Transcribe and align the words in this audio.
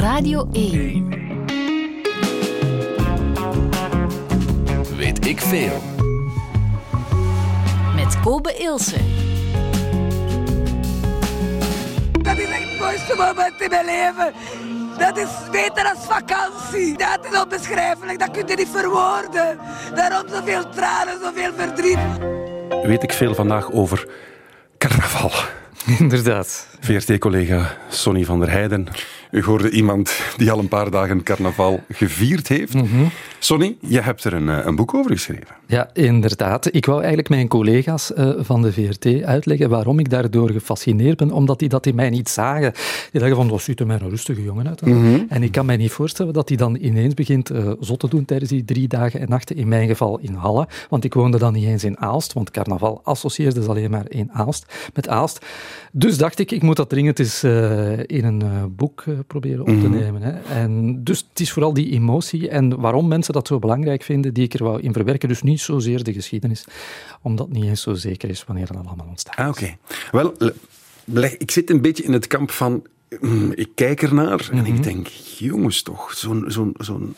Radio 0.00 0.48
1. 0.52 1.08
Weet 4.96 5.26
ik 5.26 5.40
veel. 5.40 5.82
Met 7.94 8.20
Kobe 8.20 8.54
Ilse. 8.54 8.96
Dat 12.22 12.38
is 12.38 12.48
echt 12.48 12.70
het 12.70 12.78
mooiste 12.78 13.14
moment 13.16 13.60
in 13.60 13.68
mijn 13.68 13.84
leven. 13.84 14.32
Dat 14.98 15.16
is 15.18 15.28
beter 15.50 15.84
als 15.84 16.04
vakantie. 16.06 16.96
Dat 16.96 17.26
is 17.30 17.40
onbeschrijfelijk, 17.40 18.18
dat 18.18 18.30
kun 18.30 18.46
je 18.46 18.56
niet 18.56 18.68
verwoorden. 18.72 19.58
Daarom 19.94 20.28
zoveel 20.28 20.68
tranen, 20.68 21.14
zoveel 21.22 21.52
verdriet. 21.56 21.98
Weet 22.82 23.02
ik 23.02 23.12
veel 23.12 23.34
vandaag 23.34 23.72
over 23.72 24.08
carnaval. 24.78 25.30
Inderdaad. 25.98 26.66
VRT-collega 26.80 27.76
Sonny 27.88 28.24
van 28.24 28.40
der 28.40 28.50
Heijden. 28.50 28.88
U 29.30 29.42
hoorde 29.42 29.70
iemand 29.70 30.12
die 30.36 30.50
al 30.50 30.58
een 30.58 30.68
paar 30.68 30.90
dagen 30.90 31.22
carnaval 31.22 31.84
gevierd 31.92 32.48
heeft. 32.48 32.74
Sonny, 33.42 33.76
je 33.80 34.00
hebt 34.00 34.24
er 34.24 34.32
een, 34.32 34.48
eh, 34.48 34.64
een 34.64 34.76
boek 34.76 34.94
over 34.94 35.10
geschreven. 35.10 35.46
Ja, 35.66 35.90
inderdaad. 35.92 36.74
Ik 36.74 36.86
wou 36.86 36.98
eigenlijk 36.98 37.28
mijn 37.28 37.48
collega's 37.48 38.12
eh, 38.12 38.30
van 38.38 38.62
de 38.62 38.72
VRT 38.72 39.22
uitleggen 39.22 39.68
waarom 39.68 39.98
ik 39.98 40.10
daardoor 40.10 40.50
gefascineerd 40.50 41.16
ben, 41.16 41.30
omdat 41.30 41.58
die 41.58 41.68
dat 41.68 41.86
in 41.86 41.94
mij 41.94 42.10
niet 42.10 42.28
zagen. 42.28 42.72
Die 43.10 43.20
dachten 43.20 43.36
van, 43.36 43.48
wat 43.48 43.62
ziet 43.62 43.80
er 43.80 43.86
mij 43.86 43.98
een 44.00 44.08
rustige 44.08 44.42
jongen 44.42 44.68
uit. 44.68 44.82
En 45.28 45.42
ik 45.42 45.52
kan 45.52 45.66
mij 45.66 45.76
niet 45.76 45.90
voorstellen 45.90 46.32
dat 46.32 46.48
hij 46.48 46.56
dan 46.56 46.76
ineens 46.76 47.14
begint 47.14 47.50
uh, 47.50 47.72
zot 47.80 48.00
te 48.00 48.08
doen 48.08 48.24
tijdens 48.24 48.50
die 48.50 48.64
drie 48.64 48.88
dagen 48.88 49.20
en 49.20 49.28
nachten, 49.28 49.56
in 49.56 49.68
mijn 49.68 49.88
geval 49.88 50.18
in 50.18 50.34
Halle, 50.34 50.68
want 50.88 51.04
ik 51.04 51.14
woonde 51.14 51.38
dan 51.38 51.52
niet 51.52 51.66
eens 51.66 51.84
in 51.84 51.98
Aalst, 51.98 52.32
want 52.32 52.50
carnaval 52.50 53.00
associeerde 53.04 53.62
ze 53.62 53.68
alleen 53.68 53.90
maar 53.90 54.10
in 54.10 54.32
Aalst, 54.32 54.90
met 54.94 55.08
Aalst. 55.08 55.46
Dus 55.92 56.18
dacht 56.18 56.38
ik, 56.38 56.50
ik 56.50 56.62
moet 56.62 56.76
dat 56.76 56.88
dringend 56.88 57.18
eens 57.18 57.44
uh, 57.44 57.98
in 57.98 58.24
een 58.24 58.42
boek 58.76 59.04
proberen 59.26 59.60
op 59.60 59.80
te 59.80 59.88
nemen. 59.88 60.22
Hè. 60.22 60.32
En 60.60 61.04
dus 61.04 61.26
het 61.30 61.40
is 61.40 61.52
vooral 61.52 61.72
die 61.72 61.90
emotie 61.90 62.48
en 62.48 62.80
waarom 62.80 63.08
mensen 63.08 63.29
dat 63.32 63.46
zo 63.46 63.58
belangrijk 63.58 64.02
vinden, 64.02 64.34
die 64.34 64.44
ik 64.44 64.54
er 64.54 64.64
wou 64.64 64.80
in 64.80 64.92
verwerken. 64.92 65.28
Dus 65.28 65.42
niet 65.42 65.60
zozeer 65.60 66.04
de 66.04 66.12
geschiedenis, 66.12 66.64
omdat 67.22 67.48
niet 67.48 67.64
eens 67.64 67.82
zo 67.82 67.94
zeker 67.94 68.28
is 68.28 68.44
wanneer 68.44 68.66
dat 68.66 68.86
allemaal 68.86 69.06
ontstaat. 69.08 69.36
Ah, 69.36 69.48
oké. 69.48 69.76
Okay. 70.10 70.34
Wel, 71.04 71.32
ik 71.38 71.50
zit 71.50 71.70
een 71.70 71.80
beetje 71.80 72.02
in 72.02 72.12
het 72.12 72.26
kamp 72.26 72.50
van, 72.50 72.86
mm, 73.20 73.52
ik 73.54 73.68
kijk 73.74 74.02
ernaar 74.02 74.48
en 74.50 74.58
mm 74.58 74.64
-hmm. 74.64 74.74
ik 74.74 74.82
denk, 74.82 75.06
jongens 75.38 75.82
toch, 75.82 76.12
zo'n 76.14 76.44
zo'n 76.46 76.74
zo'n 76.78 77.14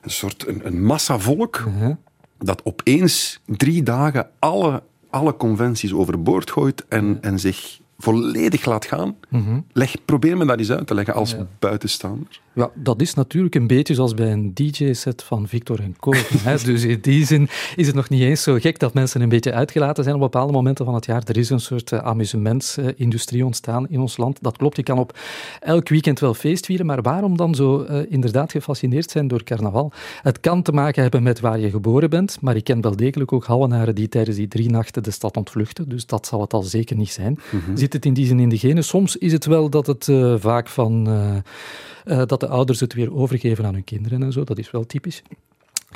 een 0.00 0.10
soort 0.10 0.46
een, 0.46 0.66
een 0.66 0.84
massa 0.84 1.18
volk 1.18 1.56
-huh. 1.56 1.94
dat 2.38 2.64
opeens 2.64 3.40
drie 3.46 3.82
dagen 3.82 4.30
alle, 4.38 4.82
alle 5.10 5.36
conventies 5.36 5.92
overboord 5.92 6.50
gooit 6.50 6.84
en, 6.88 7.18
en 7.20 7.38
zich 7.38 7.80
volledig 8.00 8.64
laat 8.64 8.84
gaan. 8.84 9.16
Mm 9.28 9.44
-hmm. 9.44 9.64
Leg, 9.72 9.96
probeer 10.04 10.36
me 10.36 10.46
dat 10.46 10.58
eens 10.58 10.70
uit 10.70 10.86
te 10.86 10.94
leggen 10.94 11.14
als 11.14 11.30
ja. 11.30 11.46
buitenstaander. 11.58 12.40
Ja, 12.52 12.70
dat 12.74 13.00
is 13.00 13.14
natuurlijk 13.14 13.54
een 13.54 13.66
beetje 13.66 13.94
zoals 13.94 14.14
bij 14.14 14.32
een 14.32 14.54
DJ-set 14.54 15.22
van 15.22 15.48
Victor 15.48 15.80
en 15.80 15.96
Co. 15.98 16.12
dus 16.64 16.84
in 16.84 16.98
die 17.00 17.26
zin 17.26 17.48
is 17.76 17.86
het 17.86 17.96
nog 17.96 18.08
niet 18.08 18.22
eens 18.22 18.42
zo 18.42 18.54
gek 18.54 18.78
dat 18.78 18.94
mensen 18.94 19.20
een 19.20 19.28
beetje 19.28 19.52
uitgelaten 19.52 20.04
zijn 20.04 20.14
op 20.14 20.20
bepaalde 20.20 20.52
momenten 20.52 20.84
van 20.84 20.94
het 20.94 21.06
jaar. 21.06 21.22
Er 21.24 21.36
is 21.36 21.50
een 21.50 21.60
soort 21.60 21.92
uh, 21.92 21.98
amusementsindustrie 21.98 23.44
ontstaan 23.44 23.88
in 23.88 24.00
ons 24.00 24.16
land. 24.16 24.38
Dat 24.42 24.56
klopt, 24.56 24.76
je 24.76 24.82
kan 24.82 24.98
op 24.98 25.18
elk 25.60 25.88
weekend 25.88 26.20
wel 26.20 26.34
feest 26.34 26.66
vieren, 26.66 26.86
maar 26.86 27.02
waarom 27.02 27.36
dan 27.36 27.54
zo 27.54 27.86
uh, 27.90 27.98
inderdaad 28.08 28.52
gefascineerd 28.52 29.10
zijn 29.10 29.28
door 29.28 29.42
carnaval? 29.42 29.92
Het 30.22 30.40
kan 30.40 30.62
te 30.62 30.72
maken 30.72 31.02
hebben 31.02 31.22
met 31.22 31.40
waar 31.40 31.58
je 31.58 31.70
geboren 31.70 32.10
bent, 32.10 32.38
maar 32.40 32.56
ik 32.56 32.64
ken 32.64 32.80
wel 32.80 32.96
degelijk 32.96 33.32
ook 33.32 33.44
Hallenaren 33.44 33.94
die 33.94 34.08
tijdens 34.08 34.36
die 34.36 34.48
drie 34.48 34.70
nachten 34.70 35.02
de 35.02 35.10
stad 35.10 35.36
ontvluchten, 35.36 35.88
dus 35.88 36.06
dat 36.06 36.26
zal 36.26 36.40
het 36.40 36.52
al 36.52 36.62
zeker 36.62 36.96
niet 36.96 37.10
zijn. 37.10 37.38
Mm 37.50 37.60
-hmm. 37.64 37.76
Zit 37.90 38.02
het 38.04 38.08
in 38.10 38.14
die 38.22 38.26
zin 38.26 38.40
in 38.40 38.48
de 38.48 38.58
genen? 38.58 38.84
Soms 38.84 39.16
is 39.16 39.32
het 39.32 39.46
wel 39.46 39.70
dat 39.70 39.86
het 39.86 40.06
uh, 40.06 40.34
vaak 40.38 40.68
van... 40.68 41.08
Uh, 41.08 42.22
dat 42.26 42.40
de 42.40 42.48
ouders 42.48 42.80
het 42.80 42.94
weer 42.94 43.14
overgeven 43.14 43.66
aan 43.66 43.74
hun 43.74 43.84
kinderen 43.84 44.22
en 44.22 44.32
zo. 44.32 44.44
Dat 44.44 44.58
is 44.58 44.70
wel 44.70 44.86
typisch. 44.86 45.22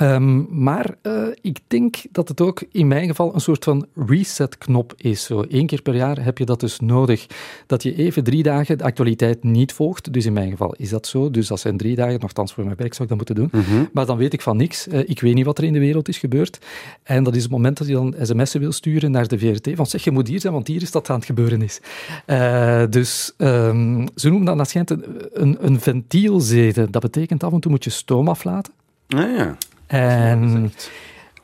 Um, 0.01 0.47
maar 0.49 0.95
uh, 1.03 1.27
ik 1.41 1.59
denk 1.67 1.95
dat 2.11 2.27
het 2.27 2.41
ook 2.41 2.63
in 2.71 2.87
mijn 2.87 3.07
geval 3.07 3.33
een 3.33 3.41
soort 3.41 3.63
van 3.63 3.85
reset-knop 4.07 4.93
is. 4.97 5.23
Zo 5.23 5.41
één 5.41 5.65
keer 5.65 5.81
per 5.81 5.95
jaar 5.95 6.23
heb 6.23 6.37
je 6.37 6.45
dat 6.45 6.59
dus 6.59 6.79
nodig. 6.79 7.27
Dat 7.67 7.83
je 7.83 7.95
even 7.95 8.23
drie 8.23 8.43
dagen 8.43 8.77
de 8.77 8.83
actualiteit 8.83 9.43
niet 9.43 9.73
volgt. 9.73 10.13
Dus 10.13 10.25
in 10.25 10.33
mijn 10.33 10.49
geval 10.49 10.75
is 10.77 10.89
dat 10.89 11.07
zo. 11.07 11.31
Dus 11.31 11.47
dat 11.47 11.59
zijn 11.59 11.77
drie 11.77 11.95
dagen, 11.95 12.19
nogthans 12.19 12.53
voor 12.53 12.63
mijn 12.63 12.75
werk 12.75 12.93
zou 12.93 13.03
ik 13.03 13.09
dat 13.09 13.17
moeten 13.17 13.35
doen. 13.35 13.61
Mm 13.61 13.67
-hmm. 13.67 13.89
Maar 13.93 14.05
dan 14.05 14.17
weet 14.17 14.33
ik 14.33 14.41
van 14.41 14.57
niks. 14.57 14.87
Uh, 14.87 14.99
ik 14.99 15.21
weet 15.21 15.33
niet 15.33 15.45
wat 15.45 15.57
er 15.57 15.63
in 15.63 15.73
de 15.73 15.79
wereld 15.79 16.07
is 16.07 16.17
gebeurd. 16.17 16.59
En 17.03 17.23
dat 17.23 17.35
is 17.35 17.41
het 17.41 17.51
moment 17.51 17.77
dat 17.77 17.87
je 17.87 17.93
dan 17.93 18.15
sms'en 18.21 18.59
wil 18.59 18.71
sturen 18.71 19.11
naar 19.11 19.27
de 19.27 19.39
VRT. 19.39 19.69
Van 19.75 19.85
zeg, 19.85 20.03
je 20.03 20.11
moet 20.11 20.27
hier 20.27 20.39
zijn, 20.39 20.53
want 20.53 20.67
hier 20.67 20.81
is 20.81 20.91
dat 20.91 21.09
aan 21.09 21.15
het 21.15 21.25
gebeuren 21.25 21.61
is. 21.61 21.79
Uh, 22.27 22.83
dus 22.89 23.33
um, 23.37 24.07
ze 24.15 24.29
noemen 24.29 24.57
dat, 24.57 24.69
schijnt 24.69 24.89
een, 24.89 25.03
een, 25.33 25.79
een. 25.83 26.91
Dat 26.91 27.01
betekent 27.01 27.43
af 27.43 27.53
en 27.53 27.59
toe 27.59 27.71
moet 27.71 27.83
je 27.83 27.89
stoom 27.89 28.27
aflaten. 28.27 28.73
Ah, 29.07 29.37
ja. 29.37 29.57
En 29.87 30.71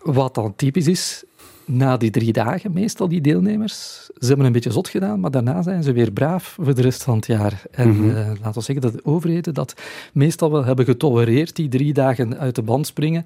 wat 0.03 0.35
dan 0.35 0.55
typisch 0.55 0.87
is, 0.87 1.23
na 1.65 1.97
die 1.97 2.09
drie 2.09 2.33
dagen, 2.33 2.73
meestal 2.73 3.07
die 3.07 3.21
deelnemers, 3.21 4.09
ze 4.17 4.27
hebben 4.27 4.45
een 4.45 4.51
beetje 4.51 4.71
zot 4.71 4.89
gedaan, 4.89 5.19
maar 5.19 5.31
daarna 5.31 5.61
zijn 5.61 5.83
ze 5.83 5.91
weer 5.91 6.11
braaf 6.11 6.57
voor 6.61 6.75
de 6.75 6.81
rest 6.81 7.03
van 7.03 7.15
het 7.15 7.25
jaar. 7.25 7.63
En 7.71 7.89
mm 7.89 7.97
-hmm. 7.97 8.09
uh, 8.09 8.27
laten 8.27 8.53
we 8.53 8.61
zeggen 8.61 8.81
dat 8.81 8.93
de 8.93 9.05
overheden 9.05 9.53
dat 9.53 9.73
meestal 10.13 10.51
wel 10.51 10.65
hebben 10.65 10.85
getolereerd, 10.85 11.55
die 11.55 11.69
drie 11.69 11.93
dagen 11.93 12.39
uit 12.39 12.55
de 12.55 12.61
band 12.61 12.87
springen. 12.87 13.25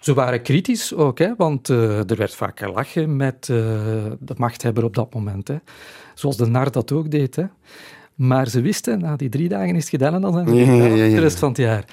Ze 0.00 0.14
waren 0.14 0.42
kritisch 0.42 0.94
ook, 0.94 1.18
hè, 1.18 1.34
want 1.36 1.68
uh, 1.68 2.10
er 2.10 2.16
werd 2.16 2.34
vaak 2.34 2.58
gelachen 2.58 3.16
met 3.16 3.48
uh, 3.50 3.56
de 4.20 4.34
machthebber 4.36 4.84
op 4.84 4.94
dat 4.94 5.14
moment. 5.14 5.48
Hè. 5.48 5.56
Zoals 6.14 6.36
de 6.36 6.46
NAR 6.46 6.70
dat 6.70 6.92
ook 6.92 7.10
deed. 7.10 7.36
Hè. 7.36 7.44
Maar 8.14 8.48
ze 8.48 8.60
wisten, 8.60 8.98
na 8.98 9.16
die 9.16 9.28
drie 9.28 9.48
dagen 9.48 9.74
is 9.74 9.80
het 9.80 9.90
gedaan 9.90 10.14
en 10.14 10.20
dan 10.20 10.32
zijn 10.32 10.48
ze 10.48 10.54
ja. 10.54 11.14
de 11.14 11.20
rest 11.20 11.38
van 11.38 11.48
het 11.48 11.58
jaar. 11.58 11.84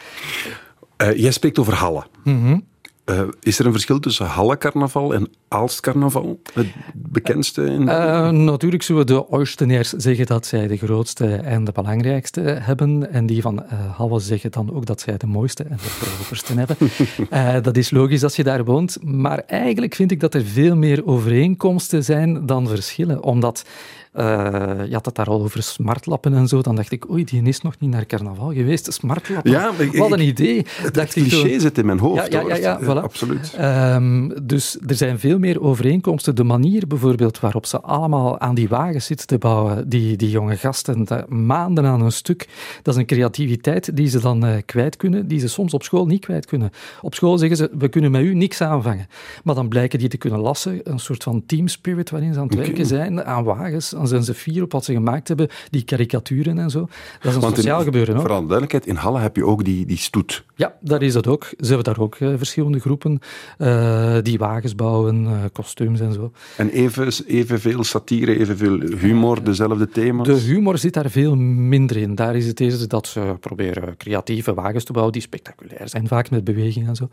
Uh, 0.97 1.17
jij 1.17 1.31
spreekt 1.31 1.59
over 1.59 1.73
Halle. 1.73 2.03
Mm 2.23 2.41
-hmm. 2.41 2.63
uh, 3.05 3.21
is 3.41 3.59
er 3.59 3.65
een 3.65 3.71
verschil 3.71 3.99
tussen 3.99 4.25
Halle-carnaval 4.25 5.13
en 5.13 5.29
Aalst-carnaval? 5.47 6.39
Het 6.53 6.67
bekendste? 6.93 7.65
In... 7.65 7.81
Uh, 7.81 8.29
natuurlijk 8.29 8.83
zullen 8.83 9.07
de 9.07 9.29
Oostenaars 9.29 9.89
zeggen 9.89 10.25
dat 10.25 10.45
zij 10.45 10.67
de 10.67 10.77
grootste 10.77 11.35
en 11.35 11.63
de 11.63 11.71
belangrijkste 11.71 12.41
hebben. 12.41 13.11
En 13.11 13.25
die 13.25 13.41
van 13.41 13.63
Halle 13.95 14.19
zeggen 14.19 14.51
dan 14.51 14.73
ook 14.73 14.85
dat 14.85 15.01
zij 15.01 15.17
de 15.17 15.27
mooiste 15.27 15.63
en 15.63 15.77
de 15.77 15.97
properste 15.99 16.53
hebben. 16.59 17.63
dat 17.63 17.77
is 17.77 17.91
logisch 17.91 18.23
als 18.23 18.35
je 18.35 18.43
daar 18.43 18.65
woont. 18.65 18.97
Maar 19.01 19.39
eigenlijk 19.39 19.95
vind 19.95 20.11
ik 20.11 20.19
dat 20.19 20.33
er 20.33 20.45
veel 20.45 20.75
meer 20.75 21.05
overeenkomsten 21.05 22.03
zijn 22.03 22.45
dan 22.45 22.67
verschillen. 22.67 23.23
Omdat 23.23 23.65
uh, 23.65 23.71
je 24.15 24.89
had 24.91 25.05
het 25.05 25.15
daar 25.15 25.25
al 25.25 25.41
over 25.41 25.63
smartlappen 25.63 26.33
en 26.33 26.47
zo. 26.47 26.61
Dan 26.61 26.75
dacht 26.75 26.91
ik, 26.91 27.09
oei, 27.09 27.23
die 27.23 27.43
is 27.43 27.61
nog 27.61 27.79
niet 27.79 27.89
naar 27.89 28.05
carnaval 28.05 28.53
geweest. 28.53 28.93
Smartlappen, 28.93 29.51
ja, 29.51 29.71
ik, 29.77 29.95
wat 29.95 30.11
een 30.11 30.27
idee. 30.27 30.65
Het, 30.81 30.93
dacht 30.93 31.13
cliché 31.13 31.47
ik 31.47 31.61
zit 31.61 31.77
in 31.77 31.85
mijn 31.85 31.99
hoofd. 31.99 32.31
Ja, 32.31 32.39
ja, 32.39 32.47
ja, 32.47 32.55
ja 32.55 32.79
voilà. 32.81 33.03
absoluut. 33.03 33.57
Um, 33.61 34.33
dus 34.43 34.77
er 34.87 34.95
zijn 34.95 35.19
veel 35.19 35.39
meer 35.39 35.61
overeenkomsten. 35.61 36.35
De 36.35 36.43
manier 36.43 36.87
bijvoorbeeld 36.87 37.39
waarop 37.39 37.65
ze 37.65 37.81
allemaal 37.81 38.39
aan 38.39 38.55
die 38.55 38.67
wagens 38.67 39.05
zitten 39.05 39.27
te 39.27 39.37
bouwen, 39.37 39.89
die, 39.89 40.17
die 40.17 40.29
jonge 40.29 40.57
gasten, 40.57 41.07
maanden 41.27 41.85
aan 41.85 42.01
een 42.01 42.11
stuk, 42.11 42.47
dat 42.81 42.93
is 42.93 42.99
een 42.99 43.05
creativiteit 43.05 43.95
die 43.95 44.07
ze 44.07 44.19
dan 44.19 44.45
uh, 44.45 44.55
kwijt 44.65 44.95
kunnen, 44.97 45.27
die 45.27 45.39
ze 45.39 45.47
soms 45.47 45.73
op 45.73 45.83
school 45.83 46.05
niet 46.05 46.25
kwijt 46.25 46.45
kunnen. 46.45 46.71
Op 47.01 47.15
school 47.15 47.37
zeggen 47.37 47.57
ze, 47.57 47.69
we 47.77 47.87
kunnen 47.87 48.11
met 48.11 48.21
u 48.21 48.33
niks 48.33 48.61
aanvangen. 48.61 49.07
Maar 49.43 49.55
dan 49.55 49.67
blijken 49.67 49.99
die 49.99 50.07
te 50.07 50.17
kunnen 50.17 50.39
lassen, 50.39 50.79
een 50.83 50.99
soort 50.99 51.23
van 51.23 51.43
team 51.45 51.67
spirit 51.67 52.09
waarin 52.09 52.33
ze 52.33 52.39
aan 52.39 52.45
het 52.45 52.53
okay. 52.53 52.65
werken 52.65 52.85
zijn, 52.85 53.23
aan 53.23 53.43
wagens, 53.43 53.93
dan 54.09 54.23
zijn 54.23 54.35
ze 54.35 54.41
fier 54.41 54.63
op 54.63 54.71
wat 54.71 54.85
ze 54.85 54.93
gemaakt 54.93 55.27
hebben, 55.27 55.47
die 55.69 55.83
karikaturen 55.83 56.59
en 56.59 56.69
zo. 56.69 56.79
Dat 56.79 56.89
is 57.29 57.35
een 57.35 57.41
Want 57.41 57.55
sociaal 57.55 57.79
in, 57.79 57.85
gebeuren. 57.85 58.13
Hoor. 58.13 58.23
Voor 58.23 58.31
alle 58.31 58.47
duidelijkheid, 58.47 58.85
in 58.85 58.95
Halle 58.95 59.19
heb 59.19 59.35
je 59.35 59.45
ook 59.45 59.63
die, 59.63 59.85
die 59.85 59.97
stoet. 59.97 60.45
Ja, 60.55 60.75
daar 60.81 61.01
is 61.01 61.13
dat 61.13 61.27
ook. 61.27 61.43
Ze 61.43 61.65
hebben 61.65 61.83
daar 61.83 61.99
ook 61.99 62.19
uh, 62.19 62.33
verschillende 62.37 62.79
groepen 62.79 63.19
uh, 63.57 64.17
die 64.21 64.37
wagens 64.37 64.75
bouwen, 64.75 65.23
uh, 65.23 65.31
kostuums 65.53 65.99
en 65.99 66.13
zo. 66.13 66.31
En 66.57 66.69
even, 66.69 67.11
evenveel 67.27 67.83
satire, 67.83 68.39
evenveel 68.39 68.79
humor, 68.79 69.43
dezelfde 69.43 69.89
thema's? 69.89 70.27
De 70.27 70.33
humor 70.33 70.77
zit 70.77 70.93
daar 70.93 71.09
veel 71.09 71.35
minder 71.35 71.97
in. 71.97 72.15
Daar 72.15 72.35
is 72.35 72.47
het 72.47 72.59
eerst 72.59 72.89
dat 72.89 73.07
ze 73.07 73.35
proberen 73.39 73.97
creatieve 73.97 74.53
wagens 74.53 74.83
te 74.83 74.91
bouwen 74.91 75.13
die 75.13 75.21
spectaculair 75.21 75.89
zijn, 75.89 76.07
vaak 76.07 76.29
met 76.29 76.43
beweging 76.43 76.87
en 76.87 76.95
zo. 76.95 77.09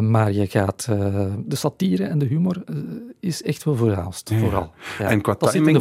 maar 0.00 0.32
je 0.32 0.46
gaat... 0.46 0.88
de 1.44 1.56
satire 1.56 2.04
en 2.04 2.18
de 2.18 2.26
humor 2.26 2.62
is 3.20 3.42
echt 3.42 3.64
wel 3.64 3.76
voorhaast, 3.76 4.30
ja. 4.30 4.38
vooral. 4.38 4.72
Ja. 4.98 5.08
En 5.08 5.20
qua 5.20 5.34
dat 5.38 5.50
timing, 5.50 5.80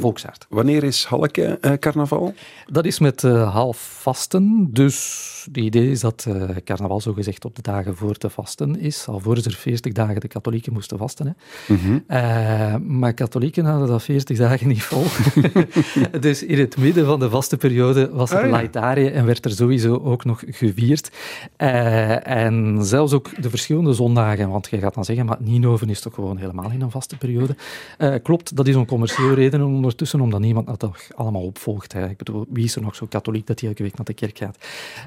Wanneer 0.50 0.84
is 0.84 1.06
Halleke 1.06 1.58
uh, 1.62 1.74
carnaval? 1.74 2.34
Dat 2.68 2.86
is 2.86 3.00
met 3.00 3.24
uh, 3.24 3.54
half 3.54 3.78
vasten. 4.02 4.68
Dus 4.72 5.44
het 5.46 5.58
idee 5.58 5.92
is 5.92 6.00
dat 6.00 6.26
uh, 6.28 6.44
carnaval 6.64 7.02
zogezegd 7.02 7.46
op 7.46 7.56
de 7.56 7.62
dagen 7.62 7.96
voor 7.96 8.16
te 8.16 8.30
vasten 8.30 8.80
is. 8.80 9.08
Al 9.08 9.20
voor 9.20 9.36
er 9.36 9.54
40 9.54 9.94
dagen 9.94 10.22
de 10.22 10.28
katholieken 10.28 10.74
moesten 10.74 10.98
vasten. 10.98 11.36
Hè. 11.68 11.98
Eh, 12.08 12.76
maar 12.76 13.14
katholieken 13.14 13.66
hadden 13.66 13.88
dat 13.88 14.04
40 14.04 14.38
dagen 14.38 14.68
niet 14.68 14.84
vol. 14.84 15.04
dus 16.20 16.44
in 16.44 16.60
het 16.60 16.78
midden 16.78 17.06
van 17.06 17.20
de 17.20 17.30
vaste 17.30 17.58
periode 17.58 18.10
was 18.10 18.32
er 18.32 18.38
Ah, 18.40 18.46
ja. 18.46 18.52
laetarie 18.52 19.10
en 19.10 19.26
werd 19.26 19.46
er 19.46 19.52
sowieso 19.52 19.96
ook 20.04 20.26
nog 20.26 20.44
gevierd. 20.48 21.12
Eh, 21.56 22.28
en 22.28 22.86
zelfs 22.86 23.14
ook 23.14 23.42
de 23.42 23.50
verschillende 23.50 23.94
zondagen, 23.94 24.50
want 24.50 24.68
je 24.70 24.80
gaat 24.80 24.94
dan 24.94 25.06
zeggen, 25.06 25.26
maar 25.26 25.38
Nienhoven 25.40 25.90
is 25.90 26.02
toch 26.02 26.14
gewoon 26.14 26.38
helemaal 26.38 26.72
in 26.72 26.82
een 26.82 26.92
vaste 26.92 27.18
periode. 27.18 27.56
Eh, 27.98 28.14
klopt, 28.24 28.56
dat 28.56 28.68
is 28.68 28.76
een 28.76 28.86
commerciële 28.86 29.34
reden 29.34 29.64
ondertussen, 29.64 30.09
omdat 30.14 30.40
niemand 30.40 30.68
dat 30.68 30.80
toch 30.80 30.98
allemaal 31.16 31.42
opvolgt. 31.42 31.94
Hè. 31.94 32.10
Ik 32.10 32.18
bedoel, 32.18 32.46
wie 32.50 32.64
is 32.64 32.76
er 32.76 32.82
nog 32.82 32.96
zo 32.96 33.06
katholiek 33.06 33.48
dat 33.48 33.60
hij 33.60 33.70
elke 33.70 33.84
week 33.84 33.98
naar 33.98 34.06
de 34.06 34.14
kerk 34.14 34.38
gaat? 34.38 34.58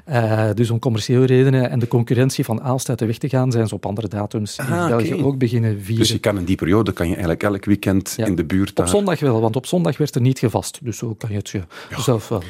Eh, 0.05 0.49
dus 0.53 0.69
om 0.69 0.79
commerciële 0.79 1.25
redenen 1.25 1.69
en 1.69 1.79
de 1.79 1.87
concurrentie 1.87 2.43
van 2.45 2.61
Aalst 2.61 2.89
uit 2.89 2.99
de 2.99 3.05
weg 3.05 3.17
te 3.17 3.29
gaan, 3.29 3.51
zijn 3.51 3.67
ze 3.67 3.75
op 3.75 3.85
andere 3.85 4.07
datums 4.07 4.57
in 4.57 4.65
Ah, 4.65 4.87
België 4.87 5.23
ook 5.23 5.37
beginnen 5.37 5.79
vieren. 5.81 5.97
Dus 6.03 6.11
je 6.11 6.19
kan 6.19 6.37
in 6.37 6.45
die 6.45 6.55
periode 6.55 6.93
kan 6.93 7.05
je 7.05 7.11
eigenlijk 7.11 7.43
elk 7.43 7.65
weekend 7.65 8.13
Ja. 8.17 8.25
in 8.25 8.35
de 8.35 8.45
buurt 8.45 8.79
Op 8.79 8.87
zondag 8.87 9.19
wel, 9.19 9.41
want 9.41 9.55
op 9.55 9.65
zondag 9.65 9.97
werd 9.97 10.15
er 10.15 10.21
niet 10.21 10.39
gevast. 10.39 10.79
Dus 10.81 10.97
zo 10.97 11.13
kan 11.13 11.29
je 11.31 11.37
het 11.37 11.49
je 11.49 11.63
zelf 11.97 12.27
wel 12.29 12.43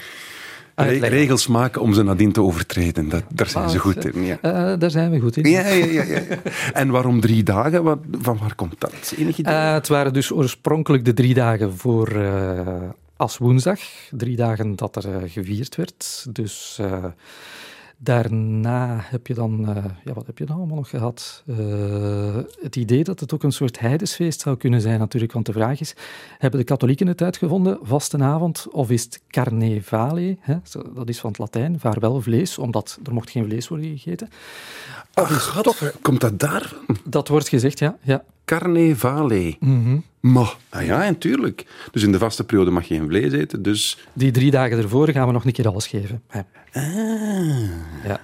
Re- 0.75 1.07
regels 1.07 1.47
maken 1.47 1.81
om 1.81 1.93
ze 1.93 2.03
nadien 2.03 2.31
te 2.31 2.41
overtreden. 2.41 3.09
Dat, 3.09 3.23
daar 3.33 3.49
zijn 3.49 3.69
ze 3.69 3.79
goed 3.79 4.13
in. 4.13 4.23
Ja. 4.23 4.37
Eh, 4.41 4.79
daar 4.79 4.91
zijn 4.91 5.11
we 5.11 5.19
goed 5.19 5.37
in. 5.37 5.49
Ja, 5.49 5.67
ja, 5.67 5.85
ja, 5.85 6.03
ja. 6.03 6.21
En 6.73 6.89
waarom 6.89 7.21
drie 7.21 7.43
dagen? 7.43 7.83
Wat, 7.83 7.99
van 8.21 8.37
waar 8.37 8.55
komt 8.55 8.75
dat? 8.77 9.13
Eh, 9.43 9.73
het 9.73 9.87
waren 9.87 10.13
dus 10.13 10.31
oorspronkelijk 10.31 11.05
de 11.05 11.13
drie 11.13 11.33
dagen 11.33 11.77
voor 11.77 12.07
eh 12.07 12.89
als 13.23 13.37
woensdag. 13.37 13.79
Drie 14.11 14.35
dagen 14.35 14.75
dat 14.75 14.95
er 14.95 15.15
eh, 15.15 15.31
gevierd 15.31 15.75
werd. 15.75 16.25
Dus 16.29 16.77
eh, 16.79 17.05
daarna 18.03 18.99
heb 19.01 19.27
je 19.27 19.33
dan... 19.33 19.67
eh, 19.67 19.83
ja, 20.03 20.13
wat 20.13 20.25
heb 20.25 20.37
je 20.37 20.45
dan 20.45 20.57
allemaal 20.57 20.75
nog 20.75 20.89
gehad? 20.89 21.43
Eh, 21.47 22.35
het 22.61 22.75
idee 22.75 23.03
dat 23.03 23.19
het 23.19 23.33
ook 23.33 23.43
een 23.43 23.51
soort 23.51 23.79
heidesfeest 23.79 24.41
zou 24.41 24.57
kunnen 24.57 24.81
zijn 24.81 24.99
natuurlijk. 24.99 25.33
Want 25.33 25.45
de 25.45 25.51
vraag 25.51 25.79
is, 25.79 25.95
hebben 26.37 26.59
de 26.59 26.65
katholieken 26.65 27.07
het 27.07 27.21
uitgevonden, 27.21 27.79
vastenavond, 27.81 28.67
of 28.71 28.89
is 28.89 29.03
het 29.03 29.21
carnevale? 29.27 30.37
Hè? 30.39 30.55
Dat 30.93 31.09
is 31.09 31.19
van 31.19 31.29
het 31.29 31.39
Latijn, 31.39 31.79
vaarwel 31.79 32.21
vlees, 32.21 32.57
omdat 32.57 32.99
er 33.03 33.13
mocht 33.13 33.29
geen 33.29 33.45
vlees 33.45 33.67
worden 33.67 33.97
gegeten. 33.97 34.29
Ach, 35.13 35.61
komt 36.01 36.21
dat 36.21 36.39
daar? 36.39 36.73
Dat 37.03 37.27
wordt 37.27 37.47
gezegd, 37.47 37.79
ja. 37.79 37.97
ja. 38.01 38.23
Carnevale. 38.45 39.57
Maar, 40.19 40.57
ah 40.69 40.85
ja, 40.85 40.97
natuurlijk. 40.97 41.65
Dus 41.91 42.03
in 42.03 42.11
de 42.11 42.17
vaste 42.17 42.43
periode 42.43 42.71
mag 42.71 42.87
je 42.87 42.95
geen 42.95 43.07
vlees 43.07 43.31
eten, 43.31 43.61
dus... 43.61 43.97
Die 44.13 44.31
drie 44.31 44.51
dagen 44.51 44.77
ervoor 44.77 45.09
gaan 45.09 45.27
we 45.27 45.33
nog 45.33 45.45
een 45.45 45.51
keer 45.51 45.67
alles 45.67 45.87
geven. 45.87 46.21
hè. 46.27 46.41
Ah. 46.73 47.69
Ja. 48.05 48.19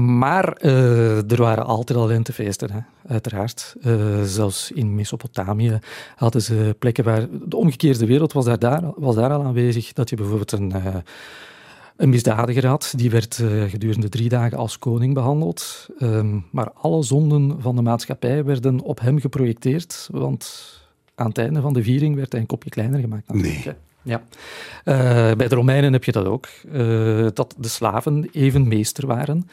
Maar 0.00 0.52
eh, 0.52 1.30
er 1.30 1.36
waren 1.36 1.66
altijd 1.66 1.98
al 1.98 2.06
lentefeesten, 2.06 2.70
hè, 2.72 2.80
uiteraard. 3.08 3.74
Eh, 3.82 4.22
zelfs 4.22 4.70
in 4.70 4.94
Mesopotamië 4.94 5.78
hadden 6.16 6.42
ze 6.42 6.76
plekken 6.78 7.04
waar... 7.04 7.26
De 7.30 7.56
omgekeerde 7.56 8.06
wereld 8.06 8.32
was 8.32 8.44
daar, 8.44 8.58
daar, 8.58 8.82
was 8.96 9.14
daar 9.14 9.30
al 9.30 9.44
aanwezig. 9.44 9.92
Dat 9.92 10.10
je 10.10 10.16
bijvoorbeeld 10.16 10.52
een, 10.52 10.72
eh, 10.72 10.96
een 11.98 12.08
misdadiger 12.08 12.66
had. 12.66 12.92
Die 12.96 13.10
werd 13.10 13.38
eh, 13.38 13.62
gedurende 13.62 14.08
drie 14.08 14.28
dagen 14.28 14.58
als 14.58 14.78
koning 14.78 15.14
behandeld. 15.14 15.88
Ehm, 15.98 16.38
maar 16.50 16.70
alle 16.72 17.02
zonden 17.02 17.60
van 17.60 17.76
de 17.76 17.82
maatschappij 17.82 18.44
werden 18.44 18.80
op 18.80 19.00
hem 19.00 19.20
geprojecteerd. 19.20 20.08
Want 20.12 20.74
aan 21.14 21.28
het 21.28 21.38
einde 21.38 21.60
van 21.60 21.72
de 21.72 21.82
viering 21.82 22.14
werd 22.14 22.32
hij 22.32 22.40
een 22.40 22.46
kopje 22.46 22.70
kleiner 22.70 23.00
gemaakt. 23.00 23.32
Nee. 23.32 23.62
hè. 23.64 23.72
Ja. 24.02 24.22
Eh, 24.84 25.36
bij 25.36 25.48
de 25.48 25.54
Romeinen 25.54 25.92
heb 25.92 26.04
je 26.04 26.12
dat 26.12 26.26
ook. 26.26 26.46
eh, 26.72 27.26
dat 27.34 27.54
de 27.58 27.68
slaven 27.68 28.28
even 28.32 28.68
meester 28.68 29.06
waren. 29.06 29.48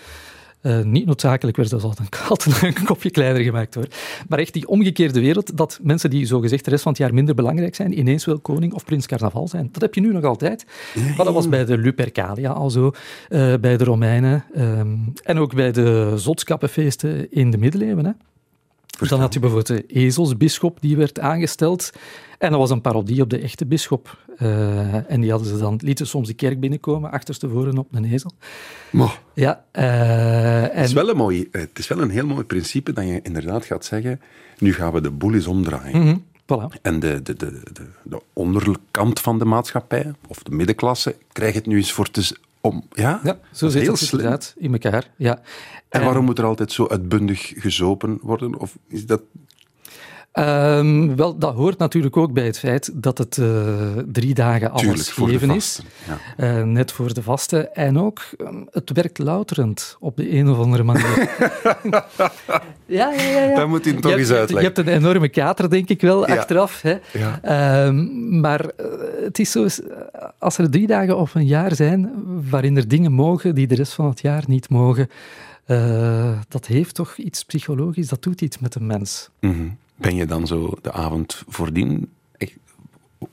Eh, 0.61 0.83
niet 0.83 1.05
noodzakelijk 1.05 1.57
werd 1.57 1.69
dat 1.69 1.83
altijd 1.83 2.23
altijd 2.29 2.61
een 2.77 2.85
kopje 2.85 3.09
kleiner 3.09 3.43
gemaakt 3.43 3.75
hoor. 3.75 3.87
Maar 4.27 4.39
echt 4.39 4.53
die 4.53 4.67
omgekeerde 4.67 5.19
wereld, 5.19 5.57
dat 5.57 5.79
mensen 5.83 6.09
die 6.09 6.25
zogezegd 6.25 6.63
de 6.63 6.69
rest 6.69 6.83
van 6.83 6.91
het 6.91 7.01
jaar 7.01 7.13
minder 7.13 7.35
belangrijk 7.35 7.75
zijn, 7.75 7.99
ineens 7.99 8.25
wel 8.25 8.39
koning 8.39 8.73
of 8.73 8.85
prins 8.85 9.07
carnaval 9.07 9.47
zijn. 9.47 9.69
Dat 9.71 9.81
heb 9.81 9.93
je 9.93 10.01
nu 10.01 10.13
nog 10.13 10.23
altijd. 10.23 10.65
Maar 11.17 11.25
dat 11.25 11.33
was 11.33 11.49
bij 11.49 11.65
de 11.65 11.77
Lupercalia 11.77 12.51
al 12.51 12.69
zo, 12.69 12.91
eh, 13.29 13.53
bij 13.61 13.77
de 13.77 13.83
Romeinen 13.83 14.45
ehm, 14.53 14.97
en 15.23 15.37
ook 15.37 15.55
bij 15.55 15.71
de 15.71 16.13
zotskappenfeesten 16.15 17.31
in 17.31 17.51
de 17.51 17.57
middeleeuwen. 17.57 18.05
Hè. 18.05 18.11
Dan 18.99 19.19
had 19.19 19.33
je 19.33 19.39
bijvoorbeeld 19.39 19.79
de 19.79 19.85
ezelsbisschop 19.85 20.81
die 20.81 20.97
werd 20.97 21.19
aangesteld. 21.19 21.91
En 22.37 22.49
dat 22.49 22.59
was 22.59 22.69
een 22.69 22.81
parodie 22.81 23.21
op 23.21 23.29
de 23.29 23.39
echte 23.39 23.65
bisschop. 23.65 24.17
Eh, 24.37 25.11
en 25.11 25.21
die 25.21 25.29
hadden 25.29 25.49
ze 25.49 25.57
dan, 25.57 25.79
lieten 25.83 26.07
soms 26.07 26.27
de 26.27 26.33
kerk 26.33 26.59
binnenkomen, 26.59 27.11
achterstevoren 27.11 27.77
op 27.77 27.87
een 27.91 28.05
ezel. 28.05 28.31
Maar, 28.89 29.21
Ja, 29.33 29.63
eh, 29.71 30.63
en, 30.63 30.77
het, 30.77 30.87
is 30.87 30.93
wel 30.93 31.09
een 31.09 31.17
mooi, 31.17 31.47
eh, 31.51 31.61
het 31.61 31.79
is 31.79 31.87
wel 31.87 32.01
een 32.01 32.09
heel 32.09 32.25
mooi 32.25 32.43
principe 32.43 32.93
dat 32.93 33.05
je 33.05 33.19
inderdaad 33.23 33.65
gaat 33.65 33.85
zeggen, 33.85 34.21
nu 34.57 34.73
gaan 34.73 34.93
we 34.93 35.01
de 35.01 35.11
boel 35.11 35.33
eens 35.33 35.47
omdraaien. 35.47 36.25
Voilà. 36.45 36.81
En 36.81 36.99
de, 36.99 37.21
de, 37.21 37.33
de, 37.33 37.61
de, 37.73 37.85
de 38.03 38.21
onderkant 38.33 39.19
van 39.19 39.39
de 39.39 39.45
maatschappij, 39.45 40.13
of 40.27 40.43
de 40.43 40.51
middenklasse, 40.51 41.15
krijgt 41.31 41.55
het 41.55 41.65
nu 41.65 41.75
eens 41.75 41.91
voor 41.91 42.11
te... 42.11 42.37
Om, 42.65 42.83
ja, 42.91 43.19
Ja, 43.23 43.39
zo 43.51 43.67
zit 43.69 43.81
heel 43.81 43.91
het 43.91 43.99
slim. 43.99 44.19
inderdaad 44.21 44.53
in 44.57 44.71
elkaar. 44.73 45.11
Ja. 45.17 45.41
En 45.89 46.03
waarom 46.03 46.25
moet 46.25 46.37
er 46.39 46.45
altijd 46.45 46.71
zo 46.71 46.87
uitbundig 46.87 47.53
gezopen 47.55 48.17
worden? 48.21 48.59
Of 48.59 48.77
is 48.87 49.05
dat... 49.05 49.21
Ehm, 50.35 51.15
wel, 51.15 51.37
dat 51.37 51.53
hoort 51.55 51.77
natuurlijk 51.77 52.17
ook 52.17 52.33
bij 52.33 52.45
het 52.45 52.59
feit 52.59 52.91
dat 52.93 53.17
het 53.17 53.37
eh, 53.37 53.47
drie 54.11 54.33
dagen 54.33 54.69
alles 54.71 54.81
Tuurlijk, 54.81 55.07
voor 55.09 55.27
de 55.27 55.33
geven 55.33 55.55
is. 55.55 55.81
Ja. 56.07 56.17
Eh, 56.57 56.63
net 56.63 56.91
voor 56.91 57.13
de 57.13 57.21
vaste. 57.23 57.67
En 57.69 57.99
ook, 57.99 58.21
ehm, 58.37 58.55
het 58.71 58.91
werkt 58.93 59.17
louterend 59.17 59.97
op 59.99 60.17
de 60.17 60.31
een 60.37 60.49
of 60.49 60.57
andere 60.59 60.83
manier. 60.83 61.29
ja, 62.85 63.11
ja, 63.11 63.11
ja. 63.13 63.43
ja. 63.43 63.55
Dat 63.55 63.67
moet 63.67 63.85
u 63.85 63.95
toch 63.95 64.11
je, 64.11 64.17
eens 64.17 64.27
hebt- 64.27 64.39
uitleggen. 64.39 64.69
Je 64.69 64.75
hebt 64.75 64.87
een 64.87 64.93
enorme 65.01 65.29
kater, 65.29 65.69
denk 65.69 65.89
ik 65.89 66.01
wel, 66.01 66.27
Ja. 66.27 66.35
achteraf. 66.35 66.81
Hè. 66.81 66.95
Ja. 67.13 67.39
Ehm, 67.41 68.39
maar 68.39 68.59
eh, 68.65 68.85
het 69.23 69.39
is 69.39 69.51
zo, 69.51 69.67
als 70.39 70.57
er 70.57 70.69
drie 70.69 70.87
dagen 70.87 71.17
of 71.17 71.35
een 71.35 71.45
jaar 71.45 71.75
zijn 71.75 72.11
waarin 72.49 72.77
er 72.77 72.87
dingen 72.87 73.11
mogen 73.11 73.55
die 73.55 73.67
de 73.67 73.75
rest 73.75 73.93
van 73.93 74.05
het 74.09 74.21
jaar 74.21 74.43
niet 74.47 74.69
mogen, 74.69 75.09
dat 76.47 76.65
heeft 76.65 76.95
toch 76.95 77.17
iets 77.17 77.43
psychologisch, 77.43 78.07
dat 78.07 78.23
doet 78.23 78.41
iets 78.41 78.59
met 78.59 78.75
een 78.75 78.85
mens. 78.85 79.29
Mhm. 79.39 79.53
Ben 79.95 80.15
je 80.15 80.25
dan 80.25 80.47
zo 80.47 80.73
de 80.81 80.91
avond 80.91 81.43
voordien 81.47 82.11
echt 82.37 82.57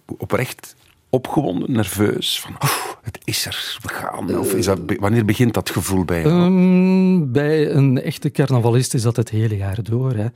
oprecht 0.06 0.76
opgewonden, 1.11 1.73
nerveus? 1.73 2.41
Van, 2.41 2.55
oh, 2.59 2.79
het 3.03 3.19
is 3.25 3.47
er, 3.47 3.79
we 3.82 3.88
gaan. 3.88 4.38
Of 4.38 4.55
is 4.55 4.64
dat, 4.64 4.79
wanneer 4.99 5.25
begint 5.25 5.55
dat 5.55 5.70
gevoel 5.70 6.05
bij 6.05 6.23
jou? 6.23 6.32
Ehm, 6.32 7.32
bij 7.32 7.70
een 7.70 8.03
echte 8.03 8.31
carnavalist 8.31 8.94
is 8.94 9.03
dat 9.03 9.17
het 9.17 9.29
hele 9.29 9.56
jaar 9.56 9.82
door. 9.82 10.14
Hè. 10.14 10.26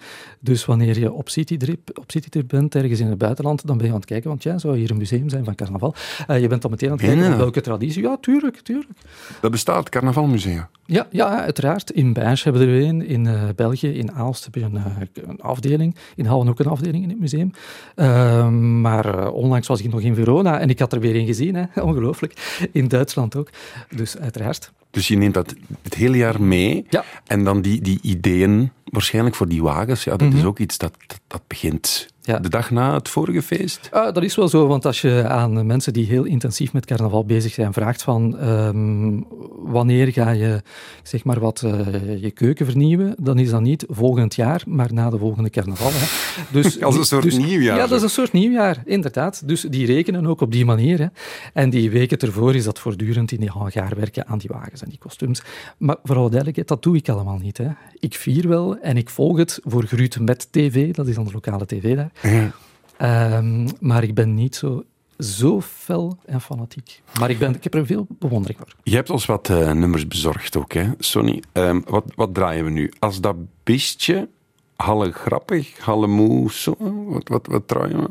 Dus 0.40 0.64
wanneer 0.64 0.98
je 0.98 1.12
op 1.12 1.28
citytrip, 1.28 1.98
op 1.98 2.10
citytrip 2.10 2.48
bent, 2.48 2.74
ergens 2.74 3.00
in 3.00 3.06
het 3.06 3.18
buitenland, 3.18 3.66
dan 3.66 3.76
ben 3.76 3.86
je 3.86 3.92
aan 3.92 3.98
het 3.98 4.08
kijken, 4.08 4.28
want 4.28 4.42
ja, 4.42 4.58
zou 4.58 4.76
hier 4.76 4.90
een 4.90 4.96
museum 4.96 5.28
zijn 5.28 5.44
van 5.44 5.54
carnaval? 5.54 5.94
Eh, 6.26 6.40
je 6.40 6.48
bent 6.48 6.62
dan 6.62 6.70
meteen 6.70 6.90
aan 6.90 6.96
het 6.96 7.06
kijken, 7.06 7.24
ja. 7.24 7.36
welke 7.36 7.60
traditie? 7.60 8.02
Ja, 8.02 8.16
tuurlijk, 8.20 8.60
tuurlijk. 8.60 8.98
dat 9.40 9.50
bestaat, 9.50 9.78
het 9.78 9.88
Carnavalmuseum. 9.88 10.66
Ja, 10.86 11.06
ja, 11.10 11.40
uiteraard. 11.42 11.90
In 11.90 12.12
Bijns 12.12 12.44
hebben 12.44 12.62
we 12.62 12.68
er 12.68 12.82
een. 12.88 13.06
In 13.06 13.26
eh, 13.26 13.42
België, 13.56 13.88
in 13.88 14.12
Aalst, 14.12 14.44
heb 14.44 14.54
je 14.54 14.60
een, 14.62 14.76
eh, 14.76 14.84
een 15.28 15.40
afdeling. 15.40 15.96
In 16.16 16.24
Houwen 16.26 16.48
ook 16.48 16.58
een 16.58 16.66
afdeling 16.66 17.02
in 17.02 17.08
het 17.10 17.20
museum. 17.20 17.50
Ehm, 17.94 18.80
maar 18.80 19.18
eh, 19.18 19.34
onlangs 19.34 19.66
was 19.68 19.80
ik 19.80 19.90
nog 19.92 20.00
in 20.00 20.14
Verona 20.14 20.60
en 20.60 20.68
ik 20.70 20.78
had 20.78 20.92
er 20.92 21.00
weer 21.00 21.16
een 21.16 21.26
gezien. 21.26 21.54
Hè. 21.54 21.64
Ongelooflijk. 21.82 22.58
In 22.72 22.88
Duitsland 22.88 23.36
ook. 23.36 23.48
Dus 23.96 24.18
uiteraard. 24.18 24.72
Dus 24.90 25.08
je 25.08 25.16
neemt 25.16 25.34
dat 25.34 25.54
het 25.82 25.94
hele 25.94 26.16
jaar 26.16 26.42
mee. 26.42 26.86
Ja. 26.90 27.04
En 27.26 27.44
dan 27.44 27.62
die, 27.62 27.80
die 27.80 27.98
ideeën, 28.02 28.70
waarschijnlijk 28.84 29.36
voor 29.36 29.48
die 29.48 29.62
wagens, 29.62 30.04
ja, 30.04 30.16
dat 30.16 30.28
is 30.32 30.34
Mhm. 30.38 30.46
ook 30.46 30.58
iets 30.58 30.78
dat, 30.78 30.92
dat, 31.06 31.20
dat 31.26 31.42
begint 31.46 32.08
Ja. 32.26 32.38
de 32.38 32.48
dag 32.48 32.70
na 32.70 32.94
het 32.94 33.08
vorige 33.08 33.42
feest. 33.42 33.88
Ah, 33.92 34.14
dat 34.14 34.22
is 34.22 34.34
wel 34.36 34.48
zo, 34.48 34.66
want 34.66 34.86
als 34.86 35.00
je 35.00 35.24
aan 35.28 35.66
mensen 35.66 35.92
die 35.92 36.06
heel 36.06 36.24
intensief 36.24 36.72
met 36.72 36.86
carnaval 36.86 37.24
bezig 37.24 37.52
zijn 37.52 37.72
vraagt 37.72 38.02
van 38.02 38.38
ehm, 38.38 39.20
wanneer 39.56 40.12
ga 40.12 40.30
je 40.30 40.62
zeg 41.02 41.24
maar 41.24 41.40
wat 41.40 41.62
eh, 41.62 42.22
je 42.22 42.30
keuken 42.30 42.66
vernieuwen, 42.66 43.14
dan 43.18 43.38
is 43.38 43.50
dat 43.50 43.60
niet 43.60 43.84
volgend 43.88 44.34
jaar, 44.34 44.62
maar 44.66 44.92
na 44.92 45.10
de 45.10 45.18
volgende 45.18 45.50
carnaval. 45.50 45.90
Hè. 45.92 46.06
Dus, 46.52 46.80
Als 46.82 46.96
een 46.96 47.04
soort 47.04 47.22
dus- 47.22 47.36
nieuwjaar, 47.36 47.76
Ja, 47.76 47.86
dat 47.86 47.96
is 47.96 48.02
een 48.02 48.10
soort 48.10 48.32
nieuwjaar, 48.32 48.82
inderdaad. 48.84 49.48
Dus 49.48 49.60
die 49.60 49.86
rekenen 49.86 50.26
ook 50.26 50.40
op 50.40 50.52
die 50.52 50.64
manier. 50.64 50.98
Hè. 50.98 51.06
En 51.52 51.70
die 51.70 51.90
weken 51.90 52.18
ervoor 52.18 52.54
is 52.54 52.64
dat 52.64 52.78
voortdurend 52.78 53.32
in 53.32 53.40
die 53.40 53.50
hangaar 53.50 53.92
werken 53.96 54.26
aan 54.26 54.38
die 54.38 54.50
wagens 54.52 54.82
en 54.82 54.88
die 54.88 54.98
kostuums. 54.98 55.42
Maar 55.78 55.96
voor 56.02 56.16
alle 56.16 56.28
duidelijkheid, 56.28 56.68
dat 56.68 56.82
doe 56.82 56.96
ik 56.96 57.08
allemaal 57.08 57.38
niet. 57.38 57.58
Hè. 57.58 57.68
Ik 57.98 58.14
vier 58.14 58.48
wel 58.48 58.78
en 58.78 58.96
ik 58.96 59.10
volg 59.10 59.38
het 59.38 59.60
voor 59.64 59.84
Gruut 59.84 60.20
met 60.20 60.48
TV, 60.50 60.94
dat 60.94 61.06
is 61.06 61.14
dan 61.14 61.24
de 61.24 61.32
lokale 61.32 61.66
tv 61.66 61.96
daar. 61.96 62.10
Ja. 62.22 62.50
Ehm, 62.96 63.68
maar 63.80 64.02
ik 64.02 64.14
ben 64.14 64.34
niet 64.34 64.56
zo, 64.56 64.84
zo 65.18 65.60
fel 65.60 66.18
en 66.24 66.40
fanatiek. 66.40 67.02
Maar 67.18 67.30
ik, 67.30 67.38
ben, 67.38 67.54
ik 67.54 67.62
heb 67.62 67.74
er 67.74 67.86
veel 67.86 68.06
bewondering 68.08 68.58
voor. 68.58 68.72
Je 68.82 68.94
hebt 68.94 69.10
ons 69.10 69.26
wat 69.26 69.48
eh, 69.48 69.72
nummers 69.72 70.08
bezorgd 70.08 70.56
ook, 70.56 70.72
hè, 70.72 70.90
Sonny. 70.98 71.42
Ehm, 71.52 71.80
wat, 71.84 72.04
wat 72.14 72.34
draaien 72.34 72.64
we 72.64 72.70
nu? 72.70 72.92
Als 72.98 73.20
dat 73.20 73.36
beestje, 73.62 74.28
halle 74.76 75.12
grappig, 75.12 75.78
halle 75.78 76.06
moe, 76.06 76.52
zo, 76.52 76.76
wat, 77.08 77.28
wat, 77.28 77.46
wat 77.46 77.68
draaien 77.68 78.00
we? 78.00 78.08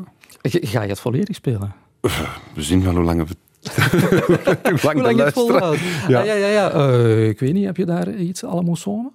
Ga 0.66 0.82
je 0.82 0.88
het 0.88 1.00
volledig 1.00 1.36
spelen? 1.36 1.74
We 2.54 2.62
zien 2.62 2.82
wel 2.82 2.94
hoe 2.94 3.04
lang 3.04 3.28
we... 3.28 3.34
hoe 4.62 4.78
lang 4.82 4.82
Hoe 4.82 4.94
de 4.94 5.00
lang 5.00 5.16
je 5.16 5.22
het 5.22 5.32
volhoudt? 5.32 5.80
Ja. 6.08 6.22
Ja, 6.22 6.22
ja, 6.22 6.34
ja. 6.34 6.48
ja. 6.48 6.70
Eh, 6.70 7.28
ik 7.28 7.40
weet 7.40 7.52
niet, 7.52 7.64
heb 7.64 7.76
je 7.76 7.84
daar 7.84 8.14
iets 8.14 8.44
à 8.44 8.62
la? 8.62 9.10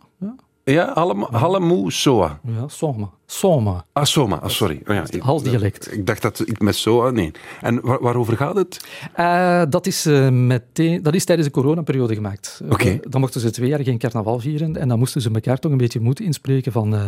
Ja? 0.64 0.92
Halle- 0.94 1.28
Hallemoe 1.32 1.92
Soa. 1.92 2.40
Ja, 2.44 2.68
Soma. 2.68 3.10
Soma. 3.26 3.86
Ah, 3.94 4.04
Soma. 4.06 4.36
Ah, 4.36 4.50
sorry. 4.50 4.82
Oh, 4.88 4.96
ja. 4.96 5.04
ik- 5.10 5.22
halsdialect. 5.22 5.94
Ik 5.94 6.06
dacht 6.08 6.22
dat 6.22 6.38
het 6.38 6.60
met 6.62 6.76
Soa... 6.76 7.10
Nee. 7.10 7.32
En 7.62 7.82
waar- 7.82 8.02
waarover 8.02 8.38
gaat 8.38 8.56
het? 8.56 8.86
Eh, 9.14 9.62
dat, 9.70 9.88
is, 9.88 10.06
eh, 10.06 10.30
meteen, 10.30 11.04
dat 11.04 11.14
is 11.16 11.26
tijdens 11.26 11.48
de 11.48 11.54
coronaperiode 11.54 12.14
gemaakt. 12.16 12.60
Eh, 12.64 12.72
Oké. 12.72 13.00
dan 13.10 13.22
mochten 13.22 13.42
ze 13.42 13.52
twee 13.52 13.70
jaar 13.70 13.84
geen 13.84 13.98
carnaval 13.98 14.40
vieren 14.40 14.76
en 14.78 14.88
dan 14.88 15.00
moesten 15.00 15.22
ze 15.22 15.30
elkaar 15.34 15.58
toch 15.60 15.72
een 15.72 15.78
beetje 15.78 16.00
moed 16.00 16.20
inspreken 16.20 16.72
van 16.72 16.96
eh, 16.96 17.02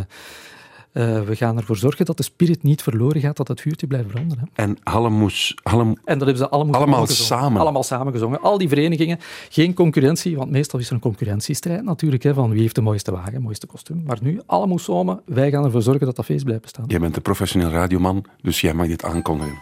eh, 0.93 1.21
we 1.21 1.35
gaan 1.35 1.57
ervoor 1.57 1.77
zorgen 1.77 2.05
dat 2.05 2.17
de 2.17 2.23
spirit 2.23 2.63
niet 2.63 2.81
verloren 2.81 3.21
gaat, 3.21 3.37
dat 3.37 3.47
het 3.47 3.61
vuurtje 3.61 3.87
blijft 3.87 4.07
branden. 4.07 4.37
Hè. 4.39 4.63
En 4.63 4.77
Hallemoes... 4.83 5.55
Hallem... 5.63 5.87
En 5.87 6.17
dat 6.17 6.27
hebben 6.27 6.37
ze 6.37 6.49
allemaal, 6.49 6.75
Allemaal 6.81 7.05
gezongen. 7.05 7.41
samen. 7.41 7.61
Allemaal 7.61 7.83
samen 7.83 8.13
gezongen. 8.13 8.41
Al 8.41 8.57
die 8.57 8.67
verenigingen. 8.67 9.19
Geen 9.49 9.73
concurrentie, 9.73 10.37
want 10.37 10.51
meestal 10.51 10.79
is 10.79 10.87
er 10.87 10.93
een 10.93 10.99
concurrentiestrijd 10.99 11.83
natuurlijk, 11.83 12.23
hè, 12.23 12.33
van 12.33 12.49
wie 12.49 12.61
heeft 12.61 12.75
de 12.75 12.81
mooiste 12.81 13.11
wagen, 13.11 13.41
mooiste 13.41 13.65
kostuum. 13.67 14.03
Maar 14.05 14.17
nu, 14.21 14.41
allemaal 14.45 14.77
samen, 14.77 15.21
wij 15.25 15.51
gaan 15.51 15.65
ervoor 15.65 15.81
zorgen 15.81 16.05
dat 16.05 16.15
dat 16.15 16.25
feest 16.25 16.43
blijft 16.43 16.61
bestaan. 16.61 16.85
Jij 16.87 16.99
bent 16.99 17.15
een 17.15 17.21
professioneel 17.21 17.69
radioman, 17.69 18.25
dus 18.41 18.61
jij 18.61 18.73
mag 18.73 18.87
dit 18.87 19.03
aankondigen. 19.03 19.57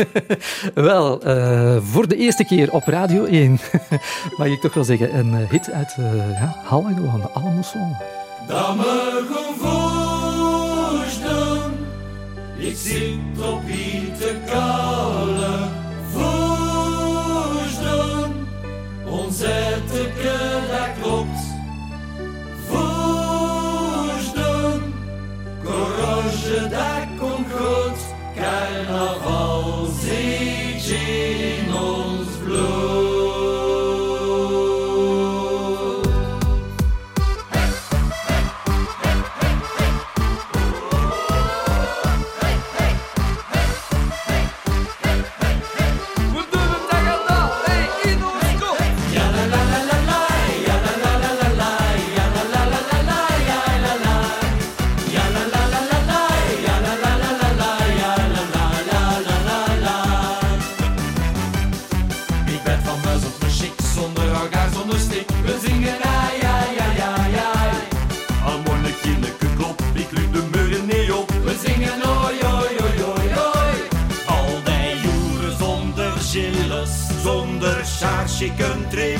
Wel, 0.74 1.22
eh, 1.22 1.76
voor 1.82 2.08
de 2.08 2.16
eerste 2.16 2.44
keer 2.44 2.72
op 2.72 2.82
Radio 2.84 3.24
1 3.24 3.58
mag 4.38 4.46
ik 4.46 4.60
toch 4.60 4.74
wel 4.74 4.84
zeggen, 4.84 5.18
een 5.18 5.34
eh, 5.34 5.50
hit 5.50 5.70
uit 5.70 5.96
uh, 5.98 6.30
ja, 6.30 6.54
Halle 6.64 6.94
gewoon, 6.94 7.34
allemaal 7.34 7.62
samen. 7.62 7.96
Dat 12.72 12.80
me 12.80 12.84
gevoelsden, 12.84 13.12
ik 13.12 13.31
country. 78.50 79.11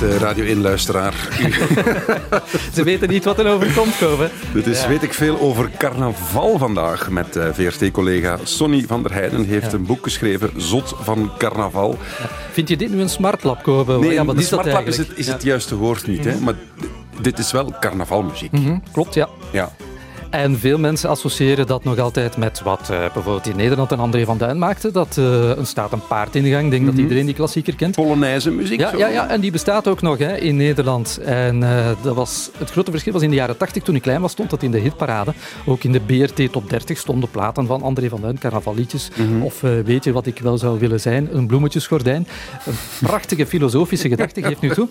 Beste 0.00 0.18
Radio 0.18 0.56
1-luisteraar, 0.56 1.14
Ze 2.74 2.82
weten 2.82 3.08
niet 3.08 3.24
wat 3.24 3.38
er 3.38 3.46
overkomt 3.52 3.98
komen. 3.98 4.30
dit 4.54 4.66
is 4.66 4.86
weet 4.86 5.02
ik 5.02 5.14
veel 5.14 5.40
over 5.40 5.70
carnaval 5.78 6.58
vandaag. 6.58 7.10
Met 7.10 7.36
eh, 7.36 7.46
VRT-collega 7.52 8.38
Sonny 8.42 8.84
van 8.86 9.02
der 9.02 9.12
Heijden 9.12 9.44
heeft 9.44 9.72
een 9.72 9.86
boek 9.86 10.02
geschreven, 10.02 10.50
Zot 10.56 10.94
van 11.00 11.30
Carnaval. 11.38 11.98
Vind 12.52 12.68
je 12.68 12.76
dit 12.76 12.90
nu 12.90 13.00
een 13.00 13.08
smartlap 13.08 13.62
komen? 13.62 14.00
Nee, 14.00 14.12
ja, 14.12 14.24
wat 14.24 14.34
een 14.34 14.40
is 14.40 14.48
dat 14.48 14.86
is 14.86 14.96
het, 14.96 15.08
is 15.14 15.26
het 15.26 15.42
juiste 15.42 15.76
woord 15.76 16.06
niet, 16.06 16.24
hè? 16.24 16.34
maar 16.40 16.54
d- 16.54 17.22
dit 17.24 17.38
is 17.38 17.52
wel 17.52 17.74
carnavalmuziek. 17.80 18.52
Mhm, 18.52 18.76
Klopt, 18.92 19.14
ja. 19.14 19.28
Ja. 19.50 19.72
En 20.30 20.58
veel 20.58 20.78
mensen 20.78 21.08
associëren 21.08 21.66
dat 21.66 21.84
nog 21.84 21.98
altijd 21.98 22.36
met 22.36 22.62
wat 22.62 22.80
eh, 22.80 22.98
bijvoorbeeld 22.98 23.46
in 23.46 23.56
Nederland 23.56 23.90
een 23.90 23.98
André 23.98 24.24
van 24.24 24.38
Duin 24.38 24.58
maakte. 24.58 24.90
Dat 24.90 25.16
eh 25.18 25.56
een 25.56 25.66
staat 25.66 25.92
een 25.92 26.06
paard 26.06 26.34
in 26.34 26.42
de 26.42 26.50
gang. 26.50 26.64
Ik 26.64 26.70
denk 26.70 26.86
dat 26.86 26.94
iedereen 26.94 27.26
die 27.26 27.34
klassieker 27.34 27.74
kent. 27.76 27.94
Polonaise 27.94 28.50
muziek. 28.50 28.80
Ja, 28.80 28.90
zo. 28.90 28.96
ja, 28.96 29.08
ja, 29.08 29.28
en 29.28 29.40
die 29.40 29.50
bestaat 29.50 29.88
ook 29.88 30.02
nog 30.02 30.18
hè, 30.18 30.36
in 30.36 30.56
Nederland. 30.56 31.18
En 31.24 31.62
eh, 31.62 31.86
dat 32.02 32.14
was, 32.14 32.50
het 32.58 32.70
grote 32.70 32.90
verschil 32.90 33.12
was 33.12 33.22
in 33.22 33.30
de 33.30 33.36
jaren 33.36 33.56
80, 33.56 33.82
toen 33.82 33.94
ik 33.94 34.02
klein 34.02 34.20
was, 34.20 34.32
stond 34.32 34.50
dat 34.50 34.62
in 34.62 34.70
de 34.70 34.78
hitparade. 34.78 35.32
Ook 35.66 35.84
in 35.84 35.92
de 35.92 36.00
BRT 36.00 36.52
Top 36.52 36.70
30 36.70 36.98
stonden 36.98 37.30
platen 37.30 37.66
van 37.66 37.82
André 37.82 38.08
van 38.08 38.20
Duin, 38.20 38.38
carnavalliedjes. 38.38 39.10
Of 39.42 39.62
eh, 39.62 39.70
weet 39.84 40.04
je 40.04 40.12
wat 40.12 40.26
ik 40.26 40.38
wel 40.38 40.58
zou 40.58 40.78
willen 40.78 41.00
zijn? 41.00 41.28
Een 41.32 41.46
bloemetjesgordijn. 41.46 42.26
Een 42.66 43.06
prachtige 43.06 43.46
filosofische 43.46 44.08
gedachte, 44.14 44.42
geef 44.42 44.60
nu 44.60 44.68
toe. 44.68 44.88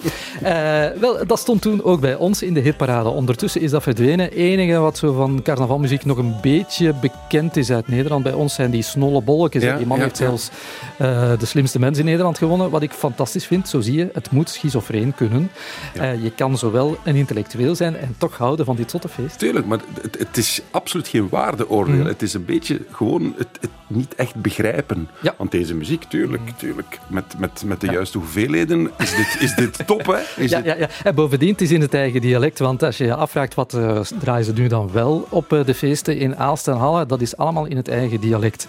Wel, 0.99 1.27
dat 1.27 1.39
stond 1.39 1.61
toen 1.61 1.83
ook 1.83 1.99
bij 1.99 2.15
ons 2.15 2.41
in 2.41 2.53
de 2.53 2.59
hitparade. 2.59 3.09
Ondertussen 3.09 3.61
is 3.61 3.71
dat 3.71 3.83
verdwenen. 3.83 4.31
enige 4.31 4.77
wat 4.77 4.97
zo 4.97 5.13
van 5.13 5.26
carnavalmuziek 5.43 6.05
nog 6.05 6.17
een 6.17 6.35
beetje 6.41 6.93
bekend 6.93 7.55
is 7.57 7.71
uit 7.71 7.87
Nederland 7.87 8.23
bij 8.23 8.33
ons 8.33 8.53
zijn 8.53 8.71
die 8.71 8.81
snolle 8.81 9.21
bolletjes. 9.21 9.63
Ja, 9.63 9.77
die 9.77 9.85
man 9.85 9.97
ja, 9.97 10.03
heeft 10.03 10.17
zelfs 10.17 10.49
eh, 10.97 11.31
de 11.39 11.45
slimste 11.45 11.79
mens 11.79 11.97
in 11.97 12.05
Nederland 12.05 12.37
gewonnen. 12.37 12.69
Wat 12.69 12.81
ik 12.81 12.91
fantastisch 12.91 13.45
vind, 13.45 13.69
zo 13.69 13.81
zie 13.81 13.97
je, 13.97 14.09
het 14.13 14.31
moet 14.31 14.49
schizofreen 14.49 15.15
kunnen. 15.15 15.51
Eh, 15.93 16.23
je 16.23 16.31
kan 16.31 16.57
zowel 16.57 16.97
een 17.03 17.15
intellectueel 17.15 17.75
zijn 17.75 17.95
en 17.95 18.15
toch 18.17 18.37
houden 18.37 18.65
van 18.65 18.75
dit 18.75 18.91
zotte 18.91 19.09
feest. 19.09 19.39
Tuurlijk, 19.39 19.65
maar 19.65 19.79
het, 20.01 20.17
het 20.19 20.37
is 20.37 20.61
absoluut 20.71 21.07
geen 21.07 21.29
waardeoordeel. 21.29 21.95
Mhm. 21.95 22.07
Het 22.07 22.21
is 22.21 22.33
een 22.33 22.45
beetje 22.45 22.81
gewoon 22.91 23.33
het, 23.37 23.47
het 23.61 23.69
niet 23.87 24.15
echt 24.15 24.35
begrijpen. 24.35 25.09
Want 25.37 25.51
deze 25.51 25.75
muziek, 25.75 26.03
tuurlijk, 26.03 26.49
tuurlijk 26.57 26.99
met, 27.07 27.39
met, 27.39 27.63
met 27.65 27.81
de 27.81 27.87
juiste 27.91 28.17
hoeveelheden 28.17 28.91
is 28.97 29.15
dit, 29.15 29.37
is 29.39 29.55
dit 29.55 29.87
top, 29.87 30.05
hè? 30.05 30.43
Is 30.43 30.49
Ja, 30.49 30.61
ja, 30.63 30.75
ja. 30.75 30.89
En 31.03 31.15
bovendien, 31.15 31.51
het 31.51 31.61
is 31.61 31.71
in 31.71 31.81
het 31.81 31.93
eigen 31.93 32.21
dialect. 32.21 32.59
Want 32.59 32.83
als 32.83 32.97
je 32.97 33.03
je 33.03 33.15
afvraagt 33.15 33.53
wat 33.53 33.73
eh, 33.73 33.99
draaien 34.19 34.45
ze 34.45 34.53
nu 34.53 34.67
dan 34.67 34.91
wel 34.91 35.16
op 35.29 35.53
eh, 35.53 35.65
de 35.65 35.73
feesten 35.73 36.17
in 36.17 36.35
Aalst 36.35 36.67
en 36.67 36.75
Halle, 36.75 37.05
dat 37.05 37.21
is 37.21 37.37
allemaal 37.37 37.65
in 37.65 37.77
het 37.77 37.87
eigen 37.87 38.19
dialect. 38.19 38.67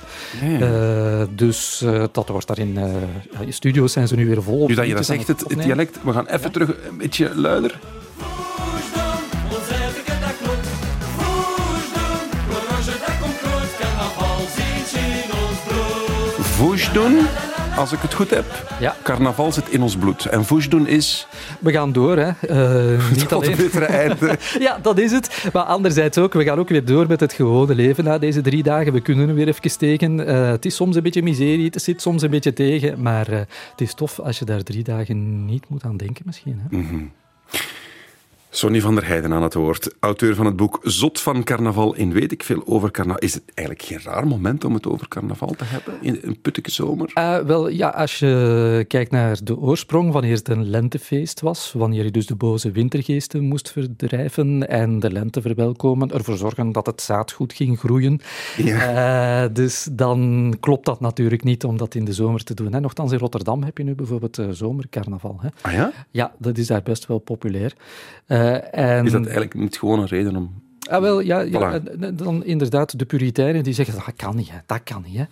Eh, 0.60 1.22
dus 1.30 1.82
eh, 1.82 2.04
dat 2.12 2.28
wordt 2.28 2.46
daarin. 2.46 2.76
eh 2.76 2.84
ja, 3.32 3.40
in 3.40 3.52
studio's 3.52 3.92
zijn 3.92 4.08
ze 4.08 4.14
nu 4.14 4.26
weer 4.26 4.42
vol. 4.42 4.68
Nu 4.68 4.74
dat 4.74 4.86
je 4.86 4.94
dat 4.94 5.06
zegt, 5.06 5.26
het, 5.26 5.44
dialect, 5.48 5.98
we 6.02 6.12
gaan 6.12 6.26
even 6.26 6.52
terug 6.52 6.68
een 6.68 6.96
beetje 6.96 7.34
luider. 7.34 7.78
Voersden, 16.40 17.26
als 17.78 17.92
ik 17.92 18.00
het 18.00 18.14
goed 18.14 18.30
heb. 18.30 18.44
Ja. 18.80 18.96
Carnaval 19.02 19.52
zit 19.52 19.68
in 19.68 19.82
ons 19.82 19.96
bloed. 19.96 20.24
En 20.24 20.44
fouche 20.44 20.68
doen 20.68 20.86
is 20.86 21.26
We 21.60 21.72
gaan 21.72 21.92
door, 21.92 22.16
hè. 22.16 22.30
Eh, 22.30 23.10
niet 23.16 23.28
tot 23.28 23.32
alleen. 23.32 23.50
het 23.50 23.60
bittere 23.60 23.84
einde. 23.84 24.38
Ja, 24.58 24.78
dat 24.82 24.98
is 24.98 25.12
het. 25.12 25.48
Maar 25.52 25.62
anderzijds 25.62 26.18
ook, 26.18 26.32
we 26.32 26.44
gaan 26.44 26.58
ook 26.58 26.68
weer 26.68 26.84
door 26.84 27.06
met 27.06 27.20
het 27.20 27.32
gewone 27.32 27.74
leven 27.74 28.04
na 28.04 28.18
deze 28.18 28.40
drie 28.40 28.62
dagen. 28.62 28.92
We 28.92 29.00
kunnen 29.00 29.28
er 29.28 29.34
weer 29.34 29.48
even 29.48 29.70
steken. 29.70 30.26
Eh, 30.26 30.50
het 30.50 30.64
is 30.64 30.74
soms 30.74 30.96
een 30.96 31.02
beetje 31.02 31.22
miserie, 31.22 31.64
het 31.64 31.82
zit 31.82 32.02
soms 32.02 32.22
een 32.22 32.30
beetje 32.30 32.52
tegen. 32.52 33.02
Maar 33.02 33.28
eh, 33.28 33.38
het 33.70 33.80
is 33.80 33.94
tof 33.94 34.20
als 34.20 34.38
je 34.38 34.44
daar 34.44 34.62
drie 34.62 34.82
dagen 34.82 35.44
niet 35.44 35.68
moet 35.68 35.84
aan 35.84 35.96
denken 35.96 36.22
misschien. 36.26 36.60
Hè? 36.68 36.78
Sonny 38.50 38.80
van 38.80 38.94
der 38.94 39.06
Heijden 39.06 39.32
aan 39.32 39.42
het 39.42 39.54
woord, 39.54 39.94
auteur 40.00 40.34
van 40.34 40.46
het 40.46 40.56
boek 40.56 40.80
Zot 40.82 41.20
van 41.20 41.44
Carnaval 41.44 41.94
in 41.94 42.12
Weet 42.12 42.32
ik 42.32 42.42
veel 42.42 42.62
over 42.66 42.90
carnaval. 42.90 43.22
Is 43.22 43.34
het 43.34 43.42
eigenlijk 43.54 43.88
geen 43.88 44.00
raar 44.02 44.26
moment 44.26 44.64
om 44.64 44.74
het 44.74 44.86
over 44.86 45.08
carnaval 45.08 45.54
te 45.56 45.64
hebben 45.64 45.94
in 46.00 46.18
een 46.22 46.40
puttige 46.40 46.70
zomer? 46.70 47.10
Eh, 47.14 47.38
wel, 47.38 47.68
ja, 47.68 47.88
als 47.88 48.18
je 48.18 48.84
kijkt 48.88 49.10
naar 49.10 49.38
de 49.44 49.58
oorsprong, 49.58 50.12
wanneer 50.12 50.34
het 50.36 50.48
een 50.48 50.70
lentefeest 50.70 51.40
was, 51.40 51.72
wanneer 51.72 52.04
je 52.04 52.10
dus 52.10 52.26
de 52.26 52.34
boze 52.34 52.70
wintergeesten 52.70 53.42
moest 53.44 53.70
verdrijven 53.72 54.68
en 54.68 55.00
de 55.00 55.10
lente 55.10 55.40
verwelkomen, 55.40 56.10
ervoor 56.10 56.36
zorgen 56.36 56.72
dat 56.72 56.86
het 56.86 57.02
zaad 57.02 57.32
goed 57.32 57.52
ging 57.52 57.78
groeien. 57.78 58.20
Eh, 58.58 59.44
dus 59.52 59.88
dan 59.92 60.54
klopt 60.60 60.84
dat 60.84 61.00
natuurlijk 61.00 61.44
niet 61.44 61.64
om 61.64 61.76
dat 61.76 61.94
in 61.94 62.04
de 62.04 62.12
zomer 62.12 62.44
te 62.44 62.54
doen. 62.54 62.72
Hè. 62.72 62.80
Nochtans, 62.80 63.12
in 63.12 63.18
Rotterdam 63.18 63.62
heb 63.62 63.78
je 63.78 63.84
nu 63.84 63.94
bijvoorbeeld 63.94 64.38
eh, 64.38 64.46
zomercarnaval. 64.50 65.38
Hè. 65.40 65.48
Ah 65.60 65.72
ja? 65.72 65.92
Ja, 66.10 66.32
dat 66.38 66.58
is 66.58 66.66
daar 66.66 66.82
best 66.82 67.06
wel 67.06 67.18
populair. 67.18 67.74
En... 68.70 69.04
Is 69.04 69.12
dat 69.12 69.20
eigenlijk 69.20 69.54
niet 69.54 69.78
gewoon 69.78 69.98
een 69.98 70.06
reden 70.06 70.36
om... 70.36 70.50
Ah, 70.88 71.00
wel, 71.00 71.20
ja, 71.20 71.44
en 71.44 72.16
dan 72.16 72.44
inderdaad 72.44 72.98
de 72.98 73.04
puriteinen 73.04 73.62
die 73.62 73.74
zeggen, 73.74 73.94
dat 73.94 74.16
kan 74.16 74.36
niet, 74.36 74.50
hè, 74.50 74.58
dat 74.66 74.82
kan 74.82 75.04
niet. 75.06 75.16
Hè. 75.16 75.24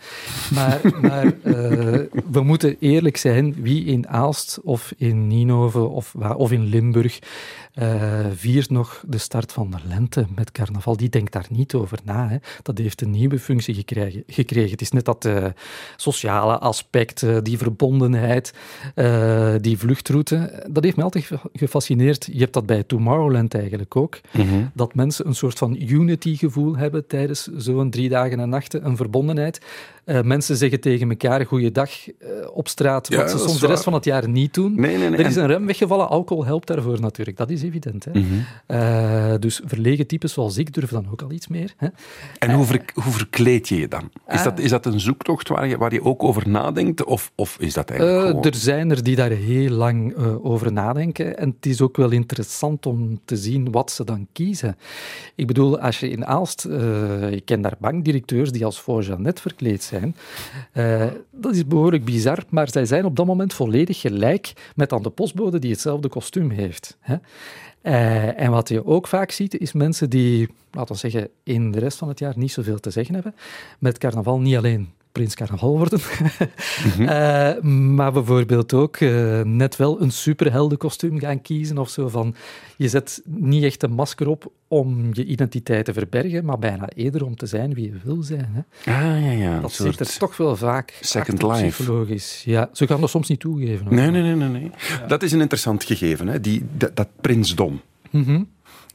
Maar, 0.55 0.81
maar 1.09 1.25
eh, 1.25 2.01
we 2.31 2.43
moeten 2.43 2.77
eerlijk 2.79 3.17
zijn, 3.17 3.55
wie 3.63 3.85
in 3.85 4.09
Aalst 4.09 4.61
of 4.65 4.93
in 4.97 5.27
Ninove 5.27 5.81
of, 5.81 6.15
of 6.15 6.53
in 6.53 6.65
Limburg 6.65 7.19
eh, 7.77 8.27
viert 8.35 8.71
nog 8.71 9.05
de 9.07 9.19
start 9.19 9.53
van 9.53 9.71
de 9.71 9.77
lente 9.89 10.27
met 10.35 10.53
carnaval, 10.53 10.97
die 10.97 11.09
denkt 11.09 11.33
daar 11.33 11.47
niet 11.51 11.75
over 11.75 11.99
na. 12.05 12.29
Hè. 12.29 12.37
Dat 12.63 12.79
heeft 12.79 13.01
een 13.03 13.11
nieuwe 13.11 13.39
functie 13.39 13.75
gekregen. 13.75 14.23
gekregen. 14.27 14.71
Het 14.71 14.81
is 14.81 14.91
net 14.91 15.05
dat 15.05 15.25
eh, 15.25 15.47
sociale 15.97 16.59
aspect, 16.59 17.23
eh, 17.23 17.37
die 17.43 17.59
verbondenheid, 17.59 18.53
die 19.61 19.79
vluchtroute, 19.79 20.65
dat 20.71 20.85
heeft 20.85 20.97
me 20.97 21.03
altijd 21.03 21.25
ge- 21.25 21.39
gefascineerd. 21.53 22.29
Je 22.33 22.39
hebt 22.39 22.53
dat 22.53 22.67
bij 22.67 22.83
Tomorrowland 22.83 23.55
eigenlijk 23.55 23.97
ook 23.97 24.21
dat 24.75 24.95
mensen 24.95 25.27
een 25.27 25.35
soort 25.35 25.59
van 25.59 25.77
unity-gevoel 25.81 26.77
hebben 26.77 27.07
tijdens 27.07 27.43
zo'n 27.57 27.91
drie 27.91 28.09
dagen 28.09 28.41
en 28.41 28.49
nachten, 28.49 28.87
een 28.87 28.97
verbondenheid. 28.97 29.61
Eh, 30.07 30.21
mensen 30.23 30.57
zeggen 30.57 30.81
tegen 30.81 31.09
elkaar 31.11 31.47
goeiedag 31.47 31.91
eh, 32.11 32.29
op 32.53 32.69
straat, 32.69 33.09
Ja, 33.09 33.17
wat 33.17 33.31
ze 33.31 33.39
soms 33.39 33.61
de 33.61 33.67
rest 33.67 33.83
van 33.83 33.93
het 33.93 34.05
jaar 34.05 34.29
niet 34.29 34.55
doen. 34.55 34.81
Nee, 34.81 34.97
nee, 34.97 35.09
nee. 35.09 35.19
Er 35.19 35.27
is 35.27 35.37
En- 35.37 35.43
een 35.43 35.49
rem 35.49 35.67
weggevallen, 35.67 36.09
alcohol 36.09 36.45
helpt 36.45 36.67
daarvoor 36.67 37.01
natuurlijk, 37.01 37.37
dat 37.37 37.51
is 37.51 37.63
evident. 37.63 38.05
Hè? 38.05 38.11
Mhm. 38.11 38.25
Eh, 38.67 39.35
dus 39.41 39.61
verlegen 39.65 40.07
types 40.07 40.33
zoals 40.33 40.57
ik 40.59 40.75
durven 40.75 41.03
dan 41.03 41.13
ook 41.13 41.23
al 41.23 41.31
iets 41.33 41.49
meer. 41.49 41.75
Hè? 41.77 41.89
En 42.39 42.53
hoe, 42.53 42.65
ver- 42.65 42.85
hoe 42.95 43.13
verkleed 43.13 43.69
je 43.69 43.77
je 43.77 43.89
dan? 43.89 44.11
Is, 44.29 44.43
dat, 44.43 44.59
is 44.59 44.71
dat 44.71 44.87
een 44.87 45.01
zoektocht 45.01 45.49
waar 45.49 45.67
je, 45.69 45.77
waar 45.79 45.93
je 45.93 46.03
ook 46.05 46.23
over 46.23 46.49
nadenkt? 46.49 47.05
Of, 47.05 47.33
of 47.35 47.57
is 47.61 47.75
dat 47.75 47.91
eigenlijk 47.91 48.27
gewoon... 48.27 48.45
er 48.45 48.55
zijn 48.55 48.91
er 48.91 49.03
die 49.03 49.17
daar 49.17 49.31
heel 49.31 49.71
lang 49.71 50.17
over 50.43 50.73
nadenken. 50.73 51.39
En 51.39 51.49
het 51.57 51.67
is 51.67 51.81
ook 51.81 51.97
wel 51.97 52.11
interessant 52.11 52.87
om 52.87 53.21
te 53.25 53.37
zien 53.37 53.71
wat 53.71 53.91
ze 53.91 54.05
dan 54.05 54.27
kiezen. 54.33 54.77
Ik 55.35 55.47
bedoel, 55.47 55.79
als 55.81 56.01
je 56.01 56.09
in 56.11 56.27
Aalst, 56.27 56.65
ik 57.31 57.45
ken 57.45 57.61
daar 57.63 57.77
bankdirecteurs 57.79 58.53
die 58.53 58.65
als 58.65 58.81
voor 58.81 59.03
Jeannette 59.03 59.43
verkleed 59.43 59.83
zijn. 59.83 59.95
Eh, 60.73 61.07
dat 61.31 61.55
is 61.55 61.67
behoorlijk 61.67 62.05
bizar, 62.05 62.45
maar 62.49 62.71
zij 62.71 62.87
zijn 62.87 63.05
op 63.05 63.17
dat 63.17 63.27
moment 63.27 63.55
volledig 63.55 64.01
gelijk 64.01 64.53
met 64.75 64.93
aan 64.93 65.03
de 65.03 65.11
postbode 65.11 65.59
die 65.59 65.71
hetzelfde 65.71 66.09
kostuum 66.09 66.51
heeft. 66.51 66.97
Hè? 67.01 67.17
Eh, 67.81 68.41
en 68.41 68.51
wat 68.51 68.69
je 68.69 68.87
ook 68.87 69.07
vaak 69.07 69.31
ziet, 69.31 69.59
is 69.59 69.73
mensen 69.73 70.11
die, 70.11 70.49
laten 70.71 70.95
we 70.95 71.01
zeggen, 71.01 71.29
in 71.43 71.73
de 71.73 71.79
rest 71.79 71.99
van 71.99 72.09
het 72.09 72.19
jaar 72.19 72.35
niet 72.37 72.53
zoveel 72.53 72.81
te 72.81 72.91
zeggen 72.91 73.15
hebben, 73.15 73.35
met 73.79 73.99
carnaval 73.99 74.41
niet 74.41 74.57
alleen 74.57 74.89
prins 75.17 75.35
carnaval 75.35 75.77
worden, 75.77 76.01
eh, 76.99 77.63
maar 77.97 78.13
bijvoorbeeld 78.13 78.75
ook 78.75 78.97
eh, 78.97 79.41
net 79.41 79.77
wel 79.77 80.01
een 80.01 80.11
superheldenkostuum 80.11 81.19
gaan 81.19 81.43
kiezen 81.43 81.79
of 81.79 81.89
zo 81.89 82.09
van, 82.09 82.35
je 82.77 82.89
zet 82.89 83.23
niet 83.25 83.65
echt 83.65 83.83
een 83.83 83.93
masker 83.93 84.29
op 84.29 84.53
om 84.69 85.09
je 85.13 85.25
identiteit 85.25 85.85
te 85.85 85.93
verbergen, 85.93 86.45
maar 86.45 86.59
bijna 86.59 86.89
eerder 86.89 87.25
om 87.25 87.37
te 87.37 87.47
zijn 87.47 87.75
wie 87.75 87.85
je 87.85 87.99
wil 88.05 88.23
zijn. 88.23 88.49
Hè. 88.53 88.93
Ah, 88.93 89.25
ja, 89.25 89.31
ja. 89.31 89.61
Dat 89.61 89.73
zit 89.73 90.01
er 90.01 90.19
toch 90.19 90.37
wel 90.37 90.57
vaak 90.57 90.99
second 91.01 91.45
achter 91.45 91.63
life. 91.63 91.83
psychologisch. 91.83 92.43
Ja, 92.45 92.69
ze 92.73 92.87
gaan 92.87 93.01
dat 93.01 93.11
soms 93.11 93.29
niet 93.29 93.41
toegeven. 93.41 93.87
Nee, 93.95 94.11
nee, 94.11 94.23
nee, 94.23 94.35
nee. 94.35 94.49
nee. 94.49 94.71
Dat 95.09 95.23
is 95.23 95.33
een 95.33 95.41
interessant 95.41 95.85
gegeven, 95.85 96.29
hè? 96.29 96.41
Die, 96.41 96.67
dat, 96.77 96.97
dat 96.97 97.09
prinsdom. 97.21 97.81
Mhm. 98.11 98.43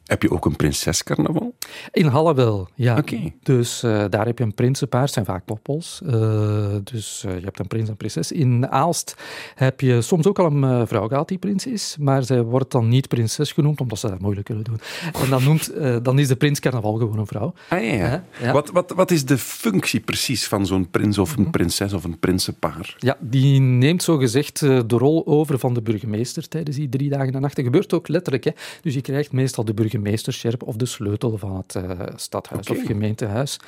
Heb 0.05 0.21
je 0.21 0.31
ook 0.31 0.45
een 0.45 0.55
prinsescarnaval? 0.55 1.55
In 1.91 2.05
Halle 2.05 2.33
wel, 2.33 2.67
ja. 2.75 3.03
Dus 3.43 3.83
eh, 3.83 4.03
daar 4.09 4.25
heb 4.25 4.37
je 4.37 4.43
een 4.43 4.53
prinsenpaar, 4.53 5.01
het 5.01 5.11
zijn 5.11 5.25
vaak 5.25 5.45
poppels. 5.45 6.01
Eh, 6.05 6.75
dus 6.83 7.23
eh, 7.27 7.37
je 7.37 7.43
hebt 7.43 7.59
een 7.59 7.67
prins 7.67 7.89
en 7.89 7.97
prinses. 7.97 8.31
In 8.31 8.67
Aalst 8.67 9.15
heb 9.55 9.81
je 9.81 10.01
soms 10.01 10.27
ook 10.27 10.39
al 10.39 10.45
een 10.45 10.87
vrouw 10.87 11.07
gehad 11.07 11.27
die 11.27 11.37
prins 11.37 11.65
is, 11.65 11.95
maar 11.99 12.23
zij 12.23 12.41
wordt 12.41 12.71
dan 12.71 12.89
niet 12.89 13.07
prinses 13.07 13.51
genoemd, 13.51 13.81
omdat 13.81 13.99
ze 13.99 14.07
dat 14.07 14.19
moeilijk 14.19 14.45
kunnen 14.45 14.63
doen. 14.63 14.79
En 15.23 15.29
dan, 15.29 15.43
noemt, 15.43 15.73
dan 16.03 16.19
is 16.19 16.27
de 16.27 16.35
prins 16.35 16.59
carnaval 16.59 16.93
gewoon 16.93 17.19
een 17.19 17.27
vrouw. 17.27 17.53
Ah, 17.69 17.83
ja, 17.83 18.23
ja. 18.41 18.51
Wat, 18.51 18.69
wat, 18.71 18.91
wat 18.95 19.11
is 19.11 19.25
de 19.25 19.37
functie 19.37 19.99
precies 19.99 20.47
van 20.47 20.65
zo'n 20.65 20.89
prins 20.89 21.17
of 21.17 21.37
een 21.37 21.49
prinses 21.49 21.93
of 21.93 22.03
een 22.03 22.19
prinsenpaar? 22.19 22.95
Ja, 22.97 23.17
die 23.19 23.59
neemt 23.59 24.03
zogezegd 24.03 24.59
de 24.59 24.83
rol 24.87 25.27
over 25.27 25.59
van 25.59 25.73
de 25.73 25.81
burgemeester 25.81 26.47
tijdens 26.47 26.77
die 26.77 26.89
drie 26.89 27.09
dagen 27.09 27.33
en 27.33 27.41
nachten. 27.41 27.63
Gebeurt 27.63 27.93
ook 27.93 28.07
letterlijk. 28.07 28.43
Hè. 28.43 28.51
Dus 28.81 28.93
je 28.93 29.01
krijgt 29.01 29.31
meestal 29.31 29.65
de 29.65 29.73
burgemeesterscherp 29.99 30.63
of 30.63 30.75
de 30.75 30.85
sleutel 30.85 31.37
van 31.37 31.55
het 31.57 31.75
eh, 31.75 31.99
stadhuis 32.15 32.69
of 32.69 32.77
gemeentehuis. 32.85 33.59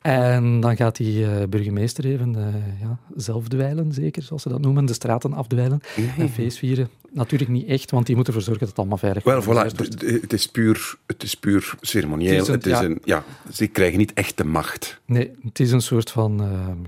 En 0.00 0.60
dan 0.60 0.76
gaat 0.76 0.96
die 0.96 1.24
eh, 1.26 1.46
burgemeester 1.48 2.04
even 2.04 2.36
eh, 2.36 2.80
ja, 2.80 2.98
zelf 3.16 3.48
dweilen, 3.48 3.92
zeker, 3.92 4.22
zoals 4.22 4.42
ze 4.42 4.48
dat 4.48 4.60
noemen, 4.60 4.84
de 4.86 4.92
straten 4.92 5.32
afdwijlen 5.32 5.80
en 6.18 6.28
feestvieren. 6.28 6.88
Natuurlijk 7.10 7.50
niet 7.50 7.66
echt, 7.66 7.90
want 7.90 8.06
die 8.06 8.14
moeten 8.16 8.34
ervoor 8.34 8.48
zorgen 8.54 8.66
dat 8.66 8.68
het 8.76 8.78
allemaal 8.78 8.98
veilig 8.98 9.24
Wel, 9.24 9.42
georganiseerd 9.42 9.82
voilà, 9.82 9.98
wordt. 9.98 10.14
d- 10.14 10.18
d- 10.18 10.22
het 10.22 10.32
is 10.32 10.46
puur, 10.48 10.94
het 11.06 11.22
is 11.22 11.34
puur 11.34 11.74
ceremonieel. 11.80 12.32
Het 12.32 12.40
is 12.42 12.48
een- 12.48 12.54
Het 12.54 12.66
is 12.66 12.72
ja. 12.72 12.84
een, 12.84 12.98
ja, 13.04 13.24
ze 13.52 13.66
krijgen 13.66 13.98
niet 13.98 14.12
echt 14.12 14.36
de 14.36 14.44
macht. 14.44 15.00
Nee, 15.04 15.30
het 15.44 15.60
is 15.60 15.72
een 15.72 15.80
soort 15.82 16.10
van, 16.10 16.36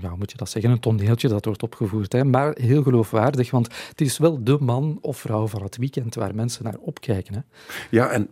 ja, 0.01 0.07
hoe 0.09 0.17
moet 0.17 0.31
je 0.31 0.37
dat 0.37 0.49
zeggen, 0.49 0.71
een 0.71 0.79
toneeltje 0.79 1.27
dat 1.27 1.45
wordt 1.45 1.63
opgevoerd. 1.63 2.11
Hè? 2.11 2.23
Maar 2.23 2.55
heel 2.61 2.83
geloofwaardig, 2.83 3.51
want 3.51 3.67
het 3.89 4.01
is 4.01 4.17
wel 4.17 4.43
de 4.43 4.57
man 4.59 4.97
of 5.01 5.17
vrouw 5.17 5.47
van 5.47 5.63
het 5.63 5.77
weekend 5.77 6.15
waar 6.15 6.35
mensen 6.35 6.63
naar 6.63 6.77
opkijken. 6.79 7.33
Hè? 7.33 7.39
Ja, 7.89 8.09
en 8.09 8.27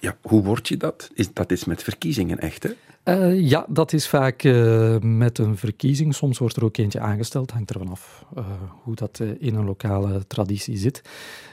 ja, 0.00 0.16
hoe 0.22 0.42
word 0.42 0.68
je 0.68 0.76
dat? 0.76 1.10
Is, 1.14 1.32
dat 1.32 1.50
is 1.50 1.64
met 1.64 1.82
verkiezingen 1.82 2.38
echt, 2.38 2.62
hè? 2.62 2.70
Eh, 3.02 3.48
ja, 3.48 3.66
dat 3.68 3.92
is 3.92 4.08
vaak 4.08 4.42
eh, 4.42 4.98
met 4.98 5.38
een 5.38 5.56
verkiezing. 5.56 6.14
Soms 6.14 6.38
wordt 6.38 6.56
er 6.56 6.64
ook 6.64 6.76
eentje 6.76 7.00
aangesteld, 7.00 7.50
hangt 7.50 7.70
ervan 7.70 7.88
af 7.88 8.24
eh, 8.36 8.44
hoe 8.82 8.94
dat 8.94 9.20
in 9.38 9.54
een 9.54 9.64
lokale 9.64 10.26
traditie 10.26 10.76
zit. 10.76 11.02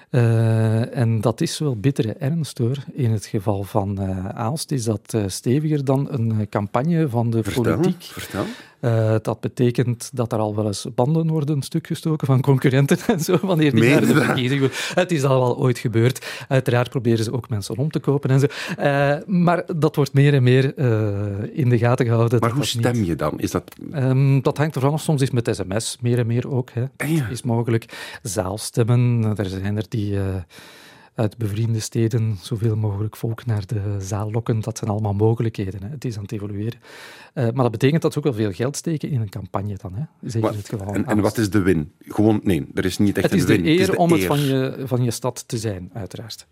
En 0.10 1.22
dat 1.22 1.42
is 1.42 1.60
wel 1.60 1.76
bittere 1.80 2.14
ernst 2.14 2.58
hoor. 2.58 2.78
In 2.94 3.12
het 3.12 3.26
geval 3.26 3.64
van 3.64 4.02
Aalst 4.34 4.72
is 4.72 4.84
dat 4.84 5.18
steviger 5.28 5.86
dan 5.86 6.08
een 6.12 6.50
campagne 6.50 7.10
van 7.10 7.30
de 7.30 7.44
Vertel, 7.44 7.64
politiek. 7.64 8.04
vertel. 8.04 8.46
Eh, 8.80 9.16
dat 9.22 9.40
betekent 9.40 10.10
dat 10.14 10.32
er 10.34 10.40
al 10.40 10.56
wel 10.56 10.66
eens 10.66 10.86
banden 10.96 11.28
worden 11.28 11.62
stuk 11.62 11.88
gestoken 11.88 12.28
van 12.28 12.42
concurrenten 12.42 12.98
en 13.08 13.20
zo, 13.20 13.38
wanneer 13.42 13.76
die 13.76 13.90
naar 13.90 14.02
de 14.02 14.14
dat? 14.14 14.24
verkiezing 14.24 14.62
gaan. 14.62 14.94
Het 15.02 15.12
is 15.12 15.24
al 15.24 15.40
wel 15.40 15.58
ooit 15.58 15.78
gebeurd. 15.80 16.26
Uiteraard 16.48 16.90
proberen 16.90 17.24
ze 17.24 17.34
ook 17.34 17.50
mensen 17.50 17.78
om 17.78 17.92
te 17.92 18.00
kopen 18.00 18.30
en 18.30 18.40
zo. 18.40 18.46
Eh, 18.78 19.16
maar 19.26 19.64
dat 19.76 19.96
wordt 19.96 20.14
meer 20.14 20.34
en 20.34 20.44
meer 20.44 20.76
eh, 20.76 21.58
in 21.60 21.70
de 21.70 21.78
gaten 21.78 22.06
gehouden. 22.06 22.40
Maar 22.40 22.50
hoe 22.50 22.60
niet- 22.60 22.68
stem 22.68 23.04
je 23.04 23.16
dan? 23.16 23.40
Is 23.40 23.52
dat... 23.52 23.76
Ehm, 23.92 24.42
dat 24.42 24.58
hangt 24.58 24.76
ervan 24.76 24.94
af. 24.94 25.02
Soms 25.02 25.22
is 25.22 25.32
met 25.32 25.50
sms 25.56 25.98
meer 26.02 26.20
en 26.20 26.28
meer 26.28 26.50
ook. 26.52 26.70
Hè. 26.74 26.84
Ah, 26.98 27.10
ja. 27.10 27.28
Is 27.28 27.44
mogelijk. 27.44 27.86
Zaalstemmen. 28.22 29.34
Er 29.38 29.46
zijn 29.46 29.78
er 29.78 29.86
die 29.90 30.18
uit 31.18 31.38
bevriende 31.38 31.80
steden 31.80 32.38
zoveel 32.42 32.76
mogelijk 32.76 33.16
volk 33.16 33.46
naar 33.46 33.66
de 33.66 33.96
zaal 34.00 34.32
lokken. 34.32 34.60
Dat 34.60 34.78
zijn 34.78 34.90
allemaal 34.90 35.14
mogelijkheden. 35.14 35.84
Hè. 35.84 35.90
Het 35.90 36.06
is 36.06 36.16
aan 36.16 36.22
het 36.22 36.32
evolueren. 36.32 36.80
Eh, 37.34 37.44
maar 37.44 37.64
dat 37.64 37.72
betekent 37.72 38.02
dat 38.02 38.12
ze 38.14 38.18
ook 38.18 38.24
wel 38.26 38.34
veel 38.34 38.52
geld 38.52 38.76
steken 38.76 39.10
in 39.10 39.22
een 39.22 39.30
campagne 39.30 39.78
dan. 39.82 39.94
Hè. 39.94 40.04
Zeker 40.22 40.42
Wat- 40.42 40.52
in 40.52 40.58
het 40.58 40.70
geval 40.70 40.94
en, 40.94 41.22
wat 41.22 41.38
is 41.38 41.50
de 41.50 41.62
win? 41.62 41.92
Gewoon, 42.00 42.40
nee, 42.44 42.68
er 42.74 42.86
is 42.86 42.98
niet 42.98 43.18
echt 43.18 43.32
Het 43.32 43.34
is 43.34 43.42
een 43.42 43.48
de 43.48 43.62
win. 43.62 43.66
eer 43.80 43.86
de 43.92 43.98
om 43.98 44.12
het 44.12 44.24
van 44.24 44.40
je, 44.40 44.84
van 44.86 45.04
je 45.04 45.12
stad 45.12 45.44
te 45.48 45.58
zijn, 45.58 45.90
uiteraard. 45.94 46.48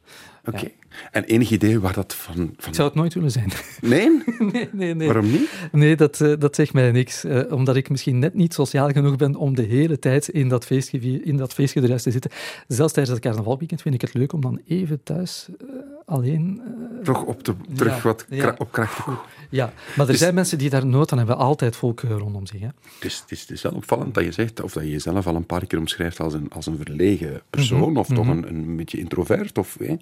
Oké. 0.45 0.71
En 1.11 1.23
enig 1.23 1.49
idee 1.51 1.79
waar 1.79 1.93
dat 1.93 2.15
van... 2.15 2.35
van... 2.35 2.67
Ik 2.69 2.75
zou 2.75 2.87
het 2.87 2.97
nooit 2.97 3.13
willen 3.13 3.31
zijn. 3.31 3.51
Nee? 3.81 4.21
nee, 4.51 4.69
nee, 4.71 4.95
nee. 4.95 5.07
Waarom 5.07 5.31
niet? 5.31 5.49
Nee, 5.71 5.95
dat, 5.95 6.21
eh, 6.21 6.33
dat 6.39 6.55
zegt 6.55 6.73
mij 6.73 6.91
niks. 6.91 7.23
Eh, 7.23 7.51
omdat 7.53 7.75
ik 7.75 7.89
misschien 7.89 8.19
net 8.19 8.33
niet 8.33 8.53
sociaal 8.53 8.89
genoeg 8.89 9.15
ben 9.15 9.35
om 9.35 9.55
de 9.55 9.61
hele 9.61 9.99
tijd 9.99 10.27
in 10.27 10.49
dat, 10.49 10.65
feestgevier, 10.65 11.25
in 11.25 11.37
dat 11.37 11.53
feestgedruis 11.53 12.03
te 12.03 12.11
zitten. 12.11 12.31
Zelfs 12.67 12.93
tijdens 12.93 13.15
het 13.15 13.25
carnavalweekend 13.25 13.81
vind 13.81 13.95
ik 13.95 14.01
het 14.01 14.13
leuk 14.13 14.33
om 14.33 14.41
dan 14.41 14.54
even 14.67 15.03
thuis 15.03 15.47
eh, 15.59 15.65
alleen... 16.05 16.61
eh, 16.97 17.03
Toch 17.03 17.23
op 17.23 17.43
de, 17.43 17.53
terug 17.75 17.95
Ja, 17.95 18.01
wat 18.01 18.25
ja. 18.29 18.37
kra- 18.37 18.55
op 18.57 18.71
kracht 18.71 18.95
te 19.05 19.11
ja, 19.49 19.65
maar 19.95 20.05
er 20.05 20.11
Dus- 20.11 20.21
zijn 20.21 20.33
mensen 20.35 20.57
die 20.57 20.69
daar 20.69 20.85
nood 20.85 21.11
aan 21.11 21.17
hebben. 21.17 21.37
Altijd 21.37 21.75
volk 21.75 22.01
eh, 22.01 22.09
rondom 22.09 22.45
zich. 22.45 22.59
Hè. 22.59 22.65
Het 22.65 22.73
is, 23.05 23.19
het, 23.19 23.31
is, 23.31 23.41
het 23.41 23.49
is 23.51 23.61
wel 23.61 23.71
opvallend 23.71 24.13
dat 24.13 24.23
je 24.23 24.31
zegt, 24.31 24.61
of 24.61 24.73
dat 24.73 24.83
je 24.83 24.89
jezelf 24.89 25.27
al 25.27 25.35
een 25.35 25.45
paar 25.45 25.65
keer 25.65 25.79
omschrijft 25.79 26.19
als 26.19 26.33
een, 26.33 26.49
als 26.51 26.65
een 26.65 26.77
verlegen 26.77 27.41
persoon, 27.49 27.89
Mhm, 27.89 27.97
of 27.97 28.07
toch 28.07 28.27
een, 28.27 28.47
een 28.47 28.75
beetje 28.75 28.97
introvert. 28.99 29.57
Of, 29.57 29.77
hè, 29.79 29.95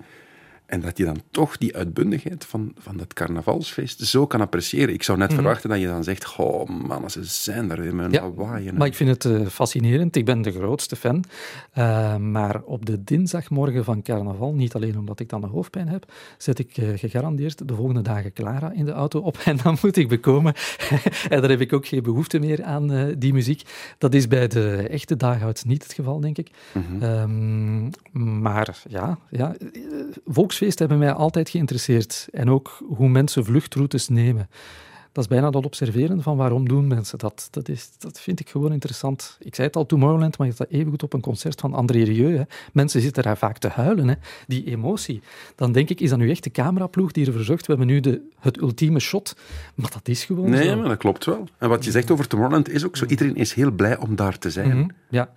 en 0.73 0.79
dat 0.79 0.97
je 0.97 1.05
dan 1.05 1.21
toch 1.31 1.57
die 1.57 1.75
uitbundigheid 1.75 2.45
van, 2.45 2.73
van 2.77 2.97
dat 2.97 3.13
carnavalsfeest 3.13 3.99
zo 3.99 4.27
kan 4.27 4.41
appreciëren. 4.41 4.93
Ik 4.93 5.03
zou 5.03 5.17
net 5.17 5.33
verwachten 5.33 5.69
dat 5.69 5.79
je 5.79 5.87
dan 5.87 6.03
zegt, 6.03 6.25
goh 6.25 6.69
man, 6.69 7.09
ze 7.09 7.23
zijn 7.23 7.71
er 7.71 7.81
Mhm. 7.93 8.11
Ja, 8.11 8.21
lawaai. 8.21 8.71
Maar 8.71 8.87
ik 8.87 8.95
vind 8.95 9.09
het 9.09 9.25
eh, 9.25 9.47
fascinerend. 9.47 10.15
Ik 10.15 10.25
ben 10.25 10.41
de 10.41 10.51
grootste 10.51 10.95
fan. 10.95 11.23
Eh, 11.71 12.15
maar 12.17 12.61
op 12.61 12.85
de 12.85 13.03
dinsdagmorgen 13.03 13.83
van 13.83 14.01
carnaval, 14.01 14.53
niet 14.53 14.73
alleen 14.73 14.97
omdat 14.97 15.19
ik 15.19 15.29
dan 15.29 15.41
de 15.41 15.47
hoofdpijn 15.47 15.87
heb, 15.87 16.11
zet 16.37 16.59
ik 16.59 16.77
eh, 16.77 16.87
gegarandeerd 16.95 17.67
de 17.67 17.75
volgende 17.75 18.01
dagen 18.01 18.33
Clara 18.33 18.71
in 18.71 18.85
de 18.85 18.91
auto 18.91 19.19
op 19.19 19.37
en 19.45 19.57
dan 19.63 19.77
moet 19.81 19.97
ik 19.97 20.07
bekomen. 20.07 20.53
en 21.29 21.41
daar 21.41 21.49
heb 21.49 21.61
ik 21.61 21.73
ook 21.73 21.87
geen 21.87 22.03
behoefte 22.03 22.39
meer 22.39 22.63
aan, 22.63 23.15
die 23.17 23.33
muziek. 23.33 23.61
Dat 23.97 24.13
is 24.13 24.27
bij 24.27 24.47
de 24.47 24.87
echte 24.89 25.15
daghouds 25.15 25.63
niet 25.63 25.83
het 25.83 25.93
geval, 25.93 26.19
denk 26.19 26.37
ik. 26.37 26.49
Mhm. 26.73 27.03
Ehm, 27.03 27.89
maar 28.41 28.83
ja, 28.87 29.17
ja, 29.29 29.55
eh, 29.55 29.69
volksfeesten 30.63 30.87
hebben 30.87 31.07
mij 31.07 31.25
altijd 31.25 31.49
geïnteresseerd. 31.49 32.27
En 32.31 32.49
ook 32.49 32.83
hoe 32.95 33.09
mensen 33.09 33.45
vluchtroutes 33.45 34.07
nemen. 34.07 34.49
dat 35.11 35.23
is 35.23 35.29
bijna 35.29 35.49
dat 35.49 35.65
observeren 35.65 36.21
van 36.21 36.37
waarom 36.37 36.67
doen 36.67 36.87
mensen 36.87 37.17
dat. 37.17 37.47
Dat, 37.51 37.69
is, 37.69 37.89
dat 37.97 38.19
vind 38.19 38.39
ik 38.39 38.49
gewoon 38.49 38.71
interessant. 38.73 39.37
Ik 39.39 39.55
zei 39.55 39.67
het 39.67 39.75
al, 39.75 39.85
Tomorrowland, 39.85 40.37
maar 40.37 40.47
je 40.47 40.53
staat 40.53 40.69
even 40.69 40.89
goed 40.89 41.03
op 41.03 41.13
een 41.13 41.21
concert 41.21 41.59
van 41.59 41.73
André 41.73 42.03
Rieu. 42.03 42.37
Hè. 42.37 42.43
Mensen 42.73 43.01
zitten 43.01 43.23
daar 43.23 43.37
vaak 43.37 43.57
te 43.57 43.67
huilen, 43.67 44.07
hè. 44.07 44.15
die 44.47 44.65
emotie. 44.65 45.21
Dan 45.55 45.71
denk 45.71 45.89
ik, 45.89 45.99
is 46.01 46.09
dat 46.09 46.19
nu 46.19 46.29
echt 46.29 46.43
de 46.43 46.51
cameraploeg 46.51 47.11
die 47.11 47.25
ervoor 47.25 47.43
zorgt? 47.43 47.65
We 47.67 47.73
hebben 47.73 47.91
nu 47.93 47.99
de, 47.99 48.21
het 48.39 48.57
ultieme 48.57 48.99
shot. 48.99 49.35
Maar 49.75 49.91
dat 49.91 50.07
is 50.07 50.25
gewoon 50.25 50.49
Nee, 50.49 50.67
zo. 50.67 50.77
maar 50.77 50.87
dat 50.87 50.97
klopt 50.97 51.25
wel. 51.25 51.47
En 51.57 51.69
wat 51.69 51.83
je 51.85 51.91
zegt 51.91 52.11
over 52.11 52.27
Tomorrowland 52.27 52.69
is 52.69 52.85
ook 52.85 52.97
zo. 52.97 53.05
Iedereen 53.05 53.35
is 53.35 53.53
heel 53.53 53.71
blij 53.71 53.97
om 53.97 54.15
daar 54.15 54.37
te 54.37 54.49
zijn. 54.49 54.77
Mhm, 54.77 54.87
ja. 55.09 55.29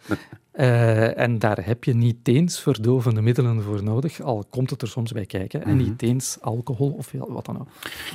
Eh, 0.57 1.19
en 1.19 1.39
daar 1.39 1.65
heb 1.65 1.85
je 1.85 1.95
niet 1.95 2.29
eens 2.29 2.61
verdovende 2.61 3.23
middelen 3.23 3.63
voor 3.63 3.83
nodig, 3.83 4.21
al 4.21 4.45
komt 4.51 4.71
het 4.71 4.83
er 4.83 4.89
soms 4.89 5.13
bij 5.13 5.27
kijken. 5.27 5.65
En 5.65 5.77
niet 5.77 6.03
eens 6.03 6.39
alcohol 6.41 6.91
of 6.91 7.13
wat 7.13 7.45
dan 7.45 7.61
ook. 7.61 7.69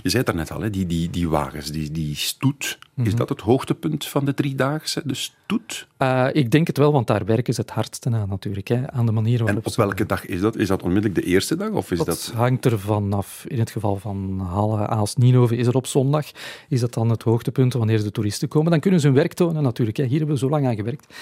Je 0.04 0.10
zei 0.10 0.23
het 0.23 0.25
daarnet 0.25 0.51
al, 0.51 0.62
hè, 0.62 0.69
die, 0.69 0.86
die, 0.86 1.10
die 1.10 1.30
wagens, 1.30 1.71
die, 1.71 1.91
die 1.91 2.15
stoet. 2.15 2.80
Is 2.95 3.15
dat 3.15 3.30
het 3.30 3.41
hoogtepunt 3.41 4.06
van 4.06 4.25
de 4.25 4.34
driedaagse? 4.34 5.01
De 5.06 5.13
stoet? 5.13 5.88
Eh, 6.01 6.27
ik 6.31 6.51
denk 6.51 6.67
het 6.67 6.77
wel, 6.77 6.91
want 6.91 7.07
daar 7.07 7.25
werken 7.25 7.53
ze 7.53 7.61
het 7.61 7.69
hardste 7.69 8.09
aan 8.09 8.29
natuurlijk. 8.29 8.67
Hè, 8.67 8.91
aan 8.91 9.05
de 9.05 9.11
manier 9.11 9.39
En 9.39 9.45
waarop 9.45 9.65
op 9.65 9.71
ze- 9.71 9.81
welke 9.81 10.05
dag 10.05 10.25
is 10.25 10.39
dat? 10.41 10.55
Is 10.57 10.67
dat 10.67 10.83
onmiddellijk 10.83 11.15
de 11.21 11.27
eerste 11.27 11.55
dag? 11.55 11.69
Of 11.69 11.91
is 11.91 11.97
Dat, 11.97 12.07
dat... 12.07 12.31
hangt 12.35 12.65
er 12.65 12.79
vanaf. 12.79 13.45
In 13.47 13.59
het 13.59 13.71
geval 13.71 13.95
van 13.95 14.39
Halle, 14.39 14.87
Aalst, 14.87 15.17
Ninove 15.17 15.55
is 15.57 15.67
er 15.67 15.75
op 15.75 15.87
zondag. 15.87 16.25
Is 16.69 16.79
dat 16.79 16.93
dan 16.93 17.09
het 17.09 17.23
hoogtepunt 17.23 17.73
wanneer 17.73 18.03
de 18.03 18.11
toeristen 18.11 18.47
komen? 18.47 18.71
Dan 18.71 18.79
kunnen 18.79 18.99
ze 18.99 19.05
hun 19.07 19.15
werk 19.15 19.33
tonen 19.33 19.63
natuurlijk. 19.63 19.97
Hè. 19.97 20.03
Hier 20.03 20.17
hebben 20.17 20.35
we 20.35 20.41
zo 20.41 20.49
lang 20.49 20.65
aan 20.67 20.75
gewerkt. 20.75 21.13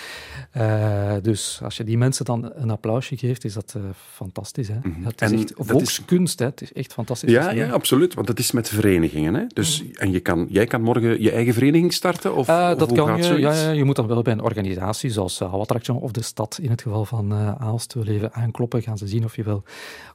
Eh, 0.51 1.13
dus 1.21 1.59
als 1.63 1.77
je 1.77 1.83
die 1.83 1.97
mensen 1.97 2.25
dan 2.25 2.51
een 2.55 2.69
applausje 2.69 3.17
geeft, 3.17 3.43
is 3.45 3.53
dat 3.53 3.73
eh, 3.75 3.81
fantastisch. 4.13 4.67
Hè. 4.67 4.73
Het 4.73 5.21
is 5.21 5.31
En 5.31 5.37
echt 5.37 5.47
dat 5.57 5.65
is- 5.65 5.71
volkskunst. 5.71 6.39
Hè. 6.39 6.45
Het 6.45 6.61
is 6.61 6.73
echt 6.73 6.93
fantastisch. 6.93 7.31
Ja, 7.31 7.51
ja, 7.51 7.69
absoluut. 7.69 8.13
Want 8.13 8.27
het 8.27 8.39
is 8.39 8.51
met 8.51 8.69
verenigingen. 8.69 9.33
Hè? 9.33 9.43
Dus, 9.53 9.83
En 9.93 10.11
je 10.11 10.19
kan, 10.19 10.45
jij 10.49 10.65
kan 10.65 10.81
morgen 10.81 11.21
je 11.21 11.31
eigen 11.31 11.53
vereniging 11.53 11.93
starten? 11.93 12.31
Of, 12.31 12.37
of 12.39 12.45
dat 12.77 12.91
kan 12.93 13.17
je. 13.17 13.23
Ja, 13.39 13.53
ja, 13.53 13.71
je 13.71 13.83
moet 13.83 13.95
dan 13.95 14.07
wel 14.07 14.21
bij 14.21 14.33
een 14.33 14.39
organisatie 14.39 14.67
zoals 15.09 15.41
uh, 15.41 15.53
of 16.01 16.11
de 16.11 16.21
stad, 16.21 16.59
in 16.61 16.69
het 16.69 16.81
geval 16.81 17.05
van 17.05 17.31
eh 17.31 17.55
Aalst, 17.57 17.93
wil 17.93 18.05
even 18.05 18.33
aankloppen. 18.33 18.81
Gaan 18.81 18.97
ze 18.97 19.07
zien 19.07 19.23
of 19.23 19.35
je 19.35 19.43
wel 19.43 19.63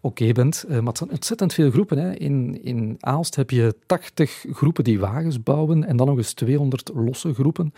oké 0.00 0.32
bent. 0.32 0.64
Eh, 0.68 0.78
maar 0.78 0.86
het 0.86 0.98
zijn 0.98 1.10
ontzettend 1.10 1.52
veel 1.52 1.70
groepen. 1.70 1.98
Hè. 1.98 2.14
In, 2.14 2.64
in 2.64 2.96
Aalst 3.00 3.36
heb 3.36 3.50
je 3.50 3.74
80 3.86 4.44
groepen 4.52 4.84
die 4.84 5.00
wagens 5.00 5.42
bouwen 5.42 5.84
en 5.84 5.96
dan 5.96 6.06
nog 6.06 6.16
eens 6.16 6.32
200 6.32 6.90
losse 6.94 7.34
groepen. 7.34 7.74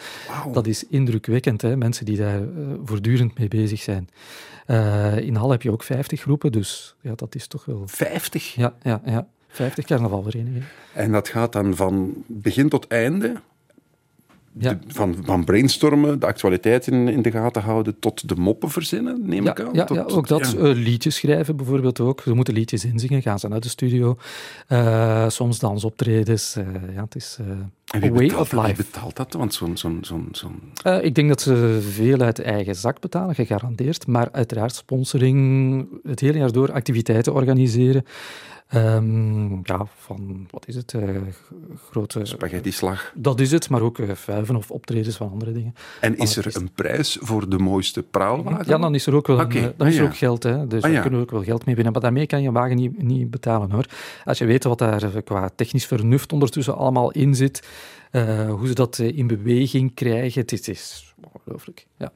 Dat 0.53 0.67
is 0.67 0.87
indrukwekkend, 0.87 1.63
hè. 1.63 1.77
mensen 1.77 2.05
die 2.05 2.17
daar 2.17 2.43
voortdurend 2.85 3.39
mee 3.39 3.49
bezig 3.49 3.81
zijn. 3.81 4.09
In 5.25 5.35
Hal 5.35 5.51
heb 5.51 5.63
je 5.63 5.73
ook 5.73 5.83
50 5.83 6.21
groepen, 6.21 6.53
dus 6.53 6.97
ja, 7.01 7.15
dat 7.15 7.35
is 7.35 7.47
toch 7.47 7.65
wel... 7.65 7.83
50. 7.87 8.55
Ja, 8.55 8.75
ja, 8.83 9.01
ja. 9.05 9.29
50 9.49 9.85
carnavalverenigingen. 9.85 10.65
En 10.93 11.13
dat 11.13 11.29
gaat 11.29 11.53
dan 11.53 11.77
van 11.77 12.25
begin 12.27 12.69
tot 12.69 12.87
einde? 12.87 13.41
Ja. 14.59 14.71
De- 14.71 14.79
van, 14.87 15.17
van 15.25 15.45
brainstormen, 15.45 16.21
de 16.21 16.27
actualiteit 16.27 16.87
in, 16.87 17.09
in 17.09 17.23
de 17.23 17.31
gaten 17.31 17.63
houden, 17.63 17.99
tot 17.99 18.29
de 18.29 18.35
moppen 18.37 18.71
verzinnen, 18.71 19.21
neem 19.23 19.45
Ja, 19.45 19.51
ik 19.51 19.61
aan? 19.61 19.69
ja, 19.73 19.85
Tot- 19.85 19.97
ja, 19.97 20.03
ook 20.03 20.29
dat. 20.29 20.55
ja. 20.59 20.59
Eh, 20.59 20.75
liedjes 20.75 21.15
schrijven 21.17 21.57
bijvoorbeeld 21.57 22.01
ook. 22.01 22.21
Ze 22.21 22.35
moeten 22.35 22.55
liedjes 22.55 22.85
inzingen, 22.85 23.23
gaan 23.23 23.39
ze 23.39 23.49
naar 23.49 23.61
de 23.61 23.69
studio. 23.69 24.17
Eh, 24.67 25.29
soms 25.29 25.59
dansoptredens. 25.59 26.57
eh 26.57 26.65
ja, 26.95 27.03
het 27.03 27.15
is 27.15 27.37
eh, 27.41 27.47
En 27.95 28.01
wie 28.01 28.11
a 28.11 28.13
way 28.15 28.27
betaalt 28.27 28.41
of 28.43 28.49
dat? 28.49 28.61
Wie 28.61 28.69
life. 28.71 28.83
betaalt 28.83 29.17
dat? 29.17 29.33
Want 29.33 29.55
zo'n... 29.55 29.77
zo'n 29.77 29.99
zo'n 30.03 30.29
zo'n- 30.33 30.61
Eh, 30.83 31.05
ik 31.05 31.15
denk 31.15 31.29
dat 31.29 31.41
ze 31.41 31.79
veel 31.91 32.21
uit 32.21 32.39
eigen 32.41 32.75
zak 32.75 33.01
betalen, 33.01 33.35
gegarandeerd. 33.35 34.07
Maar 34.07 34.29
uiteraard 34.33 34.75
sponsoring, 34.75 35.87
het 36.03 36.21
hele 36.21 36.39
jaar 36.39 36.53
door 36.53 36.73
activiteiten 36.73 37.35
organiseren. 37.35 38.05
Ehm, 38.69 39.55
ja, 39.63 39.87
van, 39.97 40.47
wat 40.51 40.69
is 40.69 40.75
het, 40.75 40.95
eh, 40.95 41.09
grote... 41.91 42.25
Spaghetti-slag. 42.25 43.13
Dat 43.15 43.41
is 43.41 43.51
het, 43.51 43.69
maar 43.69 43.81
ook 43.81 43.99
eh, 43.99 44.11
vuiven 44.15 44.57
of 44.57 44.71
optredens 44.71 45.17
van 45.17 45.31
andere 45.31 45.53
dingen. 45.53 45.75
En 46.01 46.17
is 46.17 46.31
er 46.31 46.37
artiesten. 46.37 46.63
een 46.63 46.73
prijs 46.73 47.19
voor 47.21 47.49
de 47.49 47.59
mooiste 47.59 48.03
praalwagen? 48.03 48.65
Ja, 48.69 48.79
dan 48.79 48.95
is 48.95 49.07
er 49.07 49.15
ook 49.15 49.27
wel 49.27 49.41
een, 49.41 49.51
eh, 49.51 49.63
dan 49.63 49.73
ah, 49.79 49.89
is 49.89 49.97
er 49.97 50.03
ja. 50.03 50.09
ook 50.09 50.17
geld. 50.17 50.43
Hè. 50.43 50.67
Dus 50.67 50.77
Ah, 50.77 50.83
daar 50.83 50.91
ja. 50.91 51.01
kunnen 51.01 51.19
we 51.19 51.25
ook 51.25 51.31
wel 51.31 51.43
geld 51.43 51.65
mee 51.65 51.75
winnen. 51.75 51.93
Maar 51.93 52.03
daarmee 52.03 52.27
kan 52.27 52.43
je 52.43 52.53
wagen 52.53 52.77
niet, 52.77 53.03
niet 53.03 53.31
betalen 53.31 53.71
hoor. 53.71 53.87
Als 54.25 54.39
je 54.39 54.45
weet 54.45 54.65
wat 54.65 54.79
daar 54.79 55.23
qua 55.23 55.51
technisch 55.57 55.87
vernuft 55.87 56.33
ondertussen 56.33 56.77
allemaal 56.77 57.11
in 57.11 57.35
zit, 57.35 57.69
eh, 58.11 58.51
hoe 58.51 58.67
ze 58.67 58.75
dat 58.75 58.99
in 58.99 59.27
beweging 59.27 59.95
krijgen, 59.95 60.41
het 60.41 60.69
is, 60.69 61.15
ongelooflijk. 61.33 61.87
Ja. 61.97 62.13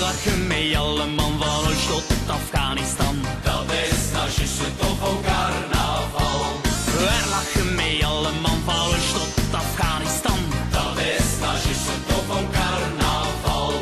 Lachen 0.00 0.46
met 0.46 0.76
alle 0.76 1.06
man 1.06 1.32
van 1.38 1.70
een 1.70 1.76
shot 1.76 2.08
tot 2.08 2.28
Afghanistan. 2.28 3.16
Dat 3.42 3.72
is 3.72 3.93
juist 4.14 4.58
het 4.58 4.78
toch 4.78 5.10
ook 5.10 5.22
carnaval. 5.22 6.60
We 6.84 7.26
lachen 7.30 7.74
met 7.74 8.04
alle 8.04 8.32
man 8.42 8.60
van 8.64 8.94
een 8.94 9.00
shot 9.00 9.34
tot 9.34 9.54
Afghanistan. 9.54 10.38
Dat 10.70 10.98
is 10.98 11.38
juist 11.40 11.86
het 11.90 12.08
toch 12.08 12.38
ook 12.38 12.50
carnaval. 12.52 13.72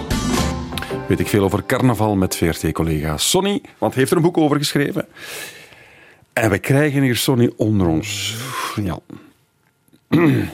Weet 1.09 1.21
ik 1.21 1.29
veel 1.29 1.45
over 1.45 1.67
carnaval 1.67 2.17
met 2.17 2.37
VRT-collega 2.37 3.17
Sonny, 3.17 3.63
want 3.79 3.93
hij 3.93 4.01
heeft 4.01 4.11
er 4.11 4.17
een 4.17 4.23
boek 4.23 4.39
over 4.39 4.57
geschreven. 4.57 5.07
En 6.33 6.51
we 6.51 6.59
krijgen 6.59 7.03
hier 7.03 7.17
Sonny 7.17 7.53
onder 7.57 7.87
ons. 7.87 8.37
Ja. 8.83 8.99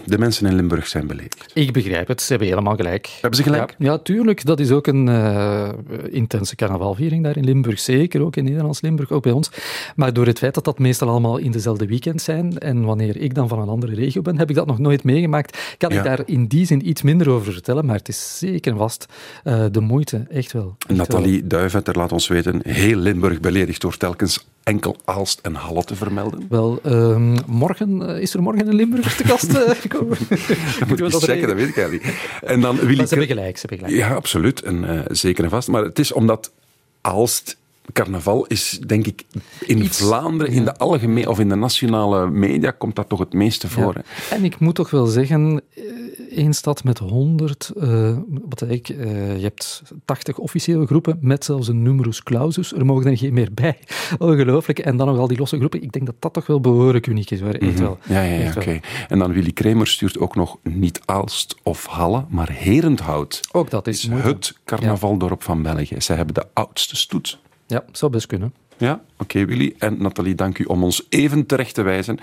De 0.04 0.18
mensen 0.18 0.46
in 0.46 0.54
Limburg 0.54 0.86
zijn 0.86 1.06
beledigd. 1.06 1.50
Ik 1.54 1.72
begrijp 1.72 2.08
het, 2.08 2.20
ze 2.22 2.28
hebben 2.30 2.48
helemaal 2.48 2.76
gelijk. 2.76 3.08
Hebben 3.20 3.34
ze 3.34 3.42
gelijk? 3.42 3.74
Ja, 3.78 3.90
ja 3.90 3.98
tuurlijk. 3.98 4.44
Dat 4.44 4.60
is 4.60 4.70
ook 4.70 4.86
een 4.86 5.08
eh, 5.08 5.68
intense 6.10 6.56
carnavalviering 6.56 7.24
daar 7.24 7.36
in 7.36 7.44
Limburg. 7.44 7.80
Zeker 7.80 8.22
ook 8.22 8.36
in 8.36 8.44
Nederlands 8.44 8.80
Limburg, 8.80 9.10
ook 9.10 9.22
bij 9.22 9.32
ons. 9.32 9.50
Maar 9.96 10.12
door 10.12 10.26
het 10.26 10.38
feit 10.38 10.54
dat 10.54 10.64
dat 10.64 10.78
meestal 10.78 11.08
allemaal 11.08 11.36
in 11.38 11.50
dezelfde 11.50 11.86
weekend 11.86 12.22
zijn 12.22 12.58
en 12.58 12.84
wanneer 12.84 13.16
ik 13.16 13.34
dan 13.34 13.48
van 13.48 13.58
een 13.58 13.68
andere 13.68 13.94
regio 13.94 14.22
ben, 14.22 14.38
heb 14.38 14.48
ik 14.50 14.56
dat 14.56 14.66
nog 14.66 14.78
nooit 14.78 15.04
meegemaakt. 15.04 15.74
Kan 15.78 15.90
Ja. 15.90 15.96
ik 15.98 16.04
daar 16.04 16.20
in 16.26 16.46
die 16.46 16.66
zin 16.66 16.88
iets 16.88 17.02
minder 17.02 17.30
over 17.30 17.52
vertellen, 17.52 17.86
maar 17.86 17.96
het 17.96 18.08
is 18.08 18.38
zeker 18.38 18.72
en 18.72 18.78
vast 18.78 19.06
eh, 19.44 19.64
de 19.70 19.80
moeite. 19.80 20.26
Echt 20.30 20.52
wel. 20.52 20.76
Echt 20.86 20.98
Nathalie 20.98 21.46
Duivetter 21.46 21.96
laat 21.96 22.12
ons 22.12 22.28
weten, 22.28 22.60
heel 22.68 22.96
Limburg 22.96 23.40
beledigd 23.40 23.80
door 23.80 23.96
telkens 23.96 24.46
enkel 24.68 24.96
Aalst 25.04 25.40
en 25.42 25.54
Halle 25.54 25.84
te 25.84 25.94
vermelden. 25.94 26.46
Wel, 26.48 26.80
ehm, 26.82 27.36
morgen, 27.46 28.08
eh, 28.08 28.22
is 28.22 28.34
er 28.34 28.42
morgen 28.42 28.68
een 28.68 28.74
Limburg 28.74 29.16
te 29.16 29.24
gast 29.24 29.54
eh, 29.54 29.70
gekomen? 29.70 30.18
Dat 30.78 30.88
moet 30.88 30.98
ik 30.98 31.04
eens 31.04 31.24
checken, 31.24 31.48
dat 31.48 31.56
weet 31.56 31.68
ik 31.68 31.76
eigenlijk 31.76 32.04
niet. 32.04 32.14
En 32.40 32.60
dan 32.60 32.76
Willy 32.76 32.96
Maar 32.96 33.06
ze 33.06 33.14
hebben 33.14 33.36
gelijk, 33.36 33.58
ze 33.58 33.66
hebben 33.68 33.88
gelijk. 33.88 34.08
Ja, 34.08 34.14
absoluut. 34.14 34.62
En, 34.62 34.84
eh, 34.84 35.00
zeker 35.08 35.44
en 35.44 35.50
vast. 35.50 35.68
Maar 35.68 35.82
het 35.82 35.98
is 35.98 36.12
omdat 36.12 36.52
Aalst 37.00 37.56
carnaval 37.92 38.46
is, 38.46 38.80
denk 38.86 39.06
ik, 39.06 39.24
in 39.60 39.82
Iets- 39.82 39.98
Vlaanderen, 39.98 40.52
in 40.52 40.64
de 40.64 40.76
algemeen 40.76 41.28
of 41.28 41.38
in 41.40 41.48
de 41.48 41.54
nationale 41.54 42.30
media, 42.30 42.70
komt 42.70 42.96
dat 42.96 43.08
toch 43.08 43.18
het 43.18 43.32
meeste 43.32 43.68
voor. 43.68 43.92
Ja. 43.94 44.02
hè. 44.04 44.36
En 44.36 44.44
ik 44.44 44.58
moet 44.58 44.74
toch 44.74 44.90
wel 44.90 45.06
zeggen, 45.06 45.62
eh, 45.74 45.82
één 46.30 46.54
stad 46.54 46.84
met 46.84 46.98
100, 46.98 47.72
eh, 47.80 48.16
wat 48.48 48.62
ik, 48.70 48.88
eh, 48.88 49.36
je 49.36 49.42
hebt 49.42 49.82
80 50.04 50.38
officiële 50.38 50.86
groepen 50.86 51.18
met 51.20 51.44
zelfs 51.44 51.68
een 51.68 51.82
numerus 51.82 52.22
clausus. 52.22 52.72
Er 52.72 52.86
mogen 52.86 53.10
er 53.10 53.16
geen 53.18 53.32
meer 53.34 53.48
bij. 53.54 53.78
Ongelooflijk. 54.18 54.78
En 54.78 54.96
dan 54.96 55.06
nog 55.06 55.18
al 55.18 55.28
die 55.28 55.38
losse 55.38 55.56
groepen. 55.56 55.82
Ik 55.82 55.92
denk 55.92 56.06
dat 56.06 56.14
dat 56.18 56.32
toch 56.32 56.46
wel 56.46 56.60
behoorlijk 56.60 57.06
uniek 57.06 57.30
is. 57.30 57.40
Hoor. 57.40 57.52
Echt 57.54 57.78
wel. 57.78 57.98
Ja, 58.08 58.22
ja, 58.22 58.40
ja 58.40 58.52
oké. 58.56 58.80
En 59.08 59.18
dan 59.18 59.32
Willy 59.32 59.52
Kramer 59.52 59.86
stuurt 59.86 60.18
ook 60.18 60.34
nog 60.34 60.56
niet 60.62 61.00
Aalst 61.04 61.56
of 61.62 61.86
Halle, 61.86 62.24
maar 62.28 62.50
Herenthout. 62.52 63.40
Ook 63.52 63.70
dat 63.70 63.86
is 63.86 64.08
is 64.08 64.22
het 64.22 64.58
carnavaldorp 64.64 65.42
van 65.42 65.62
België. 65.62 65.94
Zij 65.98 66.16
hebben 66.16 66.34
de 66.34 66.46
oudste 66.52 66.96
stoet. 66.96 67.38
Ja, 67.68 67.84
zou 67.92 68.12
best 68.12 68.26
kunnen. 68.26 68.54
Ja, 68.76 69.00
oké 69.18 69.44
Willy. 69.44 69.74
En 69.78 70.02
Nathalie, 70.02 70.34
dank 70.34 70.58
u 70.58 70.64
om 70.64 70.84
ons 70.84 71.06
even 71.08 71.46
terecht 71.46 71.74
te 71.74 71.82
wijzen. 71.82 72.18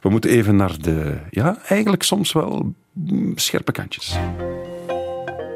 We 0.00 0.08
moeten 0.08 0.30
even 0.30 0.56
naar 0.56 0.78
de, 0.80 1.18
ja, 1.30 1.58
eigenlijk 1.68 2.02
soms 2.02 2.32
wel 2.32 2.72
mm, 2.92 3.38
scherpe 3.38 3.72
kantjes. 3.72 4.16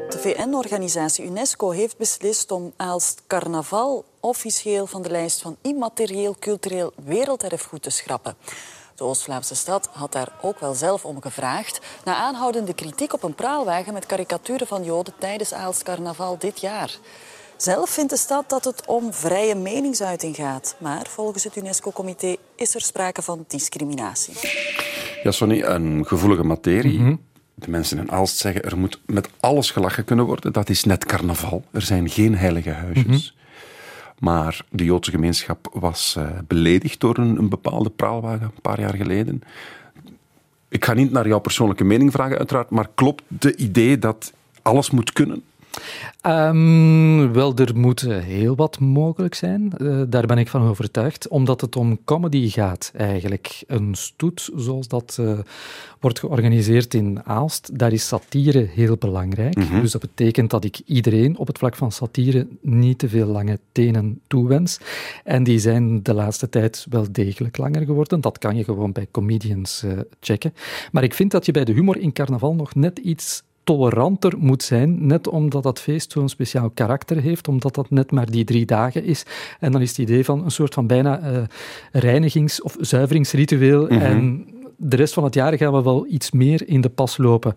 De 0.09 0.17
VN-organisatie 0.19 1.25
UNESCO 1.25 1.69
heeft 1.69 1.97
beslist 1.97 2.51
om 2.51 2.73
Aalst 2.75 3.21
carnaval 3.27 4.05
officieel 4.19 4.87
van 4.87 5.01
de 5.01 5.09
lijst 5.09 5.41
van 5.41 5.57
immaterieel 5.61 6.35
cultureel 6.39 6.93
werelderfgoed 7.05 7.81
te 7.81 7.89
schrappen. 7.89 8.35
De 8.95 9.03
Oost-Vlaamse 9.03 9.55
stad 9.55 9.89
had 9.91 10.11
daar 10.11 10.31
ook 10.41 10.59
wel 10.59 10.73
zelf 10.73 11.05
om 11.05 11.21
gevraagd, 11.21 11.79
na 12.03 12.15
aanhoudende 12.15 12.73
kritiek 12.73 13.13
op 13.13 13.23
een 13.23 13.35
praalwagen 13.35 13.93
met 13.93 14.05
karikaturen 14.05 14.67
van 14.67 14.83
Joden 14.83 15.13
tijdens 15.19 15.53
Aalst 15.53 15.83
carnaval 15.83 16.37
dit 16.37 16.59
jaar. 16.59 16.97
Zelf 17.57 17.89
vindt 17.89 18.09
de 18.09 18.17
stad 18.17 18.49
dat 18.49 18.65
het 18.65 18.85
om 18.85 19.13
vrije 19.13 19.55
meningsuiting 19.55 20.35
gaat, 20.35 20.75
maar 20.79 21.05
volgens 21.09 21.43
het 21.43 21.55
UNESCO-comité 21.55 22.35
is 22.55 22.75
er 22.75 22.81
sprake 22.81 23.21
van 23.21 23.45
discriminatie. 23.47 24.33
Ja, 25.23 25.31
Sonny, 25.31 25.61
een 25.61 26.05
gevoelige 26.05 26.43
materie. 26.43 26.99
Mhm. 26.99 27.15
De 27.53 27.69
mensen 27.69 27.97
in 27.97 28.11
Aalst 28.11 28.37
zeggen, 28.37 28.63
er 28.63 28.77
moet 28.77 28.99
met 29.05 29.29
alles 29.39 29.71
gelachen 29.71 30.03
kunnen 30.03 30.25
worden. 30.25 30.53
Dat 30.53 30.69
is 30.69 30.83
net 30.83 31.05
carnaval. 31.05 31.63
Er 31.71 31.81
zijn 31.81 32.09
geen 32.09 32.35
heilige 32.35 32.69
huisjes. 32.69 33.33
Mhm. 33.35 34.25
Maar 34.25 34.65
de 34.69 34.83
Joodse 34.83 35.11
gemeenschap 35.11 35.69
was 35.73 36.15
eh, 36.17 36.27
beledigd 36.47 36.99
door 36.99 37.17
een, 37.17 37.37
een 37.37 37.49
bepaalde 37.49 37.89
praalwagen 37.89 38.41
een 38.55 38.61
paar 38.61 38.79
jaar 38.79 38.95
geleden. 38.95 39.41
Ik 40.69 40.85
ga 40.85 40.93
niet 40.93 41.11
naar 41.11 41.27
jouw 41.27 41.39
persoonlijke 41.39 41.83
mening 41.83 42.11
vragen, 42.11 42.37
uiteraard, 42.37 42.69
maar 42.69 42.89
klopt 42.95 43.23
de 43.27 43.55
idee 43.55 43.99
dat 43.99 44.33
alles 44.61 44.91
moet 44.91 45.13
kunnen? 45.13 45.43
Ehm, 46.21 47.31
wel, 47.31 47.55
er 47.55 47.77
moet 47.77 48.03
eh, 48.03 48.17
heel 48.17 48.55
wat 48.55 48.79
mogelijk 48.79 49.35
zijn. 49.35 49.73
Eh, 49.77 50.01
daar 50.07 50.25
ben 50.25 50.37
ik 50.37 50.47
van 50.47 50.61
overtuigd. 50.61 51.27
Omdat 51.27 51.61
het 51.61 51.75
om 51.75 51.99
comedy 52.03 52.49
gaat, 52.49 52.91
eigenlijk. 52.95 53.63
Een 53.67 53.95
stoet, 53.95 54.49
zoals 54.55 54.87
dat 54.87 55.17
eh, 55.19 55.39
wordt 55.99 56.19
georganiseerd 56.19 56.93
in 56.93 57.19
Aalst, 57.23 57.79
daar 57.79 57.91
is 57.91 58.07
satire 58.07 58.67
heel 58.73 58.95
belangrijk. 58.97 59.81
Dus 59.81 59.91
dat 59.91 60.01
betekent 60.01 60.49
dat 60.49 60.63
ik 60.63 60.79
iedereen 60.85 61.37
op 61.37 61.47
het 61.47 61.57
vlak 61.57 61.75
van 61.75 61.91
satire 61.91 62.47
niet 62.61 62.99
te 62.99 63.09
veel 63.09 63.27
lange 63.27 63.59
tenen 63.71 64.19
toewens. 64.27 64.79
En 65.23 65.43
die 65.43 65.59
zijn 65.59 66.03
de 66.03 66.13
laatste 66.13 66.49
tijd 66.49 66.85
wel 66.89 67.05
degelijk 67.11 67.57
langer 67.57 67.85
geworden. 67.85 68.21
Dat 68.21 68.37
kan 68.37 68.55
je 68.55 68.63
gewoon 68.63 68.91
bij 68.91 69.07
comedians 69.11 69.83
checken. 70.19 70.53
Maar 70.91 71.03
ik 71.03 71.13
vind 71.13 71.31
dat 71.31 71.45
je 71.45 71.51
bij 71.51 71.65
de 71.65 71.73
humor 71.73 71.97
in 71.97 72.13
carnaval 72.13 72.55
nog 72.55 72.75
net 72.75 72.97
iets 72.99 73.43
toleranter 73.67 74.33
moet 74.37 74.63
zijn, 74.63 75.07
net 75.07 75.27
omdat 75.27 75.63
dat 75.63 75.79
feest 75.79 76.11
zo'n 76.11 76.29
speciaal 76.29 76.69
karakter 76.69 77.21
heeft, 77.21 77.47
omdat 77.47 77.75
dat 77.75 77.89
net 77.89 78.11
maar 78.11 78.31
die 78.31 78.43
drie 78.43 78.65
dagen 78.65 79.03
is. 79.03 79.25
En 79.59 79.71
dan 79.71 79.81
is 79.81 79.89
het 79.89 79.97
idee 79.97 80.25
van 80.25 80.43
een 80.43 80.51
soort 80.51 80.73
van 80.73 80.87
bijna 80.87 81.19
eh, 81.19 81.43
reinigings- 81.91 82.61
of 82.61 82.75
zuiveringsritueel. 82.79 83.87
En 83.87 84.47
de 84.77 84.95
rest 84.95 85.13
van 85.13 85.23
het 85.23 85.33
jaar 85.33 85.57
gaan 85.57 85.73
we 85.73 85.83
wel 85.83 86.05
iets 86.09 86.31
meer 86.31 86.67
in 86.67 86.81
de 86.81 86.89
pas 86.89 87.17
lopen. 87.17 87.55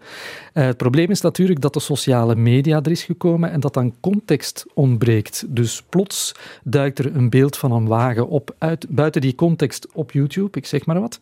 Eh, 0.52 0.64
het 0.64 0.76
probleem 0.76 1.10
is 1.10 1.20
natuurlijk 1.20 1.60
dat 1.60 1.74
de 1.74 1.80
sociale 1.80 2.34
media 2.34 2.82
er 2.82 2.90
is 2.90 3.02
gekomen 3.02 3.50
en 3.50 3.60
dat 3.60 3.74
dan 3.74 3.94
context 4.00 4.66
ontbreekt. 4.74 5.44
Dus 5.48 5.82
plots 5.88 6.34
duikt 6.64 6.98
er 6.98 7.16
een 7.16 7.30
beeld 7.30 7.56
van 7.56 7.72
een 7.72 7.86
wagen 7.86 8.28
op 8.28 8.54
uit, 8.58 8.86
buiten 8.88 9.20
die 9.20 9.34
context 9.34 9.86
op 9.92 10.12
YouTube, 10.12 10.58
ik 10.58 10.66
zeg 10.66 10.86
maar 10.86 11.00
wat. 11.00 11.20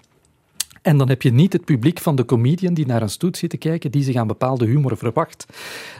En 0.88 0.98
dan 0.98 1.08
heb 1.08 1.22
je 1.22 1.32
niet 1.32 1.52
het 1.52 1.64
publiek 1.64 1.98
van 1.98 2.16
de 2.16 2.24
comedian 2.24 2.74
die 2.74 2.86
naar 2.86 3.02
een 3.02 3.10
stoet 3.10 3.36
zit 3.36 3.50
te 3.50 3.56
kijken, 3.56 3.90
die 3.90 4.02
zich 4.02 4.16
aan 4.16 4.26
bepaalde 4.26 4.66
humor 4.66 4.96
verwacht. 4.96 5.46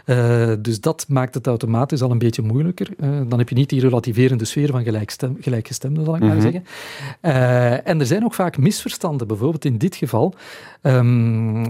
Uh, 0.07 0.53
dus 0.59 0.81
dat 0.81 1.05
maakt 1.09 1.35
het 1.35 1.47
automatisch 1.47 2.03
al 2.03 2.11
een 2.11 2.19
beetje 2.19 2.43
moeilijker. 2.43 2.89
Uh, 3.01 3.21
dan 3.29 3.39
heb 3.39 3.49
je 3.49 3.55
niet 3.55 3.69
die 3.69 3.81
relativerende 3.81 4.45
sfeer 4.45 4.71
van 4.71 4.83
gelijkstem, 4.83 5.37
gelijkgestemden, 5.41 6.05
zal 6.05 6.17
ik 6.17 6.23
maar 6.23 6.41
zeggen. 6.41 6.65
Uh, 7.23 7.89
en 7.89 8.01
er 8.01 8.07
zijn 8.07 8.25
ook 8.25 8.35
vaak 8.35 8.59
misverstanden. 8.59 9.27
Bijvoorbeeld 9.27 9.65
in 9.65 9.79
dit 9.79 9.97
geval. 9.97 10.35
Um, 10.83 11.65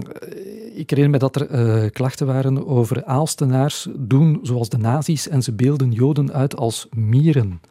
ik 0.73 0.89
herinner 0.89 1.09
me 1.09 1.17
dat 1.17 1.35
er 1.35 1.91
klachten 1.91 2.27
waren 2.27 2.67
over 2.67 3.05
Aalstenaars 3.05 3.87
doen 3.97 4.39
zoals 4.41 4.69
de 4.69 4.77
nazi's 4.77 5.27
en 5.27 5.43
ze 5.43 5.51
beelden 5.51 5.91
Joden 5.91 6.33
uit 6.33 6.55
als 6.55 6.87
mieren. 6.91 7.61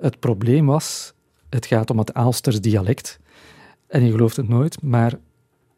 het 0.00 0.20
probleem 0.20 0.66
was, 0.66 1.12
het 1.48 1.66
gaat 1.66 1.90
om 1.90 1.98
het 1.98 2.14
Aalsters 2.14 2.60
dialect. 2.60 3.20
En 3.92 4.04
je 4.04 4.10
gelooft 4.10 4.36
het 4.36 4.48
nooit, 4.48 4.82
maar 4.82 5.12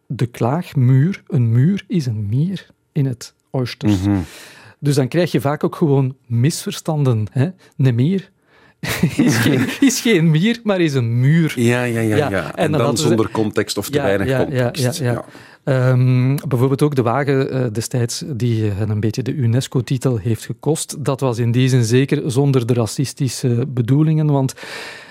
de 0.06 0.26
klaagmuur, 0.26 1.22
een 1.26 1.52
muur 1.52 1.84
is 1.88 2.06
een 2.06 2.26
mier 2.28 2.66
in 2.92 3.06
het 3.06 3.34
Oysters. 3.50 4.00
Mhm. 4.02 4.16
Dus 4.78 4.94
dan 4.94 5.08
krijg 5.08 5.32
je 5.32 5.40
vaak 5.40 5.64
ook 5.64 5.76
gewoon 5.76 6.16
misverstanden. 6.26 7.26
Hè? 7.30 7.48
Een 7.76 7.94
mier 7.94 8.30
is, 9.16 9.36
geen, 9.36 9.66
is 9.80 10.00
geen 10.00 10.30
mier, 10.30 10.60
maar 10.62 10.80
is 10.80 10.94
een 10.94 11.20
muur. 11.20 11.52
Ja, 11.56 11.82
ja, 11.84 12.00
ja. 12.00 12.16
ja. 12.16 12.30
Ja, 12.30 12.44
En, 12.46 12.52
en 12.56 12.62
dan 12.62 12.70
dan, 12.72 12.80
hadden 12.80 12.98
ze- 12.98 13.06
zonder 13.08 13.30
context 13.30 13.78
of 13.78 13.88
te 13.90 13.96
Ja, 13.98 14.02
weinig 14.04 14.26
ja, 14.28 14.38
ja, 14.38 14.44
context. 14.44 14.98
ja, 14.98 15.12
ja. 15.12 15.24
Ehm, 15.64 16.36
bijvoorbeeld 16.48 16.82
ook 16.82 16.94
de 16.94 17.02
wagen 17.02 17.50
eh, 17.50 17.66
destijds 17.72 18.24
die 18.26 18.62
hen 18.70 18.90
een 18.90 19.00
beetje 19.00 19.22
de 19.22 19.32
UNESCO-titel 19.34 20.16
heeft 20.16 20.44
gekost. 20.44 21.04
Dat 21.04 21.20
was 21.20 21.38
in 21.38 21.52
die 21.52 21.68
zin 21.68 21.84
zeker 21.84 22.30
zonder 22.30 22.66
de 22.66 22.74
racistische 22.74 23.64
bedoelingen, 23.68 24.26
want 24.26 24.54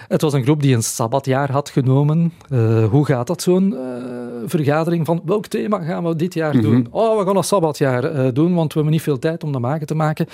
het 0.08 0.22
was 0.22 0.34
een 0.34 0.44
groep 0.44 0.62
die 0.62 0.76
een 0.76 0.84
sabbatjaar 0.84 1.52
had 1.52 1.70
genomen. 1.70 2.34
Eh, 2.50 2.86
hoe 2.86 3.06
gaat 3.06 3.28
dat, 3.28 3.42
zo'n 3.42 3.76
eh, 3.76 3.80
vergadering 4.46 5.06
van 5.06 5.22
welk 5.26 5.48
thema 5.48 5.80
gaan 5.84 6.04
we 6.04 6.16
dit 6.16 6.34
jaar 6.34 6.62
doen? 6.62 6.88
Oh, 6.90 7.20
we 7.20 7.26
gaan 7.26 7.38
een 7.38 7.44
sabbatjaar 7.44 8.04
eh, 8.04 8.28
doen, 8.34 8.54
want 8.54 8.68
we 8.68 8.74
hebben 8.74 8.92
niet 8.92 9.02
veel 9.02 9.20
tijd 9.20 9.44
om 9.44 9.52
de 9.52 9.60
maken 9.60 9.88
te 9.88 9.96
maken. 9.96 10.28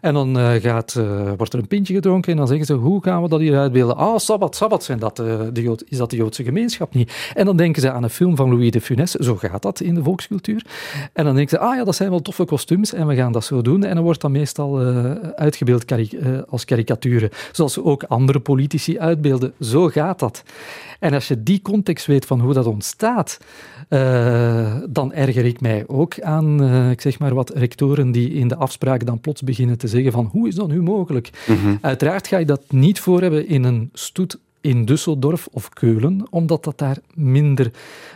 En 0.00 0.14
dan 0.14 0.36
gaat, 0.60 1.00
wordt 1.36 1.52
er 1.52 1.58
een 1.58 1.68
pintje 1.68 1.94
gedronken 1.94 2.32
en 2.32 2.38
dan 2.38 2.46
zeggen 2.46 2.66
ze, 2.66 2.72
hoe 2.72 3.02
gaan 3.02 3.22
we 3.22 3.28
dat 3.28 3.40
hier 3.40 3.58
uitbeelden? 3.58 3.96
Ah, 3.96 4.18
sabbat, 4.18 4.56
sabbat 4.56 4.84
zijn 4.84 4.98
dat, 4.98 5.16
de 5.16 5.62
Jood, 5.62 5.84
is 5.88 5.98
dat 5.98 6.10
de 6.10 6.16
Joodse 6.16 6.44
gemeenschap 6.44 6.94
niet? 6.94 7.30
En 7.34 7.44
dan 7.44 7.56
denken 7.56 7.82
ze 7.82 7.90
aan 7.90 8.02
een 8.02 8.10
film 8.10 8.36
van 8.36 8.48
Louis 8.48 8.70
de 8.70 8.80
Funès, 8.80 9.10
zo 9.10 9.36
gaat 9.36 9.62
dat 9.62 9.80
in 9.80 9.94
de 9.94 10.02
volkscultuur. 10.02 10.64
En 11.12 11.24
dan 11.24 11.34
denken 11.34 11.58
ze, 11.58 11.64
ah 11.64 11.76
ja, 11.76 11.84
dat 11.84 11.94
zijn 11.94 12.10
wel 12.10 12.22
toffe 12.22 12.44
kostuums 12.44 12.92
en 12.92 13.06
we 13.06 13.14
gaan 13.14 13.32
dat 13.32 13.44
zo 13.44 13.62
doen. 13.62 13.84
En 13.84 13.94
dan 13.94 14.04
wordt 14.04 14.20
dat 14.20 14.30
meestal 14.30 14.78
uitgebeeld 15.34 15.92
als 16.48 16.64
karikaturen, 16.64 17.30
zoals 17.52 17.78
ook 17.78 18.02
andere 18.02 18.40
politici 18.40 18.98
uitbeelden. 19.14 19.52
Zo 19.60 19.88
gaat 19.88 20.18
dat. 20.18 20.42
En 20.98 21.14
als 21.14 21.28
je 21.28 21.42
die 21.42 21.62
context 21.62 22.06
weet 22.06 22.26
van 22.26 22.40
hoe 22.40 22.52
dat 22.52 22.66
ontstaat, 22.66 23.38
eh, 23.88 24.76
dan 24.88 25.12
erger 25.12 25.44
ik 25.44 25.60
mij 25.60 25.84
ook 25.86 26.20
aan, 26.20 26.62
eh, 26.62 26.90
ik 26.90 27.00
zeg 27.00 27.18
maar 27.18 27.34
wat, 27.34 27.50
rectoren 27.50 28.12
die 28.12 28.30
in 28.30 28.48
de 28.48 28.56
afspraak 28.56 29.06
dan 29.06 29.20
plots 29.20 29.42
beginnen 29.42 29.78
te 29.78 29.88
zeggen 29.88 30.12
van 30.12 30.28
hoe 30.32 30.48
is 30.48 30.54
dat 30.54 30.68
nu 30.68 30.82
mogelijk? 30.82 31.30
Uiteraard 31.80 32.26
ga 32.26 32.38
je 32.38 32.44
dat 32.44 32.62
niet 32.68 33.00
voor 33.00 33.20
hebben 33.20 33.48
in 33.48 33.64
een 33.64 33.90
stoet 33.92 34.38
in 34.60 34.88
Düsseldorf 34.88 35.44
of 35.52 35.68
Keulen, 35.68 36.26
omdat 36.30 36.64
dat 36.64 36.78
daar 36.78 36.98
minder 37.14 37.70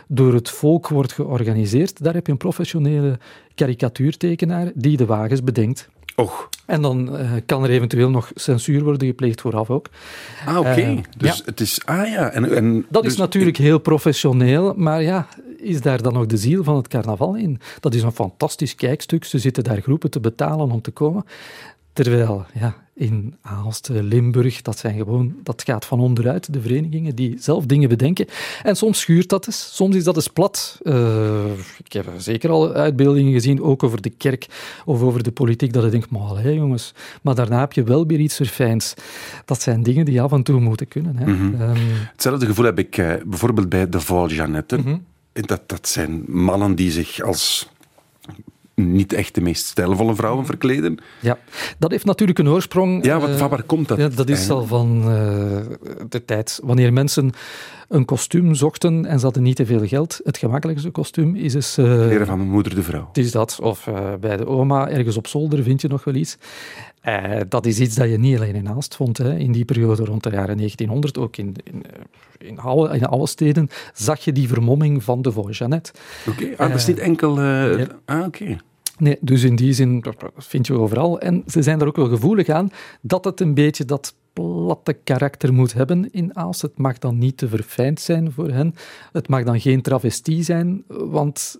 door 0.07 0.33
het 0.33 0.49
volk 0.49 0.87
wordt 0.87 1.13
georganiseerd. 1.13 2.03
Daar 2.03 2.13
heb 2.13 2.25
je 2.25 2.31
een 2.31 2.37
professionele 2.37 3.19
karikatuurtekenaar 3.55 4.71
die 4.75 4.97
de 4.97 5.05
wagens 5.05 5.43
bedenkt. 5.43 5.89
Och, 6.19 6.49
En 6.65 6.81
dan 6.81 7.17
eh, 7.17 7.31
kan 7.45 7.63
er 7.63 7.69
eventueel 7.69 8.09
nog 8.09 8.31
censuur 8.35 8.83
worden 8.83 9.07
gepleegd 9.07 9.41
vooraf 9.41 9.69
ook. 9.69 9.89
ah, 10.45 10.57
oké. 10.57 10.69
Eh, 10.69 10.97
dus 11.17 11.37
ja. 11.37 11.43
het 11.45 11.59
is... 11.59 11.81
Ah 11.85 12.07
ja. 12.07 12.29
En, 12.29 12.55
en, 12.55 12.85
Dat 12.89 13.03
dus- 13.03 13.11
is 13.11 13.17
natuurlijk 13.17 13.57
heel 13.57 13.77
professioneel, 13.79 14.73
maar 14.75 15.01
ja, 15.01 15.27
is 15.57 15.81
daar 15.81 16.01
dan 16.01 16.13
nog 16.13 16.25
de 16.25 16.37
ziel 16.37 16.63
van 16.63 16.75
het 16.75 16.87
carnaval 16.87 17.35
in? 17.35 17.59
Dat 17.79 17.93
is 17.93 18.01
een 18.01 18.11
fantastisch 18.11 18.75
kijkstuk. 18.75 19.23
Ze 19.25 19.39
zitten 19.39 19.63
daar 19.63 19.81
groepen 19.81 20.09
te 20.09 20.19
betalen 20.19 20.71
om 20.71 20.81
te 20.81 20.91
komen. 20.91 21.25
Terwijl, 21.93 22.45
ja, 22.53 22.75
in 22.99 23.35
Aalst, 23.41 23.89
Limburg, 23.89 24.61
dat 24.61 24.77
zijn 24.77 24.95
gewoon, 24.95 25.35
dat 25.43 25.63
gaat 25.65 25.85
van 25.85 25.99
onderuit, 25.99 26.53
de 26.53 26.61
verenigingen 26.61 27.15
die 27.15 27.35
zelf 27.39 27.65
dingen 27.65 27.89
bedenken. 27.89 28.25
En 28.63 28.75
soms 28.75 28.99
schuurt 28.99 29.29
dat 29.29 29.47
eens, 29.47 29.75
soms 29.75 29.95
is 29.95 30.03
dat 30.03 30.15
eens 30.15 30.27
plat. 30.27 30.79
Eh, 30.83 31.45
ik 31.83 31.93
heb 31.93 32.13
zeker 32.17 32.49
al 32.49 32.73
uitbeeldingen 32.73 33.33
gezien, 33.33 33.61
ook 33.61 33.83
over 33.83 34.01
de 34.01 34.09
kerk 34.09 34.45
of 34.85 35.01
over 35.01 35.23
de 35.23 35.31
politiek, 35.31 35.73
dat 35.73 35.85
ik 35.85 35.91
denk, 35.91 36.09
maar 36.09 36.21
allee, 36.21 36.55
jongens, 36.55 36.93
maar 37.21 37.35
daarna 37.35 37.59
heb 37.59 37.73
je 37.73 37.83
wel 37.83 38.05
weer 38.05 38.19
iets 38.19 38.35
verfijns. 38.35 38.93
Dat 39.45 39.61
zijn 39.61 39.83
dingen 39.83 40.05
die 40.05 40.21
af 40.21 40.31
en 40.31 40.43
toe 40.43 40.59
moeten 40.59 40.87
kunnen. 40.87 41.17
Hè. 41.17 41.25
Ehm, 41.25 41.77
Hetzelfde 42.11 42.45
gevoel 42.45 42.65
heb 42.65 42.79
ik 42.79 42.97
eh, 42.97 43.13
bijvoorbeeld 43.25 43.69
bij 43.69 43.89
de 43.89 43.99
Val 43.99 44.29
Jeannette. 44.29 44.77
Mhm. 44.77 44.97
dat, 45.33 45.61
dat 45.65 45.87
zijn 45.87 46.23
mannen 46.27 46.75
die 46.75 46.91
zich 46.91 47.21
als 47.21 47.69
niet 48.79 49.13
echt 49.13 49.35
de 49.35 49.41
meest 49.41 49.65
stijlvolle 49.65 50.15
vrouwen 50.15 50.45
verkleden. 50.45 50.97
Ja, 51.19 51.37
dat 51.77 51.91
heeft 51.91 52.05
natuurlijk 52.05 52.39
een 52.39 52.47
oorsprong. 52.49 53.05
Ja, 53.05 53.19
wat, 53.19 53.29
eh, 53.29 53.35
van 53.37 53.49
waar 53.49 53.63
komt 53.63 53.87
dat? 53.87 53.97
Ja, 53.97 54.07
dat 54.09 54.29
is 54.29 54.49
al 54.49 54.57
eigenlijk? 54.59 55.03
van 55.03 55.11
eh, 55.11 56.05
de 56.09 56.25
tijd. 56.25 56.59
Wanneer 56.63 56.93
mensen 56.93 57.31
een 57.87 58.05
kostuum 58.05 58.55
zochten 58.55 59.05
en 59.05 59.19
ze 59.19 59.25
hadden 59.25 59.43
niet 59.43 59.55
te 59.55 59.65
veel 59.65 59.87
geld, 59.87 60.19
het 60.23 60.37
gemakkelijkste 60.37 60.89
kostuum 60.89 61.35
is 61.35 61.53
eens... 61.53 61.77
eh, 61.77 61.85
Leren 61.85 62.25
van 62.25 62.37
mijn 62.37 62.49
moeder 62.49 62.75
de 62.75 62.83
vrouw. 62.83 63.07
het 63.07 63.17
is 63.17 63.31
dat. 63.31 63.59
Of 63.61 63.87
bij 64.19 64.37
de 64.37 64.45
oma, 64.45 64.89
ergens 64.89 65.17
op 65.17 65.27
zolder, 65.27 65.63
vind 65.63 65.81
je 65.81 65.87
nog 65.87 66.03
wel 66.03 66.13
iets. 66.13 66.37
Dat 67.49 67.65
is 67.65 67.79
iets 67.79 67.95
dat 67.95 68.09
je 68.09 68.17
niet 68.17 68.37
alleen 68.37 68.55
in 68.55 68.69
Aalst 68.69 68.95
vond. 68.95 69.17
Hè. 69.17 69.37
In 69.37 69.51
die 69.51 69.65
periode 69.65 70.05
rond 70.05 70.23
de 70.23 70.29
jaren 70.29 70.57
1900, 70.57 71.17
ook 71.17 71.37
in, 71.37 71.55
in, 71.63 71.83
in, 72.37 72.59
alle, 72.59 72.95
in 72.95 73.05
alle 73.05 73.27
steden, 73.27 73.69
zag 73.93 74.19
je 74.19 74.31
die 74.31 74.47
vermomming 74.47 75.03
van 75.03 75.21
de 75.21 75.47
Jeannette. 75.49 75.91
Oké, 76.27 76.45
ah, 76.57 76.69
dat 76.69 76.77
is 76.77 76.87
niet 76.87 76.99
enkel... 76.99 77.41
ja. 77.41 77.87
Ah, 78.05 78.25
oké. 78.25 78.57
Nee, 78.99 79.17
dus 79.21 79.43
in 79.43 79.55
die 79.55 79.73
zin 79.73 80.03
vind 80.37 80.67
je 80.67 80.73
overal. 80.73 81.19
En 81.19 81.43
ze 81.47 81.61
zijn 81.61 81.79
daar 81.79 81.87
ook 81.87 81.95
wel 81.95 82.09
gevoelig 82.09 82.49
aan 82.49 82.71
dat 83.01 83.25
het 83.25 83.39
een 83.39 83.53
beetje 83.53 83.85
dat 83.85 84.15
platte 84.33 84.93
karakter 84.93 85.53
moet 85.53 85.73
hebben 85.73 86.11
in 86.11 86.35
Aalst. 86.35 86.61
Het 86.61 86.77
mag 86.77 86.97
dan 86.97 87.17
niet 87.17 87.37
te 87.37 87.47
verfijnd 87.47 87.99
zijn 87.99 88.31
voor 88.31 88.49
hen. 88.49 88.75
Het 89.11 89.27
mag 89.27 89.43
dan 89.43 89.59
geen 89.59 89.81
travestie 89.81 90.43
zijn, 90.43 90.83
want 90.87 91.59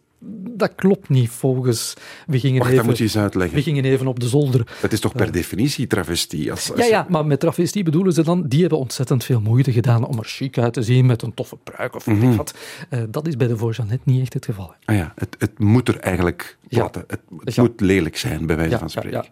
dat 0.55 0.75
klopt 0.75 1.09
niet 1.09 1.29
volgens... 1.29 1.93
We 2.27 2.39
gingen, 2.39 2.57
Wacht, 2.57 2.69
dat 2.69 2.73
even, 2.79 2.85
moet 2.89 2.97
je 2.97 3.03
eens 3.03 3.17
uitleggen. 3.17 3.55
we 3.57 3.63
gingen 3.63 3.85
even 3.85 4.07
op 4.07 4.19
de 4.19 4.27
zolder. 4.27 4.67
Dat 4.81 4.91
is 4.91 4.99
toch 4.99 5.13
per 5.13 5.31
definitie 5.31 5.87
travestie? 5.87 6.51
Als, 6.51 6.71
als 6.71 6.79
Ja, 6.79 6.85
ja, 6.85 7.05
maar 7.09 7.25
met 7.25 7.39
travestie 7.39 7.83
bedoelen 7.83 8.13
ze 8.13 8.23
dan, 8.23 8.47
die 8.47 8.59
hebben 8.61 8.77
ontzettend 8.79 9.23
veel 9.23 9.41
moeite 9.41 9.71
gedaan 9.71 10.05
om 10.07 10.17
er 10.17 10.25
chic 10.25 10.57
uit 10.57 10.73
te 10.73 10.81
zien 10.83 11.05
met 11.05 11.21
een 11.21 11.33
toffe 11.33 11.57
pruik 11.63 11.95
of 11.95 12.07
ik 12.07 12.35
wat. 12.35 12.53
Eh, 12.89 13.01
dat 13.09 13.27
is 13.27 13.35
bij 13.37 13.47
de 13.47 13.57
Voorjanet 13.57 14.05
niet 14.05 14.21
echt 14.21 14.33
het 14.33 14.45
geval. 14.45 14.73
Ah 14.85 14.95
ja, 14.95 15.13
het, 15.15 15.35
het 15.39 15.59
moet 15.59 15.87
er 15.87 15.97
eigenlijk 15.99 16.57
Ja. 16.67 16.77
platten. 16.77 17.03
Het, 17.07 17.19
het 17.39 17.55
Ja. 17.55 17.61
moet 17.61 17.81
lelijk 17.81 18.17
zijn, 18.17 18.45
bij 18.45 18.55
wijze 18.55 18.71
Ja, 18.71 18.77
van 18.77 18.87
ja, 18.93 18.99
spreken. 18.99 19.23
ja. 19.23 19.29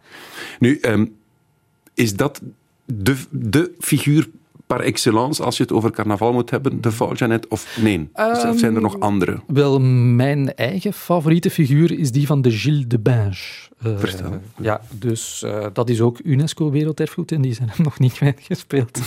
Nu, 0.60 0.78
ehm, 0.80 1.06
is 1.93 2.15
dat 2.15 2.41
de, 2.86 3.15
de 3.30 3.71
figuur 3.80 4.30
par 4.68 4.80
excellence, 4.80 5.44
als 5.44 5.58
je 5.58 5.64
het 5.64 5.72
over 5.72 5.92
carnaval 5.92 6.34
moet 6.34 6.50
hebben, 6.50 6.82
de 6.82 6.92
Jeannette, 7.14 7.48
of 7.50 7.78
nee? 7.82 8.10
of 8.14 8.60
zijn 8.60 8.76
er 8.76 8.82
nog 8.82 9.00
andere? 9.00 9.40
Wel, 9.48 9.80
mijn 9.80 10.54
eigen 10.56 10.94
favoriete 10.94 11.50
figuur 11.50 12.00
is 12.00 12.12
die 12.12 12.28
van 12.28 12.42
de 12.42 12.52
Gilles 12.52 12.88
de 12.88 13.00
Binge. 13.00 13.66
Eh, 13.84 13.92
Vertel. 13.98 14.40
Ja, 14.62 14.82
dus 14.92 15.44
eh, 15.44 15.66
dat 15.74 15.90
is 15.90 16.02
ook 16.02 16.20
UNESCO 16.24 16.72
Werelderfgoed 16.72 17.32
en 17.32 17.42
die 17.42 17.54
zijn 17.54 17.70
hem 17.72 17.84
nog 17.90 18.00
niet 18.00 18.13
kwijtgespeeld. 18.13 19.00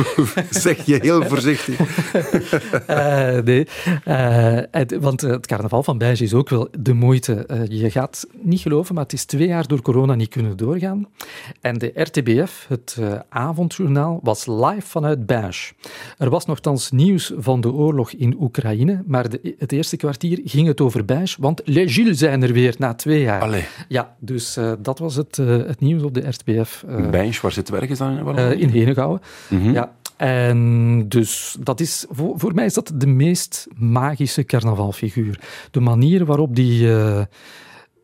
zeg 0.50 0.84
je 0.86 0.98
heel 1.02 1.22
voorzichtig. 1.26 1.78
Eh, 2.86 3.38
nee, 3.38 3.66
het- 4.70 4.96
want 5.00 5.20
het 5.20 5.46
carnaval 5.46 5.82
van 5.82 5.98
Bijge 5.98 6.22
is 6.24 6.34
ook 6.34 6.48
wel 6.48 6.68
de 6.78 6.92
moeite. 6.92 7.46
Je 7.68 7.90
gaat 7.90 8.26
niet 8.42 8.60
geloven, 8.60 8.94
maar 8.94 9.02
het 9.02 9.12
is 9.12 9.24
twee 9.24 9.46
jaar 9.46 9.66
door 9.66 9.82
corona 9.82 10.14
niet 10.14 10.28
kunnen 10.28 10.56
doorgaan. 10.56 11.06
En 11.60 11.78
de 11.78 11.92
RTBF, 11.94 12.66
het 12.68 12.98
avondjournaal, 13.28 14.20
was 14.22 14.46
live 14.46 14.80
vanuit 14.86 15.26
Bijge. 15.26 15.72
Er 16.18 16.30
was 16.30 16.46
nogthans 16.46 16.90
nieuws 16.90 17.32
van 17.38 17.60
de 17.60 17.72
oorlog 17.72 18.12
in 18.12 18.36
Oekraïne, 18.40 19.02
maar 19.06 19.28
de, 19.28 19.54
het 19.58 19.72
eerste 19.72 19.96
kwartier 19.96 20.40
ging 20.44 20.66
het 20.66 20.80
over 20.80 21.04
Bijge, 21.04 21.36
want 21.40 21.60
Les 21.64 21.94
Gilles 21.94 22.18
zijn 22.18 22.42
er 22.42 22.52
weer 22.52 22.74
na 22.78 22.94
twee 22.94 23.20
jaar. 23.22 23.40
Allee, 23.40 23.64
Ja, 23.88 24.09
dus 24.18 24.56
eh, 24.56 24.72
dat 24.78 24.98
was 24.98 25.14
het, 25.14 25.38
eh, 25.38 25.46
het 25.46 25.80
nieuws 25.80 26.02
op 26.02 26.14
de 26.14 26.28
RTBF. 26.28 26.84
eh, 26.88 27.10
Bijns, 27.10 27.40
waar 27.40 27.52
zit 27.52 27.68
werk? 27.68 27.90
Is 27.90 27.98
dat 27.98 28.08
in 28.58 28.68
Henegouwen. 28.68 29.20
Mhm. 29.48 29.70
Ja. 29.72 29.92
En 30.16 31.04
dus 31.08 31.56
dat 31.60 31.80
is, 31.80 32.06
voor, 32.10 32.38
voor 32.38 32.54
mij 32.54 32.64
is 32.64 32.74
dat 32.74 32.92
de 32.94 33.06
meest 33.06 33.66
magische 33.74 34.44
carnavalfiguur. 34.44 35.40
De 35.70 35.80
manier 35.80 36.24
waarop 36.24 36.56
die 36.56 36.88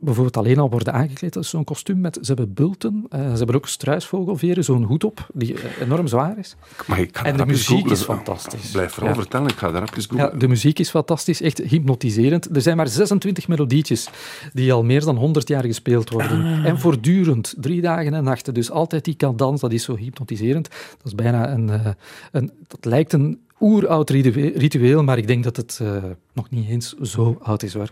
bijvoorbeeld 0.01 0.37
alleen 0.37 0.59
al 0.59 0.71
worden 0.71 0.93
aangekleed, 0.93 1.33
dat 1.33 1.43
is 1.43 1.49
zo'n 1.51 1.65
kostuum 1.65 2.01
met, 2.01 2.15
ze 2.21 2.27
hebben 2.27 2.55
bulten, 2.55 3.07
eh, 3.09 3.21
ze 3.31 3.37
hebben 3.37 3.55
ook 3.57 3.69
struisvogelveren, 3.69 4.65
zo'n 4.65 4.83
hoed 4.83 5.05
op, 5.05 5.27
die 5.35 5.55
eh, 5.55 5.81
enorm 5.81 6.07
zwaar 6.07 6.39
is. 6.39 6.57
Maar 6.87 6.99
ik 7.01 7.17
ga 7.19 7.25
En 7.25 7.37
de 7.37 7.47
muziek 7.47 7.77
googlen. 7.77 7.93
is 7.93 8.03
fantastisch. 8.03 8.71
Blijf 8.71 8.93
vooral 8.93 9.13
Ja. 9.15 9.19
vertellen, 9.21 9.49
ik 9.49 9.57
ga 9.57 9.71
daar 9.71 9.83
even 9.83 10.17
Ja, 10.17 10.23
googlen. 10.23 10.39
de 10.39 10.49
muziek 10.49 10.79
is 10.79 10.91
fantastisch, 10.91 11.41
echt 11.41 11.59
hypnotiserend. 11.59 12.57
Er 12.57 12.63
zijn 12.63 12.77
maar 12.77 12.89
26 12.89 13.49
melodietjes 13.49 14.09
die 14.53 14.73
al 14.73 14.85
meer 14.85 15.05
dan 15.05 15.17
100 15.17 15.49
jaar 15.49 15.65
gespeeld 15.65 16.11
worden. 16.11 16.65
En 16.65 16.79
voortdurend, 16.79 17.55
drie 17.61 17.81
dagen 17.81 18.15
en 18.15 18.25
nachten. 18.25 18.55
Dus 18.55 18.71
altijd 18.71 19.05
die 19.05 19.17
cadans, 19.17 19.61
dat 19.61 19.73
is 19.73 19.85
zo 19.85 19.97
hypnotiserend. 19.97 20.69
Dat 20.71 21.07
is 21.07 21.15
bijna 21.15 21.51
een... 21.53 21.71
eh, 21.71 21.87
een 22.33 22.51
dat 22.67 22.85
lijkt 22.85 23.13
een 23.13 23.39
oeroud 23.61 24.11
ritue- 24.11 24.53
ritueel, 24.59 25.03
maar 25.03 25.19
ik 25.19 25.27
denk 25.27 25.45
dat 25.45 25.57
het 25.57 25.79
eh, 25.83 26.05
nog 26.33 26.51
niet 26.51 26.69
eens 26.69 26.93
zo 26.93 27.39
oud 27.43 27.63
is. 27.63 27.75
Hoor. 27.75 27.91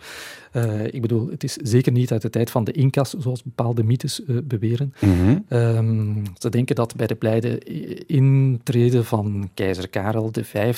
Eh, 0.52 0.86
ik 0.86 1.00
bedoel, 1.00 1.30
het 1.30 1.44
is 1.44 1.52
zeker 1.52 1.92
niet 1.92 2.12
uit 2.12 2.22
de 2.22 2.30
tijd 2.30 2.50
van 2.50 2.64
de 2.64 2.72
Incas, 2.72 3.14
zoals 3.18 3.42
bepaalde 3.42 3.84
mythes 3.84 4.24
eh, 4.24 4.36
beweren. 4.44 4.94
Mhm. 5.00 5.38
Ehm, 5.48 6.24
ze 6.38 6.48
denken 6.48 6.74
dat 6.74 6.96
bij 6.96 7.06
de 7.06 7.14
blijde 7.14 7.58
intrede 8.06 9.04
van 9.04 9.50
keizer 9.54 9.88
Karel 9.88 10.30
V, 10.32 10.76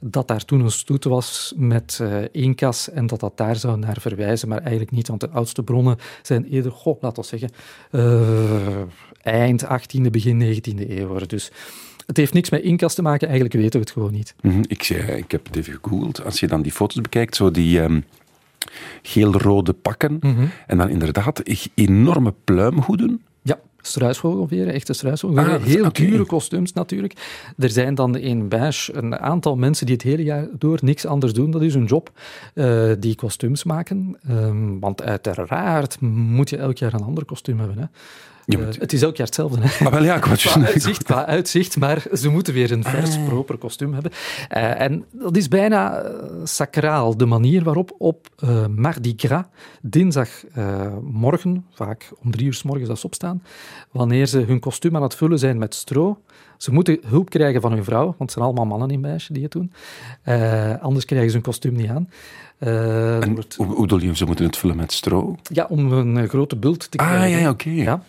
dat 0.00 0.28
daar 0.28 0.44
toen 0.44 0.60
een 0.60 0.70
stoet 0.70 1.04
was 1.04 1.54
met 1.56 2.02
Incas 2.32 2.90
en 2.90 3.06
dat 3.06 3.20
dat 3.20 3.36
daar 3.36 3.56
zou 3.56 3.78
naar 3.78 4.00
verwijzen, 4.00 4.48
maar 4.48 4.60
eigenlijk 4.60 4.90
niet, 4.90 5.08
want 5.08 5.20
de 5.20 5.30
oudste 5.30 5.62
bronnen 5.62 5.96
zijn 6.22 6.44
eerder, 6.44 6.72
goh, 6.72 7.02
laten 7.02 7.22
we 7.22 7.28
zeggen, 7.28 7.50
eind 9.22 9.64
18e, 9.64 10.10
begin 10.10 10.38
19e 10.38 10.90
eeuw. 10.90 11.18
Dus 11.26 11.50
het 12.10 12.18
heeft 12.18 12.32
niks 12.32 12.50
met 12.50 12.62
Incas 12.62 12.94
te 12.94 13.02
maken, 13.02 13.28
eigenlijk 13.28 13.56
weten 13.56 13.72
we 13.80 13.86
het 13.86 13.90
gewoon 13.90 14.12
niet. 14.12 14.34
Mhm, 14.40 14.62
Ik, 14.66 14.82
zei, 14.82 15.00
ik 15.02 15.30
heb 15.30 15.46
het 15.46 15.56
even 15.56 15.78
gegoogeld. 15.82 16.24
Als 16.24 16.40
je 16.40 16.46
dan 16.46 16.62
die 16.62 16.72
foto's 16.72 17.00
bekijkt, 17.00 17.36
zo 17.36 17.50
die 17.50 17.80
ehm, 17.80 18.00
geel-rode 19.02 19.72
pakken, 19.72 20.18
en 20.66 20.78
dan 20.78 20.88
inderdaad 20.88 21.42
enorme 21.74 22.34
pluimhoeden. 22.44 23.22
Ja, 23.42 23.58
struisvogelveren, 23.80 24.72
echte 24.72 24.92
struisvogelveren. 24.92 25.60
Ah, 25.60 25.66
Heel 25.66 25.92
dure 25.92 26.24
kostuums 26.24 26.72
natuurlijk. 26.72 27.12
Er 27.58 27.70
zijn 27.70 27.94
dan 27.94 28.16
in 28.16 28.48
Beige 28.48 28.94
een 28.94 29.18
aantal 29.18 29.56
mensen 29.56 29.86
die 29.86 29.94
het 29.94 30.04
hele 30.04 30.22
jaar 30.22 30.48
door 30.58 30.78
niks 30.82 31.06
anders 31.06 31.32
doen. 31.32 31.50
Dat 31.50 31.62
is 31.62 31.74
hun 31.74 31.84
job, 31.84 32.12
eh, 32.54 32.90
die 32.98 33.14
kostuums 33.14 33.64
maken. 33.64 34.16
Ehm, 34.28 34.78
want 34.78 35.02
uiteraard 35.02 36.00
moet 36.00 36.50
je 36.50 36.56
elk 36.56 36.76
jaar 36.78 36.94
een 36.94 37.02
ander 37.04 37.24
kostuum 37.24 37.58
hebben. 37.58 37.78
Hè. 37.78 37.84
Eh, 38.58 38.66
het 38.78 38.92
is 38.92 39.02
elk 39.02 39.16
jaar 39.16 39.26
hetzelfde. 39.26 39.60
Hè. 39.60 39.84
Ah, 39.84 39.92
wel 39.92 40.04
ja, 40.04 40.18
Qua 40.18 40.64
uitzicht, 40.64 41.02
qua 41.02 41.26
uitzicht, 41.26 41.76
maar 41.76 42.06
ze 42.12 42.28
moeten 42.28 42.54
weer 42.54 42.72
een 42.72 42.84
vers, 42.84 43.18
proper 43.24 43.58
kostuum 43.58 43.92
hebben. 43.92 44.12
Eh, 44.48 44.80
en 44.80 45.04
dat 45.12 45.36
is 45.36 45.48
bijna 45.48 45.98
eh, 45.98 46.12
sacraal, 46.44 47.16
de 47.16 47.26
manier 47.26 47.64
waarop 47.64 47.94
op 47.98 48.28
eh, 48.36 48.66
Mardi 48.66 49.14
Gras, 49.16 49.44
dinsdagmorgen, 49.82 51.66
vaak 51.72 52.10
om 52.22 52.30
drie 52.30 52.46
uur 52.46 52.54
s 52.54 52.62
morgens 52.62 52.88
als 52.88 53.04
opstaan, 53.04 53.42
wanneer 53.90 54.26
ze 54.26 54.38
hun 54.38 54.60
kostuum 54.60 54.96
aan 54.96 55.02
het 55.02 55.14
vullen 55.14 55.38
zijn 55.38 55.58
met 55.58 55.74
stro, 55.74 56.22
ze 56.56 56.72
moeten 56.72 56.98
hulp 57.06 57.30
krijgen 57.30 57.60
van 57.60 57.72
hun 57.72 57.84
vrouw, 57.84 58.04
want 58.04 58.18
het 58.18 58.32
zijn 58.32 58.44
allemaal 58.44 58.66
mannen 58.66 58.90
in 58.90 59.00
beige 59.00 59.32
die 59.32 59.42
het 59.42 59.52
doen. 59.52 59.72
Anders 60.80 61.04
krijgen 61.04 61.28
ze 61.28 61.34
hun 61.34 61.44
kostuum 61.44 61.74
niet 61.74 61.90
aan. 61.90 62.08
En 62.60 63.34
wordt- 63.34 63.54
hoe, 63.56 63.66
hoe 63.66 63.80
bedoel 63.80 64.00
je, 64.00 64.16
ze 64.16 64.24
moeten 64.24 64.44
het 64.44 64.56
vullen 64.56 64.76
met 64.76 64.92
stro? 64.92 65.36
ja, 65.52 65.66
om 65.68 65.92
een 65.92 66.16
eh, 66.16 66.28
grote 66.28 66.56
bult 66.56 66.90
te 66.90 66.98
Ah, 66.98 67.06
krijgen. 67.06 67.30
ja, 67.30 67.38
ja, 67.38 67.50
oké. 67.50 67.70
Ja. 67.70 68.02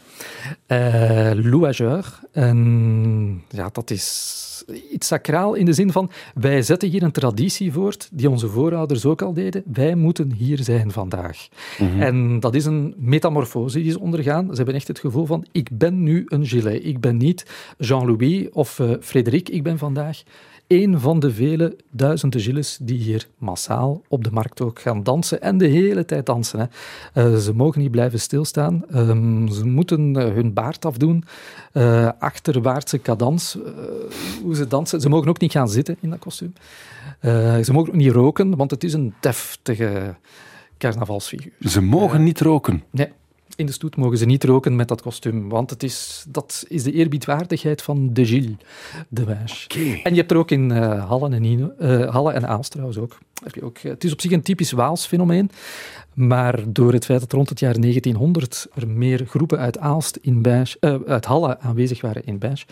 Eh, 0.66 1.32
louageur. 1.44 2.20
En 2.32 3.44
ja, 3.50 3.70
dat 3.72 3.90
is 3.92 4.40
iets 4.92 5.08
sacraal 5.08 5.54
in 5.54 5.66
de 5.66 5.74
zin 5.74 5.92
van, 5.92 6.12
wij 6.34 6.62
zetten 6.62 6.90
hier 6.90 7.04
een 7.04 7.12
traditie 7.12 7.72
voort 7.72 8.10
die 8.12 8.30
onze 8.30 8.48
voorouders 8.48 9.06
ook 9.06 9.22
al 9.22 9.34
deden. 9.34 9.64
Wij 9.74 9.96
moeten 9.96 10.32
hier 10.32 10.64
zijn 10.64 10.92
vandaag. 10.92 11.48
En 12.00 12.40
dat 12.40 12.56
is 12.56 12.66
een 12.66 12.94
metamorfose 12.98 13.82
die 13.82 13.92
ze 13.92 14.00
ondergaan. 14.00 14.48
Ze 14.50 14.56
hebben 14.56 14.76
echt 14.76 14.88
het 14.88 15.00
gevoel 15.00 15.26
van, 15.26 15.46
ik 15.52 15.70
ben 15.78 16.04
nu 16.04 16.24
een 16.28 16.46
gilet. 16.46 16.86
Ik 16.86 17.00
ben 17.00 17.18
niet 17.18 17.46
Jean-Louis 17.78 18.50
of 18.52 18.80
eh 18.80 18.92
Frederik, 19.02 19.50
ik 19.50 19.64
ben 19.64 19.78
vandaag 19.78 20.22
een 20.72 21.00
van 21.00 21.20
de 21.20 21.32
vele 21.32 21.76
duizenden 21.90 22.42
gilles 22.42 22.78
die 22.82 22.98
hier 22.98 23.28
massaal 23.38 24.02
op 24.08 24.24
de 24.24 24.32
markt 24.32 24.62
ook 24.62 24.80
gaan 24.80 25.04
dansen 25.04 25.42
en 25.42 25.58
de 25.58 25.68
hele 25.68 26.06
tijd 26.06 26.26
dansen. 26.26 26.60
Hè. 26.60 26.66
Eh, 27.14 27.38
ze 27.38 27.54
mogen 27.54 27.82
niet 27.82 27.92
blijven 27.92 28.20
stilstaan. 28.20 28.84
Ehm, 28.90 29.48
ze 29.48 29.66
moeten 29.66 30.16
eh, 30.16 30.34
hun 30.34 30.54
baard 30.54 30.86
afdoen. 30.86 31.24
Eh, 31.72 32.10
achterwaartse 32.20 33.02
cadans, 33.02 33.58
hoe 34.44 34.56
ze 34.56 34.68
dansen. 34.68 35.02
Ze 35.02 35.10
mogen 35.10 35.30
ook 35.30 35.40
niet 35.40 35.52
gaan 35.52 35.70
zitten 35.70 35.98
in 36.00 36.10
dat 36.10 36.20
kostuum. 36.20 36.54
Ze 37.64 37.70
mogen 37.72 37.90
ook 37.90 38.00
niet 38.00 38.12
roken, 38.12 38.56
want 38.56 38.72
het 38.72 38.84
is 38.84 38.94
een 38.94 39.14
deftige 39.20 40.16
carnavalsfiguur. 40.78 41.52
Ze 41.60 41.82
mogen 41.82 42.24
niet 42.24 42.42
roken. 42.42 42.84
Nee, 42.92 43.08
in 43.56 43.66
de 43.66 43.72
stoet 43.72 43.96
mogen 43.96 44.18
ze 44.18 44.26
niet 44.26 44.44
roken 44.44 44.76
met 44.76 44.88
dat 44.88 45.02
kostuum, 45.02 45.50
want 45.50 45.70
het 45.70 45.84
is, 45.84 46.26
dat 46.28 46.66
is 46.68 46.84
de 46.84 46.92
eerbiedwaardigheid 46.92 47.82
van 47.82 48.14
de 48.14 48.26
Gilles 48.26 48.56
de 49.10 49.24
Wijs. 49.24 49.68
En 50.04 50.12
je 50.12 50.20
hebt 50.20 50.32
er 50.32 50.38
ook 50.38 50.52
in 50.52 50.72
eh 50.72 51.08
Halle 51.08 51.30
en, 51.30 51.44
Ino, 51.44 51.72
eh, 51.80 52.10
Halle 52.10 52.32
en 52.32 52.48
Aalst 52.48 52.72
trouwens 52.72 52.98
ook. 52.98 53.18
Heb 53.44 53.56
je 53.56 53.64
ook. 53.64 53.78
eh, 53.78 53.84
Het 53.92 54.04
is 54.04 54.12
op 54.12 54.22
zich 54.22 54.32
een 54.32 54.42
typisch 54.42 54.72
Waals 54.72 55.06
fenomeen, 55.06 55.50
maar 56.14 56.60
door 56.68 56.94
het 56.94 57.06
feit 57.06 57.20
dat 57.20 57.32
rond 57.32 57.50
het 57.50 57.60
jaar 57.60 57.80
1900 57.80 58.68
er 58.74 58.88
meer 58.88 59.26
groepen 59.28 59.58
uit 59.60 59.78
Aalst 59.80 60.18
in 60.22 60.42
Bijsch, 60.42 60.76
eh, 60.80 60.96
uit 61.08 61.26
Halle 61.26 61.60
aanwezig 61.60 62.02
waren 62.02 62.26
in 62.26 62.38
Bijsch, 62.38 62.64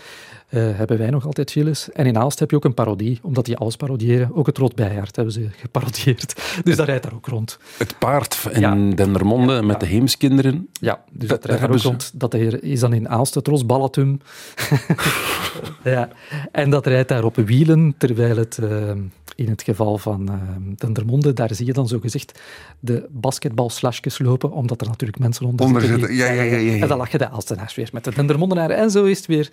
eh, 0.47 0.61
hebben 0.77 0.97
wij 0.97 1.09
nog 1.09 1.25
altijd 1.25 1.51
Gilles. 1.51 1.91
En 1.91 2.05
in 2.05 2.17
Aalst 2.17 2.39
heb 2.39 2.49
je 2.49 2.55
ook 2.55 2.65
een 2.65 2.73
parodie, 2.73 3.19
omdat 3.21 3.45
die 3.45 3.57
alles 3.57 3.75
parodiëren. 3.75 4.35
Ook 4.35 4.45
het 4.45 4.57
Rot 4.57 4.75
Bijaard 4.75 5.15
hebben 5.15 5.33
ze 5.33 5.47
geparodieerd. 5.57 6.41
Dus 6.63 6.75
dat 6.75 6.85
rijdt 6.85 7.03
daar 7.03 7.13
ook 7.13 7.27
rond. 7.27 7.57
Het 7.77 7.95
paard 7.99 8.47
in 8.51 8.59
Ja. 8.61 8.75
Dendermonde 8.95 9.61
met 9.61 9.79
de 9.79 9.85
heemskinderen. 9.85 10.67
Ja, 10.71 11.03
dus 11.11 11.27
Da- 11.29 11.35
dat 11.35 11.45
rijdt 11.45 11.61
daar 11.61 11.71
ook 11.71 11.77
ze- 11.79 11.87
rond. 11.87 12.11
Dat 12.13 12.33
is 12.33 12.79
dan 12.79 12.93
in 12.93 13.09
Aalst 13.09 13.33
het 13.35 13.47
Rosballatum. 13.47 14.19
ja. 15.83 16.09
En 16.51 16.69
dat 16.69 16.85
rijdt 16.85 17.09
daar 17.09 17.23
op 17.23 17.35
wielen, 17.35 17.93
terwijl 17.97 18.37
het 18.37 18.59
in 19.35 19.49
het 19.49 19.61
geval 19.61 19.97
van 19.97 20.29
Dendermonde, 20.75 21.33
daar 21.33 21.53
zie 21.55 21.65
je 21.65 21.73
dan 21.73 21.87
zo 21.87 21.99
gezegd 21.99 22.39
de 22.79 23.05
basketbalslashjes 23.11 24.19
lopen, 24.19 24.51
omdat 24.51 24.81
er 24.81 24.87
natuurlijk 24.87 25.19
mensen 25.19 25.45
onder, 25.45 25.65
Onder 25.65 25.81
zitten. 25.81 26.07
die- 26.07 26.17
ja, 26.17 26.31
ja, 26.31 26.41
ja, 26.41 26.57
ja. 26.57 26.81
En 26.81 26.87
dan 26.87 26.97
lach 26.97 27.11
je 27.11 27.17
de 27.17 27.29
Aalstenaars 27.29 27.75
weer 27.75 27.89
met 27.93 28.03
de 28.03 28.13
Dendermondenaren. 28.15 28.77
En 28.77 28.91
zo 28.91 29.03
is 29.03 29.17
het 29.17 29.25
weer. 29.27 29.49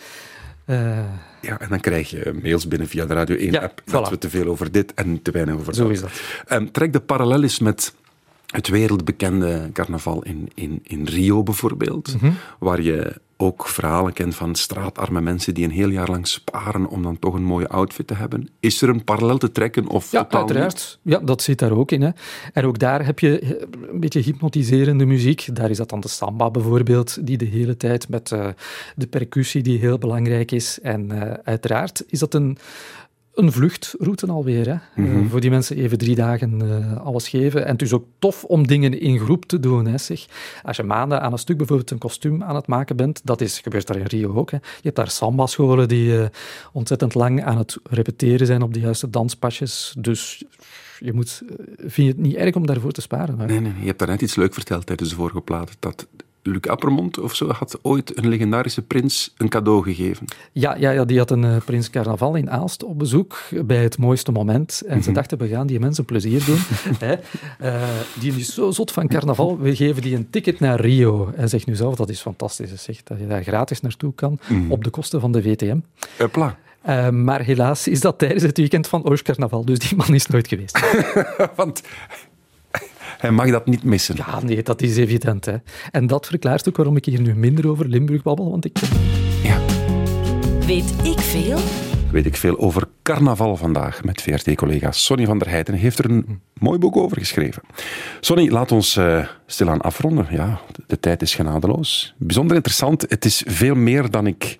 eh, 0.64 0.98
Ja, 1.40 1.60
en 1.60 1.68
dan 1.68 1.80
krijg 1.80 2.10
je 2.10 2.38
mails 2.42 2.68
binnen 2.68 2.88
via 2.88 3.06
de 3.06 3.14
Radio 3.14 3.36
1-app 3.36 3.82
Ja, 3.84 3.92
dat 3.92 4.06
voilà. 4.08 4.10
we 4.10 4.18
te 4.18 4.30
veel 4.30 4.46
over 4.46 4.72
dit 4.72 4.94
en 4.94 5.22
te 5.22 5.30
weinig 5.30 5.54
over 5.54 5.74
zo 5.74 5.82
dat. 5.82 5.92
is 5.92 6.00
dat. 6.00 6.10
Ehm, 6.46 6.66
trek 6.72 6.92
de 6.92 7.00
parallel 7.00 7.42
eens 7.42 7.58
met 7.58 7.94
het 8.46 8.68
wereldbekende 8.68 9.70
carnaval 9.72 10.22
in, 10.22 10.48
in, 10.54 10.80
in 10.82 11.04
Rio 11.04 11.42
bijvoorbeeld, 11.42 12.14
Mhm. 12.22 12.32
waar 12.58 12.82
je 12.82 13.20
ook 13.36 13.68
verhalen 13.68 14.12
kent 14.12 14.34
van 14.34 14.54
straatarme 14.54 15.20
mensen 15.20 15.54
die 15.54 15.64
een 15.64 15.70
heel 15.70 15.88
jaar 15.88 16.10
lang 16.10 16.26
sparen 16.26 16.86
om 16.86 17.02
dan 17.02 17.18
toch 17.18 17.34
een 17.34 17.44
mooie 17.44 17.68
outfit 17.68 18.06
te 18.06 18.14
hebben. 18.14 18.48
Is 18.60 18.82
er 18.82 18.88
een 18.88 19.04
parallel 19.04 19.38
te 19.38 19.52
trekken 19.52 19.88
of 19.88 20.12
Ja, 20.12 20.26
uiteraard. 20.28 20.98
Ja, 21.02 21.18
dat 21.18 21.42
zit 21.42 21.58
daar 21.58 21.72
ook 21.72 21.90
in. 21.90 22.02
Hè. 22.02 22.10
En 22.52 22.64
ook 22.64 22.78
daar 22.78 23.04
heb 23.04 23.18
je 23.18 23.38
eh, 23.38 23.50
een 23.90 24.00
beetje 24.00 24.20
hypnotiserende 24.20 25.04
muziek. 25.04 25.48
Daar 25.52 25.70
is 25.70 25.76
dat 25.76 25.88
dan 25.88 26.00
de 26.00 26.08
samba 26.08 26.50
bijvoorbeeld, 26.50 27.26
die 27.26 27.36
de 27.36 27.44
hele 27.44 27.76
tijd 27.76 28.08
met 28.08 28.32
eh, 28.32 28.48
de 28.96 29.06
percussie 29.06 29.62
die 29.62 29.78
heel 29.78 29.98
belangrijk 29.98 30.52
is. 30.52 30.80
En 30.80 31.10
eh, 31.10 31.34
uiteraard 31.44 32.04
is 32.08 32.18
dat 32.18 32.34
een, 32.34 32.58
een 33.36 33.52
vluchtroute 33.52 34.26
alweer. 34.26 34.66
Hè. 34.68 35.02
Mhm. 35.02 35.18
Eh, 35.18 35.30
voor 35.30 35.40
die 35.40 35.50
mensen 35.50 35.76
even 35.76 35.98
drie 35.98 36.14
dagen 36.14 36.62
eh, 36.62 37.06
alles 37.06 37.28
geven. 37.28 37.66
En 37.66 37.72
het 37.72 37.82
is 37.82 37.92
ook 37.92 38.04
tof 38.18 38.44
om 38.44 38.66
dingen 38.66 39.00
in 39.00 39.18
groep 39.18 39.44
te 39.44 39.60
doen. 39.60 39.86
Hè, 39.86 39.98
zeg. 39.98 40.26
Als 40.62 40.76
je 40.76 40.82
maanden 40.82 41.20
aan 41.20 41.32
een 41.32 41.38
stuk 41.38 41.56
bijvoorbeeld 41.56 41.90
een 41.90 41.98
kostuum 41.98 42.42
aan 42.42 42.54
het 42.54 42.66
maken 42.66 42.96
bent, 42.96 43.20
dat 43.24 43.40
is, 43.40 43.58
gebeurt 43.58 43.86
daar 43.86 43.96
in 43.96 44.06
Rio 44.06 44.34
ook. 44.34 44.50
Hè. 44.50 44.56
Je 44.56 44.82
hebt 44.82 44.96
daar 44.96 45.10
samba-scholen 45.10 45.88
die 45.88 46.18
eh, 46.18 46.26
ontzettend 46.72 47.14
lang 47.14 47.44
aan 47.44 47.58
het 47.58 47.78
repeteren 47.82 48.46
zijn 48.46 48.62
op 48.62 48.74
de 48.74 48.80
juiste 48.80 49.10
danspasjes. 49.10 49.94
Dus 49.98 50.44
je 50.98 51.12
moet, 51.12 51.42
vind 51.76 51.94
je 51.94 52.06
het 52.06 52.18
niet 52.18 52.34
erg 52.34 52.54
om 52.54 52.66
daarvoor 52.66 52.92
te 52.92 53.00
sparen? 53.00 53.38
Hè? 53.38 53.46
Nee, 53.46 53.60
nee, 53.60 53.72
je 53.80 53.86
hebt 53.86 53.98
daarnet 53.98 54.22
iets 54.22 54.34
leuk 54.34 54.54
verteld 54.54 54.86
tijdens 54.86 55.08
de 55.08 55.16
vorige 55.16 55.40
plaat. 55.40 55.76
Dat 55.78 56.06
Luc 56.46 56.66
Appermond 56.66 57.18
of 57.18 57.34
zo 57.34 57.50
had 57.50 57.78
ooit 57.82 58.18
een 58.18 58.28
legendarische 58.28 58.82
prins 58.82 59.34
een 59.36 59.48
cadeau 59.48 59.82
gegeven. 59.82 60.26
Ja, 60.52 60.76
ja, 60.76 60.90
ja, 60.90 61.04
die 61.04 61.18
had 61.18 61.30
een 61.30 61.44
eh, 61.44 61.56
Prins 61.64 61.90
Carnaval 61.90 62.34
in 62.34 62.50
Aalst 62.50 62.84
op 62.84 62.98
bezoek 62.98 63.38
bij 63.64 63.82
het 63.82 63.98
mooiste 63.98 64.32
moment. 64.32 64.82
En 64.86 65.02
ze 65.02 65.12
dachten, 65.12 65.38
we 65.38 65.48
gaan 65.48 65.66
die 65.66 65.80
mensen 65.80 66.04
plezier 66.04 66.44
doen. 66.44 66.58
hè. 67.08 67.14
Eh, 67.58 67.82
die 68.20 68.36
is 68.36 68.54
zo 68.54 68.70
zot 68.70 68.92
van 68.92 69.08
carnaval, 69.08 69.58
we 69.58 69.76
geven 69.76 70.02
die 70.02 70.16
een 70.16 70.30
ticket 70.30 70.60
naar 70.60 70.80
Rio. 70.80 71.32
En 71.36 71.48
zeg 71.48 71.66
nu 71.66 71.74
zelf, 71.74 71.94
dat 71.94 72.08
is 72.08 72.20
fantastisch. 72.20 72.82
Zeg, 72.82 73.02
dat 73.02 73.18
je 73.18 73.26
daar 73.26 73.42
gratis 73.42 73.80
naartoe 73.80 74.14
kan, 74.14 74.38
op 74.68 74.84
de 74.84 74.90
kosten 74.90 75.20
van 75.20 75.32
de 75.32 75.42
VTM. 75.42 75.78
Hopla. 76.18 76.58
Eh, 76.86 77.08
maar 77.08 77.40
helaas 77.40 77.88
is 77.88 78.00
dat 78.00 78.18
tijdens 78.18 78.42
het 78.42 78.56
weekend 78.56 78.88
van 78.88 79.04
Oost 79.04 79.22
Carnaval, 79.22 79.64
dus 79.64 79.78
die 79.78 79.96
man 79.96 80.14
is 80.14 80.26
nooit 80.26 80.48
geweest. 80.48 80.80
Want 81.56 81.82
hij 83.26 83.34
mag 83.34 83.50
dat 83.50 83.66
niet 83.66 83.82
missen. 83.82 84.16
Ja, 84.16 84.40
nee, 84.42 84.62
dat 84.62 84.82
is 84.82 84.96
evident. 84.96 85.44
Hè. 85.44 85.56
En 85.90 86.06
dat 86.06 86.26
verklaart 86.26 86.68
ook 86.68 86.76
waarom 86.76 86.96
ik 86.96 87.04
hier 87.04 87.20
nu 87.20 87.34
minder 87.34 87.68
over 87.68 87.88
Limburg 87.88 88.22
babbel, 88.22 88.50
want 88.50 88.64
ik... 88.64 88.78
Ja. 89.42 89.58
Weet 90.66 90.94
ik 91.02 91.18
veel? 91.20 91.58
Weet 92.10 92.26
ik 92.26 92.36
veel 92.36 92.58
over 92.58 92.88
carnaval 93.02 93.56
vandaag 93.56 94.04
met 94.04 94.22
VRT-collega 94.22 94.92
Sonny 94.92 95.24
van 95.24 95.38
der 95.38 95.48
Heijden. 95.48 95.74
Heeft 95.74 95.98
er 95.98 96.10
een 96.10 96.40
mooi 96.58 96.78
boek 96.78 96.96
over 96.96 97.18
geschreven. 97.18 97.62
Sonny, 98.20 98.50
laat 98.50 98.72
ons 98.72 98.96
eh, 98.96 99.26
stilaan 99.46 99.80
afronden. 99.80 100.26
Ja, 100.30 100.60
de, 100.72 100.82
de 100.86 101.00
tijd 101.00 101.22
is 101.22 101.34
genadeloos. 101.34 102.14
Bijzonder 102.16 102.56
interessant. 102.56 103.04
Het 103.08 103.24
is 103.24 103.42
veel 103.46 103.74
meer 103.74 104.10
dan 104.10 104.26
ik 104.26 104.58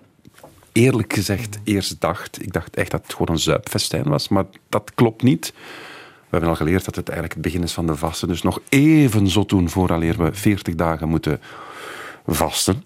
eerlijk 0.71 1.13
gezegd 1.13 1.59
eerst 1.63 2.01
dacht. 2.01 2.41
Ik 2.41 2.53
dacht 2.53 2.75
echt 2.75 2.91
dat 2.91 3.01
het 3.03 3.11
gewoon 3.11 3.35
een 3.35 3.41
zuipfestijn 3.41 4.03
was, 4.03 4.27
maar 4.27 4.45
dat 4.69 4.91
klopt 4.95 5.23
niet. 5.23 5.53
We 6.29 6.35
hebben 6.35 6.49
al 6.49 6.55
geleerd 6.55 6.85
dat 6.85 6.95
het 6.95 7.09
eigenlijk 7.09 7.37
het 7.37 7.43
begin 7.43 7.63
is 7.63 7.73
van 7.73 7.87
de 7.87 7.95
vasten. 7.95 8.27
Dus 8.27 8.41
nog 8.41 8.61
even 8.69 9.27
zo 9.27 9.45
doen 9.45 9.69
vooraleer 9.69 10.17
we 10.17 10.33
40 10.33 10.75
dagen 10.75 11.09
moeten 11.09 11.39
vasten. 12.25 12.83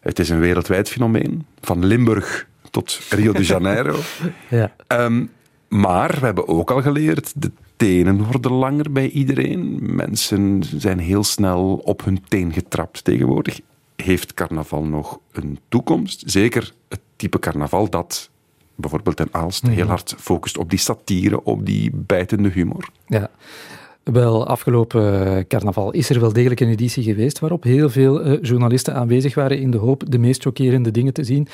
Het 0.00 0.18
is 0.18 0.28
een 0.28 0.40
wereldwijd 0.40 0.88
fenomeen. 0.88 1.46
Van 1.60 1.86
Limburg 1.86 2.46
tot 2.70 3.00
Rio 3.10 3.32
de 3.32 3.44
Janeiro. 3.44 3.98
Ja. 4.48 4.74
Ehm, 4.86 5.26
maar 5.68 6.16
we 6.20 6.24
hebben 6.24 6.48
ook 6.48 6.70
al 6.70 6.82
geleerd, 6.82 7.32
de 7.36 7.50
tenen 7.76 8.24
worden 8.24 8.52
langer 8.52 8.92
bij 8.92 9.08
iedereen. 9.08 9.78
Mensen 9.80 10.62
zijn 10.76 10.98
heel 10.98 11.24
snel 11.24 11.80
op 11.84 12.04
hun 12.04 12.24
teen 12.28 12.52
getrapt 12.52 13.04
tegenwoordig. 13.04 13.60
Heeft 13.96 14.34
carnaval 14.34 14.84
nog 14.84 15.18
een 15.32 15.58
toekomst? 15.68 16.22
Zeker 16.26 16.72
het 16.88 17.00
type 17.16 17.38
carnaval 17.38 17.90
dat 17.90 18.30
bijvoorbeeld 18.80 19.20
in 19.20 19.28
Aalst 19.30 19.66
heel 19.66 19.86
hard 19.86 20.14
focust 20.18 20.58
op 20.58 20.70
die 20.70 20.78
satire, 20.78 21.44
op 21.44 21.66
die 21.66 21.90
bijtende 21.94 22.48
humor. 22.48 22.88
Ja. 23.06 23.30
Wel, 24.12 24.46
afgelopen 24.46 25.36
eh, 25.36 25.44
carnaval 25.48 25.90
is 25.90 26.10
er 26.10 26.20
wel 26.20 26.32
degelijk 26.32 26.60
een 26.60 26.68
editie 26.68 27.02
geweest 27.02 27.38
waarop 27.38 27.62
heel 27.62 27.90
veel 27.90 28.22
eh, 28.22 28.38
journalisten 28.42 28.94
aanwezig 28.94 29.34
waren 29.34 29.58
in 29.58 29.70
de 29.70 29.78
hoop 29.78 30.02
de 30.08 30.18
meest 30.18 30.42
chockerende 30.42 30.90
dingen 30.90 31.12
te 31.12 31.24
zien. 31.24 31.48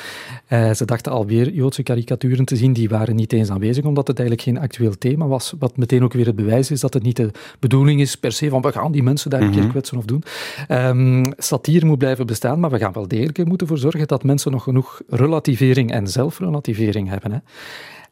Eh, 0.46 0.72
ze 0.72 0.84
dachten 0.84 1.12
alweer 1.12 1.50
Joodse 1.50 1.82
karikaturen 1.82 2.44
te 2.44 2.56
zien, 2.56 2.72
die 2.72 2.88
waren 2.88 3.16
niet 3.16 3.32
eens 3.32 3.50
aanwezig 3.50 3.84
omdat 3.84 4.06
het 4.06 4.18
eigenlijk 4.18 4.48
geen 4.48 4.58
actueel 4.58 4.98
thema 4.98 5.26
was. 5.26 5.54
Wat 5.58 5.76
meteen 5.76 6.04
ook 6.04 6.12
weer 6.12 6.26
het 6.26 6.36
bewijs 6.36 6.70
is 6.70 6.80
dat 6.80 6.94
het 6.94 7.02
niet 7.02 7.16
de 7.16 7.30
bedoeling 7.58 8.00
is 8.00 8.16
per 8.16 8.32
se 8.32 8.48
van 8.48 8.62
we 8.62 8.72
gaan 8.72 8.92
die 8.92 9.02
mensen 9.02 9.30
daar 9.30 9.42
een 9.42 9.50
keer 9.50 9.66
kwetsen 9.66 9.98
of 9.98 10.04
doen. 10.04 10.22
Ehm, 10.68 11.24
satire 11.36 11.86
moet 11.86 11.98
blijven 11.98 12.26
bestaan, 12.26 12.60
maar 12.60 12.70
we 12.70 12.78
gaan 12.78 12.92
wel 12.92 13.08
degelijk 13.08 13.38
er 13.38 13.46
moeten 13.46 13.66
voor 13.66 13.78
zorgen 13.78 14.06
dat 14.06 14.24
mensen 14.24 14.52
nog 14.52 14.62
genoeg 14.62 15.02
relativering 15.08 15.90
en 15.90 16.06
zelfrelativering 16.06 17.08
hebben. 17.08 17.32
Hè. 17.32 17.38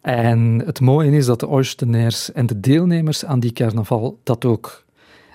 En 0.04 0.62
het 0.64 0.80
mooie 0.80 1.10
is 1.10 1.26
dat 1.26 1.40
de 1.40 1.48
Oostenaars 1.48 2.32
en 2.32 2.46
de 2.46 2.60
deelnemers 2.60 3.24
aan 3.24 3.40
die 3.40 3.52
carnaval 3.52 4.18
dat 4.22 4.44
ook 4.44 4.83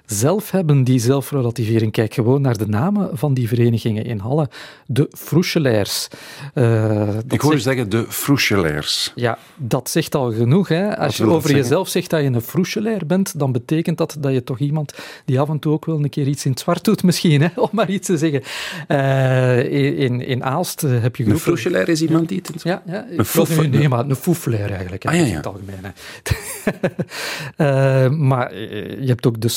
zelf 0.09 0.51
hebben, 0.51 0.83
die 0.83 0.99
zelfrelativering. 0.99 1.91
Kijk 1.91 2.13
gewoon 2.13 2.41
naar 2.41 2.57
de 2.57 2.67
namen 2.67 3.09
van 3.17 3.33
die 3.33 3.47
verenigingen 3.47 4.05
in 4.05 4.19
Halle. 4.19 4.49
De 4.85 5.07
Froeschelaars. 5.17 6.07
Eh, 6.53 7.17
Ik 7.27 7.41
hoor 7.41 7.51
je 7.53 7.59
zegt- 7.59 7.63
zeggen 7.63 7.89
de 7.89 8.05
Frouchelaires. 8.09 9.11
ja, 9.15 9.37
dat 9.55 9.89
zegt 9.89 10.15
al 10.15 10.31
genoeg. 10.31 10.67
Hè? 10.67 10.97
Als 10.97 11.17
je 11.17 11.25
over 11.25 11.55
jezelf 11.55 11.87
zegt 11.89 12.09
dat 12.09 12.21
je 12.21 12.25
een 12.27 12.41
froechelaar 12.41 13.01
bent, 13.07 13.39
dan 13.39 13.51
betekent 13.51 13.97
dat 13.97 14.17
dat 14.19 14.33
je 14.33 14.43
toch 14.43 14.59
iemand 14.59 14.93
die 15.25 15.39
af 15.39 15.49
en 15.49 15.59
toe 15.59 15.73
ook 15.73 15.85
wel 15.85 15.97
een 16.03 16.09
keer 16.09 16.27
iets 16.27 16.45
in 16.45 16.51
het 16.51 16.59
zwart 16.59 16.83
doet, 16.83 17.03
misschien, 17.03 17.41
hè? 17.41 17.47
om 17.61 17.69
maar 17.71 17.89
iets 17.89 18.07
te 18.07 18.17
zeggen. 18.17 18.41
Eh, 18.87 19.99
in, 19.99 20.21
in 20.25 20.43
Aalst 20.43 20.83
eh, 20.83 20.89
heb 21.01 21.15
je 21.15 21.23
Een 21.23 21.29
groepen... 21.29 21.39
Frouchelaire 21.39 21.91
is 21.91 22.01
iemand 22.01 22.29
die 22.29 22.41
het... 22.51 22.63
Ja, 22.63 22.81
ja 22.85 23.05
Een 23.17 23.25
nu- 23.71 23.77
nee, 23.77 23.89
maar 23.89 24.05
een 24.09 24.15
foefelaar 24.15 24.69
eigenlijk. 24.71 25.03
hè, 25.03 25.09
Ah, 25.09 25.15
ja, 25.15 25.21
in 25.21 25.29
ja. 25.29 25.35
het 25.35 25.45
algemeen. 25.47 25.75
hè. 25.81 25.89
Maar 28.09 28.55
je 28.57 29.03
hebt 29.05 29.25
ook 29.27 29.41
de 29.41 29.47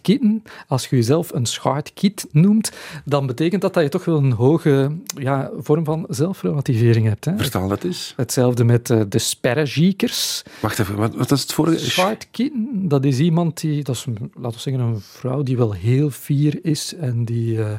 schaartkitten. 0.00 0.42
Als 0.68 0.86
je 0.86 0.96
jezelf 0.96 1.32
een 1.32 1.46
schaartkit 1.46 2.26
noemt, 2.30 2.72
dan 3.04 3.26
betekent 3.26 3.62
dat 3.62 3.74
dat 3.74 3.82
je 3.82 3.88
toch 3.88 4.04
wel 4.04 4.16
een 4.16 4.32
hoge 4.32 4.90
ja, 5.18 5.50
vorm 5.58 5.84
van 5.84 6.06
zelfrelativering 6.08 7.06
hebt. 7.06 7.24
Hè. 7.24 7.36
Vertaal 7.36 7.68
dat 7.68 7.84
eens. 7.84 8.12
Hetzelfde 8.16 8.64
met 8.64 8.90
eh, 8.90 9.00
de 9.08 9.18
sperregiekers. 9.18 10.42
Wacht 10.60 10.78
even, 10.78 10.96
wat, 10.96 11.14
wat 11.14 11.30
is 11.30 11.40
het 11.40 11.52
vorige? 11.52 11.78
Schaartkitten, 11.90 12.88
dat 12.88 13.04
is 13.04 13.18
iemand 13.18 13.60
die, 13.60 13.84
dat 13.84 13.94
is, 13.94 14.04
laten 14.34 14.56
we 14.56 14.70
zeggen, 14.70 14.82
een 14.82 15.00
vrouw 15.00 15.42
die 15.42 15.56
wel 15.56 15.72
heel 15.72 16.10
fier 16.10 16.58
is 16.62 16.94
en 16.94 17.24
die 17.24 17.62
eh, 17.62 17.70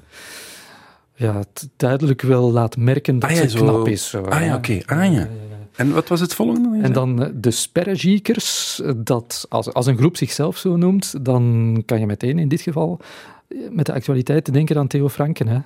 ja, 1.15 1.37
het 1.37 1.69
duidelijk 1.77 2.21
wel 2.21 2.51
laat 2.51 2.77
merken 2.77 3.19
dat 3.19 3.29
Ah 3.29 3.35
ja, 3.35 3.41
ze 3.41 3.49
zo- 3.57 3.63
knap 3.63 3.87
is. 3.87 4.09
Zo, 4.09 4.21
Ah 4.23 4.41
ja, 4.45 4.55
oké. 4.55 4.79
Ah 4.85 5.13
ja. 5.13 5.29
En 5.77 5.91
wat 5.93 6.07
was 6.07 6.19
het 6.19 6.33
volgende? 6.33 6.79
En 6.81 6.93
dan 6.93 7.23
eh, 7.23 7.29
de 7.33 7.51
sperregiekers, 7.51 8.81
eh, 8.81 8.91
dat 8.97 9.45
als, 9.49 9.73
als 9.73 9.85
een 9.85 9.97
groep 9.97 10.17
zichzelf 10.17 10.57
zo 10.57 10.75
noemt, 10.77 11.25
dan 11.25 11.83
kan 11.85 11.99
je 11.99 12.05
meteen 12.05 12.39
in 12.39 12.47
dit 12.47 12.61
geval 12.61 12.99
eh, 13.47 13.57
met 13.71 13.85
de 13.85 13.93
actualiteit 13.93 14.53
denken 14.53 14.77
aan 14.77 14.87
Theo 14.87 15.09
Franken. 15.09 15.47
Hè. 15.47 15.59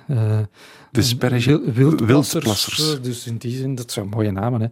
De 0.90 1.02
sperregi- 1.02 1.60
wil- 1.72 1.96
wildplassers, 1.96 3.00
Dus 3.02 3.26
in 3.26 3.36
die 3.36 3.56
zin, 3.56 3.74
dat 3.74 3.92
zijn 3.92 4.08
mooie 4.08 4.30
namen. 4.32 4.60
Hè. 4.60 4.66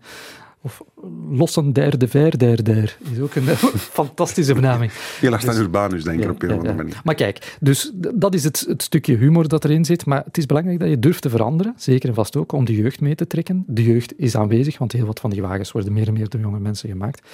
Of 0.63 0.83
Lossen 1.31 1.73
der 1.73 1.99
de 1.99 2.09
ver 2.09 2.39
der 2.39 2.65
der 2.65 2.97
is 3.13 3.19
ook 3.21 3.35
een 3.35 3.47
fantastische 4.01 4.55
benaming. 4.55 4.93
Je 5.21 5.31
lacht 5.31 5.49
aan 5.49 5.57
Urbanus, 5.57 6.05
denk 6.05 6.19
ik, 6.19 6.25
Ja, 6.25 6.31
op 6.31 6.43
een 6.43 6.49
ja, 6.49 6.55
andere 6.55 6.75
manier. 6.75 7.01
Maar 7.05 7.15
kijk, 7.15 7.57
dus 7.61 7.91
dat 7.95 8.35
is 8.35 8.45
het, 8.45 8.65
het 8.69 8.83
stukje 8.83 9.17
humor 9.17 9.49
dat 9.49 9.65
erin 9.65 9.85
zit. 9.85 10.07
Maar 10.07 10.23
het 10.25 10.39
is 10.39 10.47
belangrijk 10.47 10.79
dat 10.79 10.89
je 10.89 10.99
durft 10.99 11.23
te 11.23 11.31
veranderen. 11.31 11.75
Zeker 11.77 12.09
en 12.09 12.15
vast 12.15 12.37
ook 12.37 12.53
om 12.53 12.65
de 12.65 12.75
jeugd 12.75 13.01
mee 13.01 13.15
te 13.15 13.27
trekken. 13.27 13.65
De 13.67 13.83
jeugd 13.83 14.19
is 14.19 14.37
aanwezig, 14.37 14.79
want 14.79 14.93
heel 14.93 15.07
wat 15.07 15.21
van 15.21 15.31
die 15.31 15.43
wagens 15.43 15.73
worden 15.73 15.93
meer 15.93 16.07
en 16.07 16.13
meer 16.13 16.29
door 16.29 16.41
jonge 16.41 16.61
mensen 16.61 16.89
gemaakt. 16.89 17.29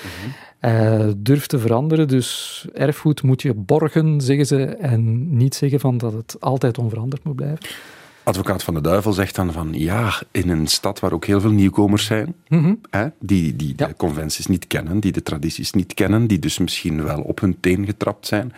Eh, 0.58 1.08
durf 1.16 1.46
te 1.46 1.58
veranderen. 1.58 2.08
Dus 2.08 2.64
erfgoed 2.74 3.22
moet 3.22 3.42
je 3.42 3.54
borgen, 3.54 4.20
zeggen 4.20 4.46
ze. 4.46 4.64
En 4.64 5.36
niet 5.36 5.54
zeggen 5.54 5.80
van 5.80 5.98
dat 5.98 6.12
het 6.12 6.36
altijd 6.40 6.78
onveranderd 6.78 7.24
moet 7.24 7.36
blijven. 7.36 7.58
Advocaat 8.26 8.62
van 8.62 8.74
de 8.74 8.80
Duivel 8.80 9.12
zegt 9.12 9.34
dan 9.34 9.52
van 9.52 9.68
ja, 9.72 10.22
in 10.30 10.48
een 10.48 10.66
stad 10.66 11.00
waar 11.00 11.12
ook 11.12 11.24
heel 11.24 11.40
veel 11.40 11.50
nieuwkomers 11.50 12.04
zijn, 12.04 12.34
hè, 12.90 13.06
die, 13.18 13.56
die 13.56 13.74
Ja. 13.76 13.86
de 13.86 13.96
conventies 13.96 14.46
niet 14.46 14.66
kennen, 14.66 15.00
die 15.00 15.12
de 15.12 15.22
tradities 15.22 15.72
niet 15.72 15.94
kennen, 15.94 16.26
die 16.26 16.38
dus 16.38 16.58
misschien 16.58 17.04
wel 17.04 17.20
op 17.20 17.40
hun 17.40 17.56
teen 17.60 17.84
getrapt 17.86 18.26
zijn, 18.26 18.52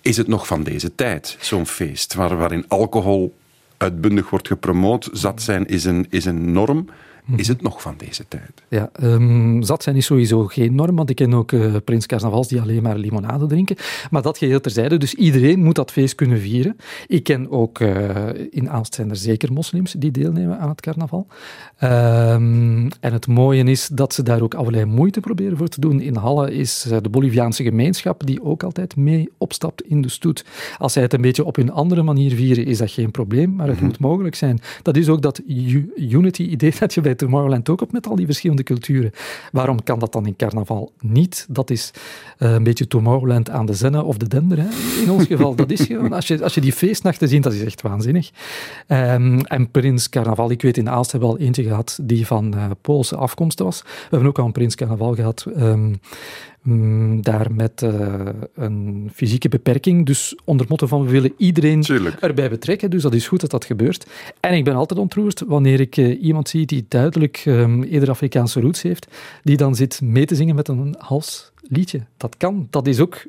is 0.00 0.16
het 0.16 0.26
nog 0.26 0.46
van 0.46 0.62
deze 0.62 0.94
tijd, 0.94 1.36
zo'n 1.40 1.66
feest, 1.66 2.14
waar, 2.14 2.36
waarin 2.36 2.64
alcohol 2.68 3.34
uitbundig 3.76 4.30
wordt 4.30 4.46
gepromoot, 4.46 5.08
zat 5.12 5.42
zijn 5.42 5.66
is 5.66 5.84
een, 5.84 6.06
is 6.10 6.24
een 6.24 6.52
norm, 6.52 6.88
is 7.36 7.48
het 7.48 7.62
nog 7.62 7.82
van 7.82 7.94
deze 7.96 8.24
tijd? 8.28 8.62
Ja, 8.68 8.90
ehm, 8.92 9.62
zat 9.62 9.82
zijn 9.82 9.96
is 9.96 10.06
sowieso 10.06 10.46
geen 10.46 10.74
norm, 10.74 10.96
want 10.96 11.10
ik 11.10 11.16
ken 11.16 11.34
ook 11.34 11.52
eh, 11.52 11.76
Prins 11.84 12.06
Carnavals 12.06 12.48
die 12.48 12.60
alleen 12.60 12.82
maar 12.82 12.96
limonade 12.96 13.46
drinken. 13.46 13.76
Maar 14.10 14.22
dat 14.22 14.38
geheel 14.38 14.60
terzijde, 14.60 14.96
dus 14.96 15.14
iedereen 15.14 15.62
moet 15.62 15.74
dat 15.74 15.92
feest 15.92 16.14
kunnen 16.14 16.40
vieren. 16.40 16.76
Ik 17.06 17.24
ken 17.24 17.50
ook, 17.50 17.80
eh, 17.80 18.26
in 18.50 18.70
Aalst 18.70 18.94
zijn 18.94 19.10
er 19.10 19.16
zeker 19.16 19.52
moslims 19.52 19.92
die 19.92 20.10
deelnemen 20.10 20.58
aan 20.58 20.68
het 20.68 20.80
carnaval. 20.80 21.26
Ehm, 21.78 22.90
en 23.00 23.12
het 23.12 23.26
mooie 23.26 23.64
is 23.64 23.88
dat 23.88 24.14
ze 24.14 24.22
daar 24.22 24.42
ook 24.42 24.54
allerlei 24.54 24.84
moeite 24.84 25.20
proberen 25.20 25.56
voor 25.56 25.68
te 25.68 25.80
doen. 25.80 26.00
In 26.00 26.16
Halle 26.16 26.54
is 26.54 26.86
eh, 26.90 26.98
de 27.02 27.08
Boliviaanse 27.08 27.62
gemeenschap 27.62 28.26
die 28.26 28.44
ook 28.44 28.62
altijd 28.62 28.96
mee 28.96 29.28
opstapt 29.38 29.82
in 29.82 30.02
de 30.02 30.08
stoet. 30.08 30.44
Als 30.78 30.92
zij 30.92 31.02
het 31.02 31.12
een 31.12 31.20
beetje 31.20 31.44
op 31.44 31.56
hun 31.56 31.70
andere 31.70 32.02
manier 32.02 32.34
vieren, 32.34 32.66
is 32.66 32.78
dat 32.78 32.90
geen 32.90 33.10
probleem, 33.10 33.54
maar 33.54 33.68
het 33.68 33.80
moet 33.80 33.98
mogelijk 33.98 34.34
zijn. 34.34 34.60
Dat 34.82 34.96
is 34.96 35.08
ook 35.08 35.22
dat 35.22 35.40
unity-idee 35.96 36.72
dat 36.80 36.94
je 36.94 37.00
bij 37.00 37.11
Tomorrowland 37.16 37.68
ook 37.68 37.80
op 37.80 37.92
met 37.92 38.06
al 38.06 38.16
die 38.16 38.26
verschillende 38.26 38.62
culturen. 38.62 39.10
Waarom 39.52 39.82
kan 39.82 39.98
dat 39.98 40.12
dan 40.12 40.26
in 40.26 40.36
carnaval 40.36 40.92
niet? 41.00 41.46
Dat 41.48 41.70
is 41.70 41.90
eh, 42.38 42.52
een 42.52 42.62
beetje 42.62 42.86
Tomorrowland 42.86 43.50
aan 43.50 43.66
de 43.66 43.74
Zenne 43.74 44.02
of 44.02 44.16
de 44.16 44.28
Dender. 44.28 44.58
Hè? 44.58 44.68
In 45.02 45.10
ons 45.10 45.26
geval, 45.26 45.54
dat 45.54 45.70
is 45.70 45.80
gewoon, 45.86 46.12
als 46.12 46.26
je, 46.26 46.42
als 46.42 46.54
je 46.54 46.60
die 46.60 46.72
feestnachten 46.72 47.28
ziet, 47.28 47.42
dat 47.42 47.52
is 47.52 47.64
echt 47.64 47.82
waanzinnig. 47.82 48.30
Ehm, 48.86 49.38
en 49.38 49.70
Prins 49.70 50.08
Carnaval, 50.08 50.50
ik 50.50 50.62
weet 50.62 50.76
in 50.76 50.90
Aalst 50.90 51.12
hebben 51.12 51.28
we 51.28 51.34
al 51.34 51.40
eentje 51.40 51.62
gehad 51.62 51.98
die 52.02 52.26
van 52.26 52.54
uh, 52.54 52.64
Poolse 52.80 53.16
afkomst 53.16 53.58
was. 53.58 53.82
We 53.82 53.88
hebben 54.10 54.28
ook 54.28 54.38
al 54.38 54.44
een 54.44 54.52
Prins 54.52 54.74
Carnaval 54.74 55.14
gehad 55.14 55.46
um, 55.56 56.00
daar 57.20 57.52
met 57.52 57.82
uh, 57.82 58.14
een 58.54 59.10
fysieke 59.14 59.48
beperking. 59.48 60.06
Dus 60.06 60.36
onder 60.44 60.66
motto 60.68 60.86
van 60.86 61.04
we 61.04 61.10
willen 61.10 61.32
iedereen 61.36 61.80
Tuurlijk. 61.80 62.20
erbij 62.20 62.50
betrekken. 62.50 62.90
Dus 62.90 63.02
dat 63.02 63.14
is 63.14 63.28
goed 63.28 63.40
dat 63.40 63.50
dat 63.50 63.64
gebeurt. 63.64 64.06
En 64.40 64.54
ik 64.54 64.64
ben 64.64 64.74
altijd 64.74 65.00
ontroerd 65.00 65.42
wanneer 65.46 65.80
ik 65.80 65.96
uh, 65.96 66.22
iemand 66.22 66.48
zie 66.48 66.66
die 66.66 66.84
duidelijk 66.88 67.42
um, 67.46 67.82
eerder 67.82 68.10
Afrikaanse 68.10 68.60
roots 68.60 68.82
heeft, 68.82 69.06
die 69.42 69.56
dan 69.56 69.74
zit 69.74 70.00
mee 70.00 70.24
te 70.24 70.34
zingen 70.34 70.54
met 70.54 70.68
een 70.68 70.94
hals 70.98 71.52
liedje. 71.60 72.00
Dat 72.16 72.36
kan. 72.36 72.66
Dat 72.70 72.86
is 72.86 73.00
ook 73.00 73.24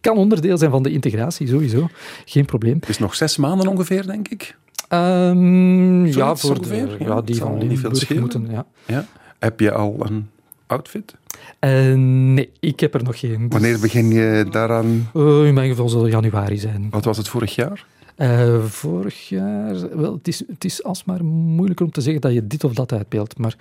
kan 0.00 0.16
onderdeel 0.16 0.58
zijn 0.58 0.70
van 0.70 0.82
de 0.82 0.90
integratie, 0.90 1.48
sowieso. 1.48 1.88
Geen 2.24 2.44
probleem. 2.44 2.76
Het 2.80 2.88
is 2.88 2.98
nog 2.98 3.14
zes 3.14 3.36
maanden 3.36 3.68
ongeveer, 3.68 4.06
denk 4.06 4.28
ik. 4.28 4.56
Um, 4.92 6.06
ja, 6.06 6.36
voor 6.36 6.56
ongeveer. 6.56 6.98
De, 6.98 7.04
ja, 7.04 7.20
die 7.20 7.36
van 7.36 7.58
Limburg 7.58 8.14
moeten. 8.18 8.46
Ja. 8.50 8.66
ja. 8.86 9.06
Heb 9.38 9.60
je 9.60 9.72
al 9.72 9.96
een 9.98 10.28
outfit? 10.66 11.14
Uh, 11.60 11.94
nee, 11.94 12.50
ik 12.60 12.80
heb 12.80 12.94
er 12.94 13.02
nog 13.02 13.18
geen. 13.18 13.38
Dus... 13.38 13.48
Wanneer 13.48 13.80
begin 13.80 14.10
je 14.10 14.46
daaraan? 14.50 15.10
Uh, 15.14 15.46
in 15.46 15.54
mijn 15.54 15.68
geval 15.68 15.88
zal 15.88 16.02
het 16.02 16.12
januari 16.12 16.58
zijn. 16.58 16.86
Wat 16.90 17.04
was 17.04 17.16
het 17.16 17.28
vorig 17.28 17.54
jaar? 17.54 17.86
Uh, 18.16 18.64
vorig 18.64 19.28
jaar, 19.28 19.96
wel, 19.96 20.12
het 20.12 20.28
is, 20.28 20.42
het 20.48 20.64
is 20.64 20.82
alsmaar 20.82 21.24
moeilijker 21.24 21.84
om 21.84 21.92
te 21.92 22.00
zeggen 22.00 22.20
dat 22.20 22.32
je 22.32 22.46
dit 22.46 22.64
of 22.64 22.72
dat 22.72 22.92
uitbeeldt, 22.92 23.38
maar 23.38 23.56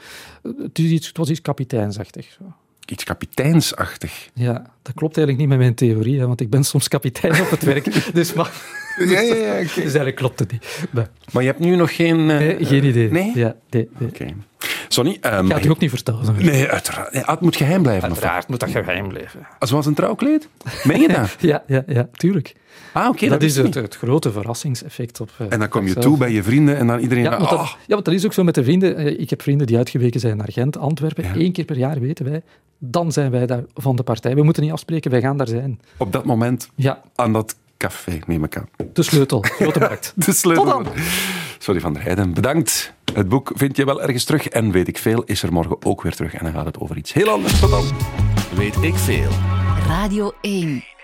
het, 0.58 0.80
is 0.80 0.90
iets, 0.90 1.08
het 1.08 1.18
was 1.18 1.30
iets 1.30 1.42
kapiteinsachtig. 1.42 2.38
Zo. 2.38 2.44
Iets 2.86 3.04
kapiteinsachtig? 3.04 4.30
Ja, 4.34 4.54
dat 4.82 4.94
klopt 4.94 5.18
eigenlijk 5.18 5.38
niet 5.38 5.48
met 5.48 5.58
mijn 5.58 5.76
theorie, 5.76 6.20
hè, 6.20 6.28
want 6.28 6.42
ik 6.42 6.50
ben 6.50 6.64
soms 6.64 6.88
kapitein 6.88 7.42
op 7.42 7.50
het 7.50 7.64
werk, 7.74 8.14
dus 8.14 8.34
maar... 8.34 8.52
Ja, 8.98 9.20
ja, 9.20 9.36
ja. 9.36 9.52
Okay. 9.52 9.64
Dus 9.76 9.76
eigenlijk 9.76 10.16
klopt 10.16 10.40
het 10.40 10.52
niet. 10.52 10.88
Maar, 10.92 11.10
maar 11.32 11.44
je 11.44 11.50
hebt 11.50 11.62
nu 11.62 11.76
nog 11.76 11.96
geen... 11.96 12.20
Uh, 12.20 12.26
nee, 12.26 12.66
geen 12.66 12.84
idee. 12.84 13.12
Nee? 13.12 13.32
Ja, 13.36 13.56
nee, 13.70 13.90
nee. 13.98 14.10
Oké. 14.10 14.22
Okay. 14.22 14.36
Sonny... 14.96 15.18
Um, 15.22 15.50
Gaat 15.50 15.66
u 15.66 15.70
ook 15.70 15.80
niet 15.80 15.90
vertellen? 15.90 16.36
Nee, 16.38 16.68
uiteraard. 16.68 17.14
Nee, 17.14 17.24
het 17.26 17.40
moet 17.40 17.56
geheim 17.56 17.82
blijven. 17.82 18.10
Uiteraard 18.10 18.48
moet 18.48 18.60
dat 18.60 18.70
geheim 18.70 19.08
blijven. 19.08 19.48
Zoals 19.60 19.86
een 19.86 19.94
trouwkleed? 19.94 20.48
Meen 20.84 21.02
je 21.02 21.08
dat? 21.08 21.36
ja, 21.52 21.64
ja, 21.68 21.84
ja, 21.88 22.08
tuurlijk. 22.12 22.56
Ah, 22.94 23.02
oké. 23.02 23.16
Okay, 23.16 23.30
dat, 23.30 23.40
dat 23.40 23.50
is 23.50 23.56
het, 23.56 23.74
het, 23.74 23.96
grote 23.96 24.32
verrassingseffect. 24.32 25.20
Op, 25.20 25.30
uh, 25.42 25.48
en 25.50 25.60
dan 25.60 25.70
kom 25.70 25.88
je 25.88 25.94
toe 25.94 26.18
bij 26.18 26.32
je 26.32 26.44
vrienden 26.44 26.78
en 26.78 26.88
dan 26.88 27.00
iedereen... 27.00 27.24
Ja, 27.24 27.30
want 27.30 27.50
dat, 27.50 27.60
oh. 27.60 27.72
ja, 27.88 27.94
want 27.94 28.06
dat 28.06 28.14
is 28.14 28.26
ook 28.26 28.34
zo 28.34 28.44
met 28.44 28.56
de 28.56 28.64
vrienden. 28.64 29.00
Uh, 29.00 29.20
ik 29.20 29.30
heb 29.30 29.42
vrienden 29.42 29.68
die 29.68 29.78
uitgeweken 29.78 30.20
zijn 30.20 30.38
naar 30.38 30.52
Gent, 30.52 30.78
Antwerpen. 30.78 31.24
Ja. 31.24 31.32
Eén 31.36 31.52
keer 31.52 31.66
per 31.66 31.78
jaar 31.78 32.00
weten 32.00 32.26
wij, 32.26 32.42
dan 32.78 33.12
zijn 33.12 33.32
wij 33.32 33.46
daar 33.46 33.64
van 33.74 33.96
de 33.96 34.04
partij. 34.04 34.36
We 34.36 34.44
moeten 34.44 34.64
niet 34.64 34.72
afspreken, 34.72 35.12
wij 35.12 35.22
gaan 35.22 35.38
daar 35.38 35.48
zijn. 35.48 35.80
Op 35.98 36.12
dat 36.12 36.26
moment? 36.26 36.70
Ja. 36.76 37.02
Aan 37.16 37.34
dat 37.34 37.56
café, 37.78 38.20
neem 38.26 38.44
ik 38.44 38.58
aan. 38.58 38.70
De 38.94 39.04
sleutel, 39.04 39.42
grote 39.42 39.80
markt. 39.80 40.14
De 40.26 40.34
sleutel. 40.34 40.64
Tot 40.64 40.74
dan. 40.74 40.94
Sorry 41.58 41.80
van 41.80 41.94
der 41.94 42.04
Heijden, 42.04 42.34
bedankt. 42.34 42.94
Het 43.14 43.30
boek 43.30 43.52
vind 43.56 43.78
je 43.78 43.86
wel 43.86 44.02
ergens 44.02 44.24
terug 44.24 44.48
en 44.48 44.72
weet 44.72 44.88
ik 44.88 44.98
veel 44.98 45.24
is 45.24 45.44
er 45.44 45.54
morgen 45.54 45.86
ook 45.86 46.02
weer 46.02 46.16
terug. 46.16 46.34
En 46.34 46.44
dan 46.44 46.54
gaat 46.54 46.66
het 46.66 46.80
over 46.80 46.98
iets 46.98 47.14
heel 47.14 47.30
anders. 47.30 47.60
Tot 47.60 47.70
dan. 47.70 47.86
Weet 48.56 48.82
ik 48.82 48.96
veel. 48.96 49.32
Radio 49.88 50.32
1. 50.42 50.95